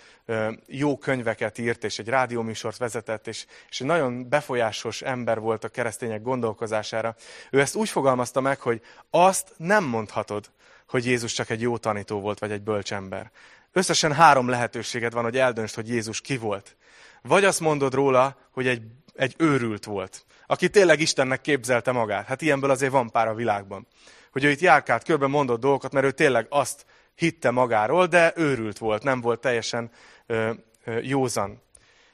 jó 0.66 0.98
könyveket 0.98 1.58
írt, 1.58 1.84
és 1.84 1.98
egy 1.98 2.08
rádióműsort 2.08 2.76
vezetett, 2.76 3.26
és, 3.26 3.46
és 3.68 3.80
egy 3.80 3.86
nagyon 3.86 4.28
befolyásos 4.28 5.02
ember 5.02 5.40
volt 5.40 5.64
a 5.64 5.68
keresztények 5.68 6.22
gondolkozására. 6.22 7.14
Ő 7.50 7.60
ezt 7.60 7.74
úgy 7.74 7.88
fogalmazta 7.88 8.40
meg, 8.40 8.60
hogy 8.60 8.80
azt 9.10 9.52
nem 9.56 9.84
mondhatod, 9.84 10.50
hogy 10.88 11.06
Jézus 11.06 11.32
csak 11.32 11.50
egy 11.50 11.60
jó 11.60 11.76
tanító 11.76 12.20
volt, 12.20 12.38
vagy 12.38 12.50
egy 12.50 12.62
bölcs 12.62 12.92
ember. 12.92 13.30
Összesen 13.72 14.12
három 14.12 14.48
lehetőséged 14.48 15.12
van, 15.12 15.22
hogy 15.22 15.38
eldöntsd, 15.38 15.74
hogy 15.74 15.88
Jézus 15.88 16.20
ki 16.20 16.36
volt. 16.36 16.76
Vagy 17.22 17.44
azt 17.44 17.60
mondod 17.60 17.94
róla, 17.94 18.36
hogy 18.50 18.66
egy, 18.66 18.82
egy 19.14 19.34
őrült 19.38 19.84
volt, 19.84 20.24
aki 20.46 20.70
tényleg 20.70 21.00
Istennek 21.00 21.40
képzelte 21.40 21.92
magát. 21.92 22.26
Hát 22.26 22.42
ilyenből 22.42 22.70
azért 22.70 22.92
van 22.92 23.10
pár 23.10 23.28
a 23.28 23.34
világban 23.34 23.86
hogy 24.32 24.44
ő 24.44 24.50
itt 24.50 24.60
járkált 24.60 25.04
körbe 25.04 25.26
mondott 25.26 25.60
dolgokat, 25.60 25.92
mert 25.92 26.06
ő 26.06 26.10
tényleg 26.10 26.46
azt 26.48 26.86
hitte 27.14 27.50
magáról, 27.50 28.06
de 28.06 28.32
őrült 28.36 28.78
volt, 28.78 29.02
nem 29.02 29.20
volt 29.20 29.40
teljesen 29.40 29.90
ö, 30.26 30.50
ö, 30.84 30.98
józan. 30.98 31.62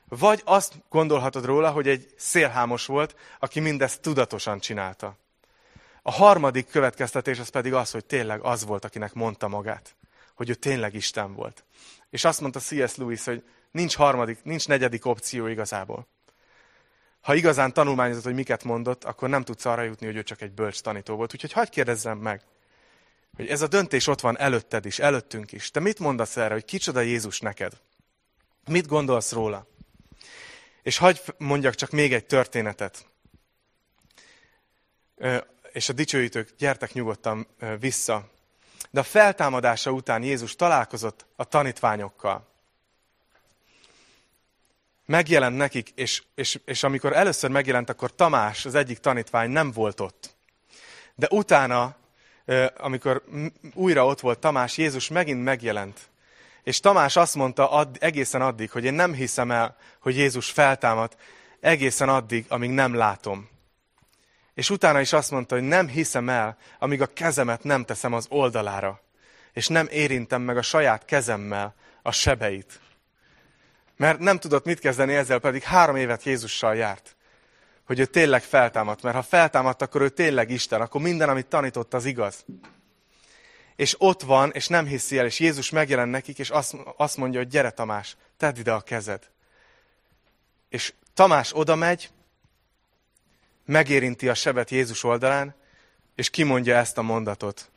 Vagy 0.09 0.43
azt 0.45 0.75
gondolhatod 0.89 1.45
róla, 1.45 1.71
hogy 1.71 1.89
egy 1.89 2.07
szélhámos 2.17 2.87
volt, 2.87 3.17
aki 3.39 3.61
mindezt 3.61 4.01
tudatosan 4.01 4.59
csinálta. 4.59 5.17
A 6.03 6.11
harmadik 6.11 6.67
következtetés 6.67 7.39
az 7.39 7.49
pedig 7.49 7.75
az, 7.75 7.91
hogy 7.91 8.05
tényleg 8.05 8.41
az 8.41 8.65
volt, 8.65 8.85
akinek 8.85 9.15
mondta 9.15 9.49
magát. 9.49 9.97
Hogy 10.35 10.51
ő 10.51 10.55
tényleg 10.55 10.95
Isten 10.95 11.35
volt. 11.35 11.65
És 12.11 12.25
azt 12.25 12.41
mondta 12.41 12.59
C.S. 12.59 12.97
Lewis, 12.97 13.25
hogy 13.25 13.45
nincs 13.71 13.97
harmadik, 13.97 14.39
nincs 14.43 14.69
negyedik 14.69 15.07
opció 15.07 15.47
igazából 15.47 16.07
ha 17.21 17.35
igazán 17.35 17.73
tanulmányozod, 17.73 18.23
hogy 18.23 18.35
miket 18.35 18.65
mondott, 18.65 19.05
akkor 19.05 19.29
nem 19.29 19.45
tudsz 19.45 19.65
arra 19.65 19.83
jutni, 19.83 20.07
hogy 20.07 20.17
ő 20.17 20.23
csak 20.23 20.41
egy 20.41 20.53
bölcs 20.53 20.81
tanító 20.81 21.17
volt. 21.17 21.35
Úgyhogy 21.35 21.53
hagyd 21.53 21.71
kérdezzem 21.71 22.19
meg, 22.19 22.43
hogy 23.37 23.47
ez 23.47 23.63
a 23.63 23.67
döntés 23.67 24.07
ott 24.07 24.21
van 24.21 24.39
előtted 24.39 24.87
is, 24.87 24.99
előttünk 24.99 25.53
is. 25.53 25.71
Te 25.71 25.81
mit 25.81 25.99
mondasz 25.99 26.37
erre, 26.37 26.53
hogy 26.53 26.65
kicsoda 26.65 27.01
Jézus 27.01 27.41
neked? 27.41 27.73
Mit 28.69 28.87
gondolsz 28.87 29.33
róla? 29.33 29.67
És 30.83 30.99
hagyd 30.99 31.35
mondjak 31.39 31.75
csak 31.75 31.91
még 31.91 32.13
egy 32.13 32.27
történetet. 32.27 33.07
És 35.73 35.89
a 35.89 35.93
dicsőítők, 35.93 36.51
gyertek 36.59 36.93
nyugodtan 36.93 37.47
vissza. 37.79 38.31
De 38.91 39.01
a 39.01 39.03
feltámadása 39.03 39.91
után 39.91 40.23
Jézus 40.23 40.57
találkozott 40.57 41.27
a 41.37 41.45
tanítványokkal 41.45 42.48
megjelent 45.09 45.57
nekik, 45.57 45.91
és, 45.95 46.23
és, 46.35 46.59
és 46.65 46.83
amikor 46.83 47.13
először 47.13 47.51
megjelent, 47.51 47.91
akkor 47.91 48.15
Tamás, 48.15 48.65
az 48.65 48.75
egyik 48.75 48.99
tanítvány 48.99 49.51
nem 49.51 49.71
volt 49.71 50.01
ott. 50.01 50.37
De 51.15 51.27
utána, 51.31 51.97
amikor 52.77 53.23
újra 53.75 54.07
ott 54.07 54.21
volt 54.21 54.39
Tamás, 54.39 54.77
Jézus 54.77 55.09
megint 55.09 55.45
megjelent. 55.45 56.01
És 56.63 56.81
Tamás 56.81 57.17
azt 57.17 57.35
mondta 57.35 57.71
add, 57.71 57.97
egészen 58.01 58.43
addig, 58.43 58.71
hogy 58.71 58.85
én 58.85 58.95
nem 58.95 59.13
hiszem 59.13 59.51
el, 59.51 59.77
hogy 60.01 60.17
Jézus 60.17 60.51
feltámadt, 60.51 61.17
egészen 61.61 62.09
addig, 62.09 62.47
amíg 62.49 62.71
nem 62.71 62.95
látom. 62.95 63.49
És 64.55 64.71
utána 64.71 65.01
is 65.01 65.13
azt 65.13 65.31
mondta, 65.31 65.55
hogy 65.55 65.65
nem 65.65 65.89
hiszem 65.89 66.29
el, 66.29 66.57
amíg 66.79 67.03
a 67.03 67.13
kezemet 67.13 67.63
nem 67.63 67.85
teszem 67.85 68.13
az 68.13 68.27
oldalára, 68.31 69.01
és 69.53 69.69
nem 69.69 69.89
érintem 69.91 70.43
meg 70.43 70.57
a 70.57 70.63
saját 70.63 71.05
kezemmel 71.05 71.75
a 72.03 72.13
sebeit. 72.13 72.81
Mert 73.99 74.19
nem 74.19 74.39
tudott 74.39 74.65
mit 74.65 74.79
kezdeni 74.79 75.15
ezzel, 75.15 75.39
pedig 75.39 75.63
három 75.63 75.97
évet 75.97 76.23
Jézussal 76.23 76.77
járt. 76.77 77.17
Hogy 77.87 77.99
ő 77.99 78.05
tényleg 78.05 78.43
feltámadt. 78.43 79.03
Mert 79.03 79.17
ha 79.17 79.23
feltámadt, 79.23 79.83
akkor 79.83 80.01
ő 80.01 80.09
tényleg 80.09 80.51
Isten. 80.51 80.81
Akkor 80.81 81.01
minden, 81.01 81.29
amit 81.29 81.47
tanított, 81.47 81.95
az 81.95 82.05
igaz. 82.05 82.45
És 83.77 83.95
ott 83.99 84.23
van, 84.23 84.51
és 84.51 84.69
nem 84.69 84.87
hiszi 84.87 85.19
el, 85.19 85.27
és 85.27 85.39
Jézus 85.39 85.71
megjelen 85.71 86.09
nekik, 86.09 86.39
és 86.39 86.51
azt, 86.51 86.77
azt 86.97 87.17
mondja, 87.17 87.39
hogy 87.39 87.49
gyere 87.49 87.71
Tamás, 87.71 88.17
tedd 88.37 88.59
ide 88.59 88.73
a 88.73 88.81
kezed. 88.81 89.31
És 90.69 90.93
Tamás 91.15 91.51
oda 91.55 91.75
megy, 91.75 92.11
megérinti 93.65 94.29
a 94.29 94.35
sebet 94.35 94.71
Jézus 94.71 95.05
oldalán, 95.05 95.55
és 96.15 96.31
kimondja 96.31 96.77
ezt 96.77 96.99
a 96.99 97.03
mondatot. 97.03 97.71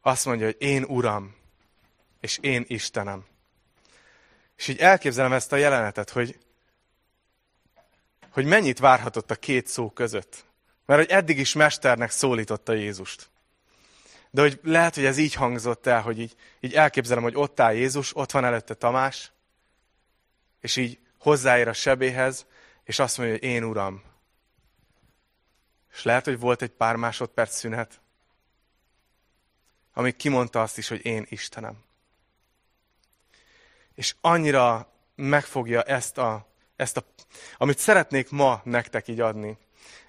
Azt 0.00 0.24
mondja, 0.24 0.46
hogy 0.46 0.56
én 0.58 0.84
Uram, 0.84 1.34
és 2.20 2.38
én 2.40 2.64
Istenem. 2.68 3.24
És 4.56 4.68
így 4.68 4.78
elképzelem 4.78 5.32
ezt 5.32 5.52
a 5.52 5.56
jelenetet, 5.56 6.10
hogy, 6.10 6.38
hogy 8.30 8.44
mennyit 8.44 8.78
várhatott 8.78 9.30
a 9.30 9.34
két 9.34 9.66
szó 9.66 9.90
között. 9.90 10.44
Mert 10.86 11.00
hogy 11.00 11.10
eddig 11.10 11.38
is 11.38 11.52
mesternek 11.52 12.10
szólította 12.10 12.72
Jézust. 12.72 13.28
De 14.30 14.40
hogy 14.40 14.60
lehet, 14.62 14.94
hogy 14.94 15.04
ez 15.04 15.18
így 15.18 15.34
hangzott 15.34 15.86
el, 15.86 16.00
hogy 16.00 16.18
így, 16.20 16.36
így 16.60 16.74
elképzelem, 16.74 17.22
hogy 17.22 17.36
ott 17.36 17.60
áll 17.60 17.74
Jézus, 17.74 18.16
ott 18.16 18.30
van 18.30 18.44
előtte 18.44 18.74
Tamás, 18.74 19.32
és 20.60 20.76
így 20.76 20.98
hozzáér 21.18 21.68
a 21.68 21.72
sebéhez, 21.72 22.46
és 22.84 22.98
azt 22.98 23.18
mondja, 23.18 23.36
hogy 23.36 23.44
én 23.44 23.64
Uram. 23.64 24.02
És 25.92 26.02
lehet, 26.02 26.24
hogy 26.24 26.38
volt 26.38 26.62
egy 26.62 26.70
pár 26.70 26.96
másodperc 26.96 27.56
szünet, 27.56 28.00
amíg 29.92 30.16
kimondta 30.16 30.62
azt 30.62 30.78
is, 30.78 30.88
hogy 30.88 31.04
én 31.04 31.26
Istenem 31.28 31.84
és 33.96 34.14
annyira 34.20 34.92
megfogja 35.14 35.82
ezt 35.82 36.18
a, 36.18 36.46
ezt 36.76 36.96
a, 36.96 37.04
amit 37.56 37.78
szeretnék 37.78 38.30
ma 38.30 38.60
nektek 38.64 39.08
így 39.08 39.20
adni, 39.20 39.58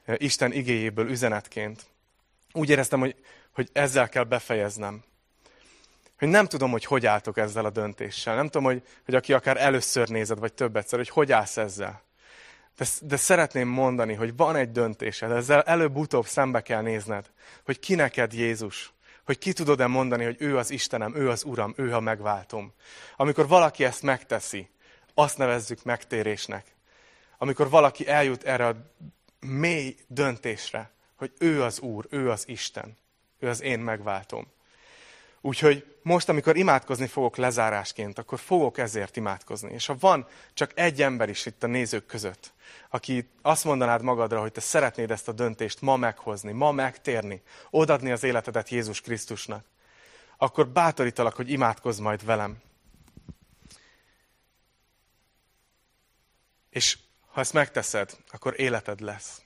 eh, 0.05 0.15
Isten 0.17 0.51
igéjéből 0.51 1.09
üzenetként. 1.09 1.85
Úgy 2.53 2.69
éreztem, 2.69 2.99
hogy, 2.99 3.15
hogy 3.51 3.69
ezzel 3.73 4.09
kell 4.09 4.23
befejeznem. 4.23 5.03
Hogy 6.17 6.27
nem 6.27 6.45
tudom, 6.47 6.71
hogy 6.71 6.85
hogy 6.85 7.05
álltok 7.05 7.37
ezzel 7.37 7.65
a 7.65 7.69
döntéssel. 7.69 8.35
Nem 8.35 8.45
tudom, 8.45 8.63
hogy, 8.63 8.83
hogy 9.05 9.15
aki 9.15 9.33
akár 9.33 9.57
először 9.57 10.09
nézed, 10.09 10.39
vagy 10.39 10.53
többetszer, 10.53 10.99
hogy 10.99 11.09
hogy 11.09 11.31
állsz 11.31 11.57
ezzel. 11.57 12.01
De, 12.77 12.85
de 13.01 13.17
szeretném 13.17 13.67
mondani, 13.67 14.13
hogy 14.13 14.35
van 14.35 14.55
egy 14.55 14.71
döntésed, 14.71 15.31
ezzel 15.31 15.61
előbb-utóbb 15.61 16.25
szembe 16.25 16.61
kell 16.61 16.81
nézned, 16.81 17.31
hogy 17.65 17.79
ki 17.79 17.95
neked 17.95 18.33
Jézus 18.33 18.93
hogy 19.27 19.37
ki 19.37 19.53
tudod-e 19.53 19.87
mondani, 19.87 20.23
hogy 20.23 20.35
ő 20.39 20.57
az 20.57 20.71
Istenem, 20.71 21.15
ő 21.15 21.29
az 21.29 21.43
Uram, 21.43 21.73
ő 21.77 21.93
a 21.95 21.99
megváltom. 21.99 22.73
Amikor 23.15 23.47
valaki 23.47 23.83
ezt 23.83 24.01
megteszi, 24.01 24.69
azt 25.13 25.37
nevezzük 25.37 25.83
megtérésnek. 25.83 26.75
Amikor 27.37 27.69
valaki 27.69 28.07
eljut 28.07 28.43
erre 28.43 28.67
a 28.67 28.75
mély 29.39 29.95
döntésre, 30.07 30.91
hogy 31.15 31.31
ő 31.39 31.63
az 31.63 31.79
Úr, 31.79 32.05
ő 32.09 32.29
az 32.29 32.47
Isten, 32.47 32.97
ő 33.39 33.49
az 33.49 33.61
én 33.61 33.79
megváltom. 33.79 34.47
Úgyhogy 35.41 35.97
most, 36.01 36.29
amikor 36.29 36.57
imádkozni 36.57 37.07
fogok 37.07 37.35
lezárásként, 37.35 38.17
akkor 38.17 38.39
fogok 38.39 38.77
ezért 38.77 39.15
imádkozni. 39.15 39.73
És 39.73 39.85
ha 39.85 39.95
van 39.99 40.27
csak 40.53 40.71
egy 40.75 41.01
ember 41.01 41.29
is 41.29 41.45
itt 41.45 41.63
a 41.63 41.67
nézők 41.67 42.05
között, 42.05 42.53
aki 42.89 43.29
azt 43.41 43.63
mondanád 43.63 44.01
magadra, 44.01 44.39
hogy 44.39 44.51
te 44.51 44.61
szeretnéd 44.61 45.11
ezt 45.11 45.27
a 45.27 45.31
döntést 45.31 45.81
ma 45.81 45.95
meghozni, 45.95 46.51
ma 46.51 46.71
megtérni, 46.71 47.41
odadni 47.69 48.11
az 48.11 48.23
életedet 48.23 48.69
Jézus 48.69 49.01
Krisztusnak, 49.01 49.65
akkor 50.37 50.67
bátorítalak, 50.67 51.35
hogy 51.35 51.51
imádkozz 51.51 51.99
majd 51.99 52.25
velem. 52.25 52.57
És 56.69 56.97
ha 57.27 57.39
ezt 57.39 57.53
megteszed, 57.53 58.17
akkor 58.31 58.59
életed 58.59 58.99
lesz. 58.99 59.41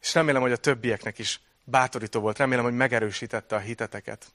És 0.00 0.14
remélem, 0.14 0.42
hogy 0.42 0.52
a 0.52 0.56
többieknek 0.56 1.18
is 1.18 1.40
bátorító 1.64 2.20
volt, 2.20 2.38
remélem, 2.38 2.64
hogy 2.64 2.76
megerősítette 2.76 3.56
a 3.56 3.58
hiteteket 3.58 4.32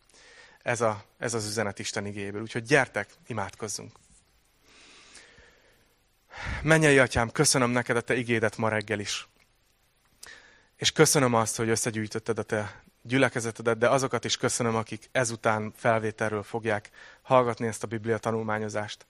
ez, 0.66 0.82
a, 0.82 1.04
ez 1.18 1.34
az 1.34 1.46
üzenet 1.46 1.80
Isten 1.80 2.06
igéből. 2.06 2.42
Úgyhogy 2.42 2.64
gyertek, 2.64 3.10
imádkozzunk. 3.28 3.92
Mennyei 6.62 7.00
atyám, 7.00 7.32
köszönöm 7.32 7.70
neked 7.70 7.98
a 7.98 8.02
te 8.02 8.16
igédet 8.16 8.58
ma 8.58 8.70
reggel 8.70 9.00
is. 9.00 9.28
És 10.76 10.92
köszönöm 10.92 11.34
azt, 11.34 11.56
hogy 11.56 11.70
összegyűjtötted 11.70 12.40
a 12.40 12.44
te 12.44 12.84
gyülekezetedet, 13.02 13.78
de 13.78 13.90
azokat 13.90 14.26
is 14.26 14.38
köszönöm, 14.38 14.76
akik 14.76 15.10
ezután 15.12 15.74
felvételről 15.76 16.44
fogják 16.44 16.90
hallgatni 17.22 17.68
ezt 17.68 17.84
a 17.84 17.88
Biblia 17.88 18.18
tanulmányozást. 18.18 19.06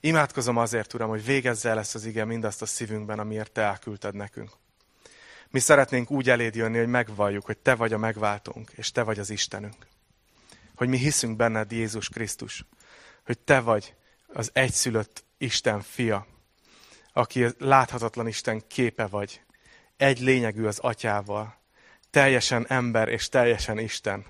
Imádkozom 0.00 0.56
azért, 0.56 0.94
Uram, 0.94 1.08
hogy 1.08 1.24
végezze 1.24 1.68
el 1.68 1.78
ezt 1.78 1.94
az 1.94 2.04
ige 2.04 2.24
mindazt 2.24 2.62
a 2.62 2.66
szívünkben, 2.66 3.18
amiért 3.18 3.52
Te 3.52 3.62
elküldted 3.62 4.14
nekünk. 4.14 4.50
Mi 5.50 5.58
szeretnénk 5.58 6.10
úgy 6.10 6.30
eléd 6.30 6.54
jönni, 6.54 6.78
hogy 6.78 6.88
megvalljuk, 6.88 7.44
hogy 7.44 7.58
Te 7.58 7.74
vagy 7.74 7.92
a 7.92 7.98
megváltónk, 7.98 8.70
és 8.74 8.92
Te 8.92 9.02
vagy 9.02 9.18
az 9.18 9.30
Istenünk 9.30 9.86
hogy 10.78 10.88
mi 10.88 10.96
hiszünk 10.96 11.36
benned, 11.36 11.72
Jézus 11.72 12.08
Krisztus, 12.08 12.64
hogy 13.24 13.38
te 13.38 13.60
vagy 13.60 13.94
az 14.26 14.50
egyszülött 14.52 15.24
Isten 15.38 15.80
fia, 15.80 16.26
aki 17.12 17.46
láthatatlan 17.58 18.26
Isten 18.26 18.62
képe 18.66 19.06
vagy, 19.06 19.40
egy 19.96 20.20
lényegű 20.20 20.64
az 20.64 20.78
atyával, 20.78 21.60
teljesen 22.10 22.66
ember 22.68 23.08
és 23.08 23.28
teljesen 23.28 23.78
Isten. 23.78 24.24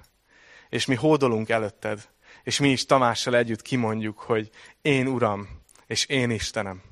És 0.69 0.87
mi 0.87 0.95
hódolunk 0.95 1.49
előtted, 1.49 2.09
és 2.43 2.59
mi 2.59 2.71
is 2.71 2.87
Tamással 2.87 3.37
együtt 3.37 3.63
kimondjuk, 3.63 4.19
hogy 4.19 4.51
én 4.83 5.07
Uram, 5.07 5.49
és 5.87 6.07
én 6.07 6.31
Istenem. 6.31 6.83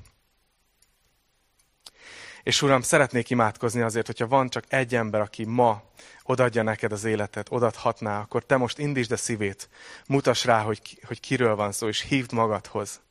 És 2.47 2.61
Uram, 2.61 2.81
szeretnék 2.81 3.29
imádkozni 3.29 3.81
azért, 3.81 4.05
hogyha 4.05 4.27
van 4.27 4.49
csak 4.49 4.63
egy 4.67 4.95
ember, 4.95 5.21
aki 5.21 5.45
ma 5.45 5.83
odadja 6.23 6.63
neked 6.63 6.91
az 6.91 7.03
életet, 7.03 7.47
odathatná, 7.49 8.19
akkor 8.19 8.45
te 8.45 8.57
most 8.57 8.77
indítsd 8.77 9.11
a 9.11 9.17
szívét, 9.17 9.69
mutass 10.05 10.45
rá, 10.45 10.61
hogy, 10.61 10.99
hogy 11.07 11.19
kiről 11.19 11.55
van 11.55 11.71
szó, 11.71 11.87
és 11.87 12.01
hívd 12.01 12.33
magadhoz. 12.33 13.01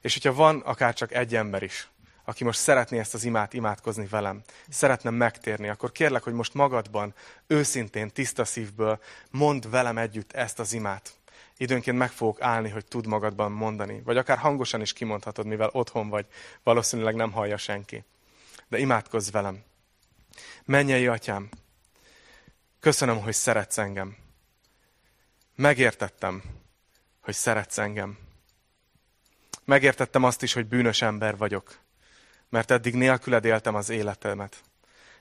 És 0.00 0.12
hogyha 0.12 0.32
van 0.32 0.60
akár 0.60 0.94
csak 0.94 1.12
egy 1.12 1.34
ember 1.34 1.62
is, 1.62 1.88
aki 2.24 2.44
most 2.44 2.58
szeretné 2.58 2.98
ezt 2.98 3.14
az 3.14 3.24
imát 3.24 3.52
imádkozni 3.52 4.06
velem, 4.06 4.42
szeretne 4.68 5.10
megtérni, 5.10 5.68
akkor 5.68 5.92
kérlek, 5.92 6.22
hogy 6.22 6.34
most 6.34 6.54
magadban, 6.54 7.14
őszintén, 7.46 8.10
tiszta 8.10 8.44
szívből 8.44 9.00
mondd 9.30 9.70
velem 9.70 9.98
együtt 9.98 10.32
ezt 10.32 10.58
az 10.58 10.72
imát. 10.72 11.12
Időnként 11.56 11.98
meg 11.98 12.10
fogok 12.10 12.42
állni, 12.42 12.68
hogy 12.68 12.84
tud 12.84 13.06
magadban 13.06 13.52
mondani. 13.52 14.02
Vagy 14.04 14.16
akár 14.16 14.38
hangosan 14.38 14.80
is 14.80 14.92
kimondhatod, 14.92 15.46
mivel 15.46 15.70
otthon 15.72 16.08
vagy, 16.08 16.26
valószínűleg 16.62 17.14
nem 17.14 17.32
hallja 17.32 17.56
senki. 17.56 18.04
De 18.70 18.78
imádkozz 18.78 19.30
velem. 19.30 19.62
Mennyei 20.64 21.06
atyám, 21.06 21.48
köszönöm, 22.80 23.20
hogy 23.20 23.34
szeretsz 23.34 23.78
engem. 23.78 24.16
Megértettem, 25.54 26.42
hogy 27.20 27.34
szeretsz 27.34 27.78
engem. 27.78 28.18
Megértettem 29.64 30.24
azt 30.24 30.42
is, 30.42 30.52
hogy 30.52 30.66
bűnös 30.66 31.02
ember 31.02 31.36
vagyok 31.36 31.78
mert 32.50 32.70
eddig 32.70 32.94
nélküled 32.94 33.44
éltem 33.44 33.74
az 33.74 33.88
életemet, 33.88 34.62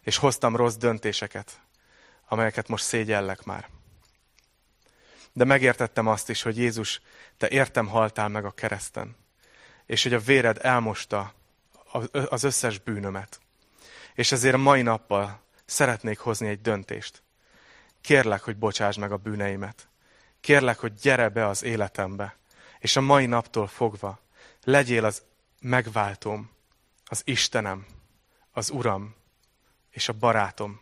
és 0.02 0.18
hoztam 0.18 0.56
rossz 0.56 0.76
döntéseket, 0.76 1.60
amelyeket 2.28 2.68
most 2.68 2.84
szégyellek 2.84 3.44
már. 3.44 3.70
De 5.34 5.44
megértettem 5.44 6.08
azt 6.08 6.30
is, 6.30 6.42
hogy 6.42 6.58
Jézus, 6.58 7.02
te 7.38 7.50
értem 7.50 7.88
haltál 7.88 8.28
meg 8.28 8.46
a 8.46 8.52
kereszten, 8.52 9.16
és 9.86 10.04
hogy 10.04 10.14
a 10.14 10.20
véred 10.20 10.58
elmosta 10.62 11.34
az 12.30 12.44
összes 12.44 12.80
bűnömet. 12.80 13.40
És 14.14 14.32
ezért 14.32 14.56
a 14.56 14.58
mai 14.58 14.82
nappal 14.82 15.42
szeretnék 15.66 16.20
hozni 16.20 16.48
egy 16.48 16.62
döntést. 16.62 17.24
Kérlek, 18.02 18.42
hogy 18.42 18.58
bocsáss 18.58 18.98
meg 18.98 19.12
a 19.12 19.18
bűneimet. 19.18 19.88
Kérlek, 20.42 20.80
hogy 20.80 20.94
gyere 20.94 21.30
be 21.30 21.48
az 21.48 21.64
életembe, 21.64 22.38
és 22.80 22.96
a 22.96 23.02
mai 23.02 23.26
naptól 23.26 23.68
fogva 23.68 24.20
legyél 24.64 25.06
az 25.06 25.24
megváltóm, 25.62 26.50
az 27.06 27.22
Istenem, 27.26 27.86
az 28.52 28.70
Uram 28.70 29.16
és 29.90 30.10
a 30.10 30.14
barátom. 30.14 30.80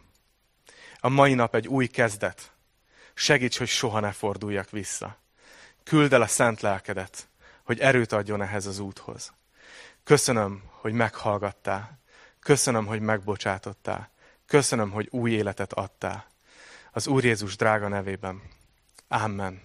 A 0.99 1.09
mai 1.09 1.33
nap 1.33 1.55
egy 1.55 1.67
új 1.67 1.87
kezdet. 1.87 2.51
Segíts, 3.13 3.57
hogy 3.57 3.67
soha 3.67 3.99
ne 3.99 4.11
forduljak 4.11 4.69
vissza. 4.69 5.17
Küld 5.83 6.13
el 6.13 6.21
a 6.21 6.27
szent 6.27 6.61
lelkedet, 6.61 7.27
hogy 7.63 7.79
erőt 7.79 8.11
adjon 8.11 8.41
ehhez 8.41 8.65
az 8.65 8.79
úthoz. 8.79 9.33
Köszönöm, 10.03 10.63
hogy 10.81 10.93
meghallgattál. 10.93 11.99
Köszönöm, 12.39 12.85
hogy 12.85 12.99
megbocsátottál. 12.99 14.11
Köszönöm, 14.45 14.91
hogy 14.91 15.07
új 15.11 15.31
életet 15.31 15.73
adtál. 15.73 16.25
Az 16.91 17.07
Úr 17.07 17.23
Jézus 17.23 17.55
drága 17.55 17.87
nevében. 17.87 18.41
Amen. 19.07 19.61